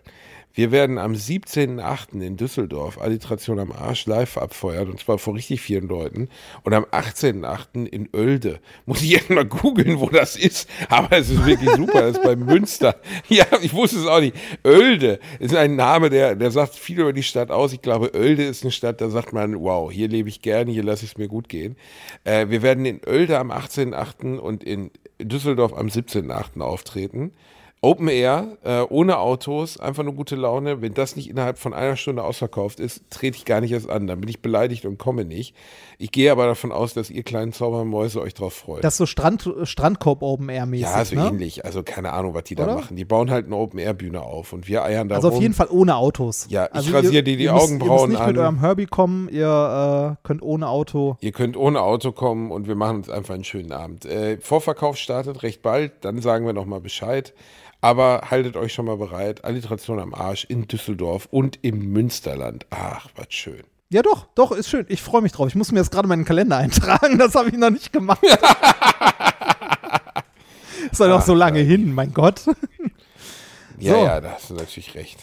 [0.58, 2.20] Wir werden am 17.08.
[2.20, 6.30] in Düsseldorf Alliteration am Arsch live abfeuern und zwar vor richtig vielen Leuten.
[6.64, 7.86] Und am 18.08.
[7.86, 8.60] in Oelde.
[8.88, 10.68] Muss ich jetzt mal googeln, wo das ist.
[10.90, 12.02] Aber es ist wirklich super.
[12.02, 12.96] Das ist bei Münster.
[13.30, 14.36] Ja, ich wusste es auch nicht.
[14.64, 17.72] Oelde ist ein Name, der, der sagt viel über die Stadt aus.
[17.72, 20.84] Ich glaube, Oelde ist eine Stadt, da sagt man, wow, hier lebe ich gerne, hier
[20.84, 21.76] lasse ich es mir gut gehen.
[22.24, 24.38] Äh, wir werden in Oelde am 18.08.
[24.38, 24.90] und in
[25.22, 26.62] Düsseldorf am 17.08.
[26.62, 27.34] auftreten.
[27.88, 30.82] Open Air, äh, ohne Autos, einfach nur gute Laune.
[30.82, 34.08] Wenn das nicht innerhalb von einer Stunde ausverkauft ist, trete ich gar nicht erst an.
[34.08, 35.56] Dann bin ich beleidigt und komme nicht.
[35.98, 38.84] Ich gehe aber davon aus, dass ihr kleinen Zaubermäuse euch drauf freut.
[38.84, 40.86] Das ist so Strand, Strandkorb Open Air mäßig.
[40.86, 41.28] ja, so ne?
[41.28, 41.64] ähnlich.
[41.64, 42.76] Also keine Ahnung, was die da Oder?
[42.76, 42.98] machen.
[42.98, 45.54] Die bauen halt eine Open Air Bühne auf und wir eiern da Also auf jeden
[45.54, 46.48] Fall ohne Autos.
[46.50, 48.44] Ja, ich also rasiere dir die ihr Augenbrauen ihr müsst nicht mit an.
[48.44, 51.16] eurem Herbie kommen, ihr äh, könnt ohne Auto.
[51.22, 54.06] Ihr könnt ohne Auto kommen und wir machen uns einfach einen schönen Abend.
[54.06, 57.34] Äh, Vorverkauf startet recht bald, dann sagen wir nochmal Bescheid.
[57.82, 59.46] Aber haltet euch schon mal bereit.
[59.46, 62.66] Alliteration am Arsch in Düsseldorf und im Münsterland.
[62.72, 63.64] Ach, was schön.
[63.90, 64.86] Ja, doch, doch, ist schön.
[64.90, 65.48] Ich freue mich drauf.
[65.48, 67.18] Ich muss mir jetzt gerade meinen Kalender eintragen.
[67.18, 68.22] Das habe ich noch nicht gemacht.
[70.92, 72.42] ist ja noch so lange hin, mein Gott.
[73.80, 74.06] Ja, So.
[74.06, 75.20] ja, da hast du natürlich recht.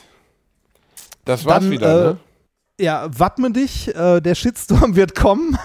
[1.25, 2.19] Das war's Dann, wieder, äh, ne?
[2.81, 3.93] Ja, wappne dich.
[3.93, 5.59] Äh, der Shitstorm wird kommen.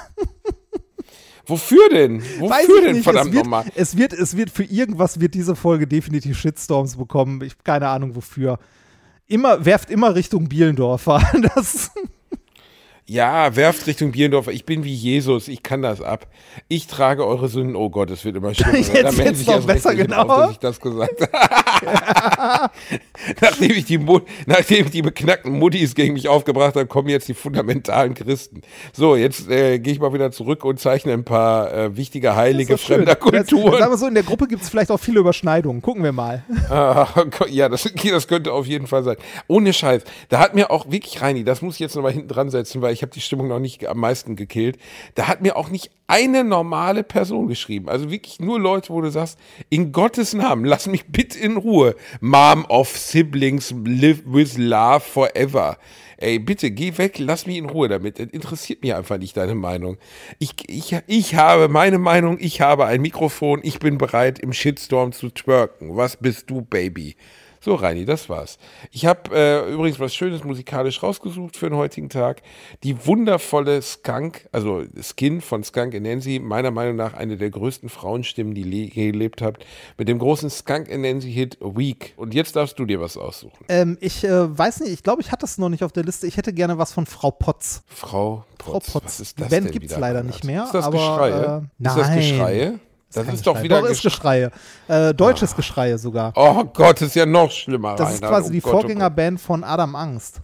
[1.50, 2.22] Wofür denn?
[2.22, 3.04] Wofür Weiß ich denn, nicht.
[3.04, 3.66] verdammt es wird, nochmal?
[3.76, 7.42] Es wird, es wird für irgendwas wird diese Folge definitiv Shitstorms bekommen.
[7.44, 8.60] Ich keine Ahnung wofür.
[9.28, 11.22] Immer, werft immer Richtung Bielendorfer.
[11.56, 11.92] Das,
[13.06, 14.52] Ja, werft Richtung Bierendorfer.
[14.52, 16.28] Ich bin wie Jesus, ich kann das ab.
[16.68, 17.76] Ich trage eure Sünden.
[17.76, 18.78] Oh Gott, es wird immer schlimmer.
[18.78, 20.24] Jetzt Da sich noch besser, genau.
[20.26, 21.66] drauf, dass ich das gesagt habe.
[23.42, 23.98] nachdem, ich die
[24.46, 28.62] nachdem ich die beknackten Muttis gegen mich aufgebracht habe, kommen jetzt die fundamentalen Christen.
[28.94, 32.78] So, jetzt äh, gehe ich mal wieder zurück und zeichne ein paar äh, wichtige Heilige
[32.78, 33.80] fremder Das- Kulturen.
[33.90, 35.82] wir so, in der Gruppe gibt es vielleicht auch viele Überschneidungen.
[35.82, 36.44] Gucken wir mal.
[36.70, 39.16] Ah, Gott, ja, das, das könnte auf jeden Fall sein.
[39.48, 40.04] Ohne Scheiß.
[40.30, 42.94] Da hat mir auch wirklich, Reini, das muss ich jetzt nochmal hinten dran setzen, weil
[42.94, 44.78] ich habe die Stimmung noch nicht am meisten gekillt.
[45.16, 47.88] Da hat mir auch nicht eine normale Person geschrieben.
[47.88, 49.38] Also wirklich nur Leute, wo du sagst,
[49.70, 51.96] in Gottes Namen, lass mich bitte in Ruhe.
[52.20, 55.78] Mom of Siblings live with love forever.
[56.18, 58.18] Ey, bitte, geh weg, lass mich in Ruhe damit.
[58.18, 59.98] Das interessiert mich einfach nicht deine Meinung.
[60.40, 65.12] Ich, ich, ich habe meine Meinung, ich habe ein Mikrofon, ich bin bereit, im Shitstorm
[65.12, 65.96] zu twerken.
[65.96, 67.16] Was bist du, Baby?
[67.62, 68.58] So, Reini, das war's.
[68.92, 72.42] Ich habe äh, übrigens was Schönes musikalisch rausgesucht für den heutigen Tag.
[72.84, 78.54] Die wundervolle Skunk, also Skin von Skunk Anansi, meiner Meinung nach eine der größten Frauenstimmen,
[78.56, 79.66] die le gelebt habt,
[79.98, 82.14] mit dem großen Skunk Anansi-Hit Week.
[82.18, 83.66] Und jetzt darfst du dir was aussuchen.
[83.68, 86.28] Ähm, ich äh, weiß nicht, ich glaube, ich hatte es noch nicht auf der Liste.
[86.28, 87.84] Ich hätte gerne was von Frau Potz.
[87.88, 89.06] Frau Frau Potz, Potz.
[89.06, 91.64] was ist Die das Band denn gibt's wieder, leider nicht mehr, Ist das aber, Geschreie?
[91.82, 92.80] äh, ist das nein.
[93.14, 94.52] Das Kein ist doch wieder Doch, ist Geschrei.
[94.88, 95.10] Geschreie.
[95.10, 96.32] Äh, deutsches Geschreie sogar.
[96.36, 97.96] Oh Gott, ist ja noch schlimmer.
[97.96, 98.70] Das ist quasi Oh die oh.
[98.70, 100.42] Vorgängerband von Adam Angst.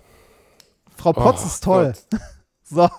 [0.96, 1.94] Frau Potz Oh ist toll.
[2.68, 2.90] So.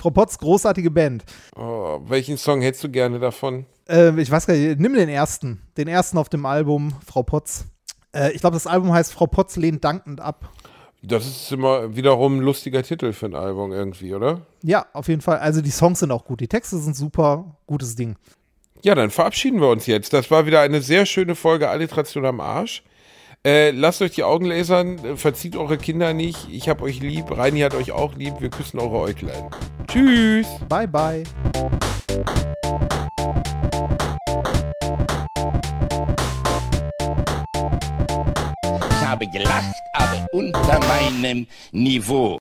[0.00, 1.24] Frau Potz, großartige Band.
[1.54, 3.66] Oh, welchen Song hättest du gerne davon?
[3.88, 5.62] Äh, ich weiß gar nicht, nimm den ersten.
[5.76, 7.66] Den ersten auf dem Album, Frau Potz.
[8.12, 10.50] Äh, ich glaube, das Album heißt Frau Potz lehnt dankend ab.
[11.02, 14.40] Das ist immer wiederum ein lustiger Titel für ein Album irgendwie, oder?
[14.64, 15.38] Ja, auf jeden Fall.
[15.38, 16.40] Also die Songs sind auch gut.
[16.40, 17.56] Die Texte sind super.
[17.66, 18.16] Gutes Ding.
[18.82, 20.12] Ja, dann verabschieden wir uns jetzt.
[20.12, 22.82] Das war wieder eine sehr schöne Folge Alliteration am Arsch.
[23.44, 26.48] Äh, lasst euch die Augen lasern, äh, verzieht eure Kinder nicht.
[26.50, 28.34] Ich hab euch lieb, Reini hat euch auch lieb.
[28.40, 29.50] Wir küssen eure Äuglein.
[29.86, 30.46] Tschüss.
[30.68, 31.22] Bye, bye.
[38.90, 42.36] Ich habe gelacht, aber unter meinem Niveau.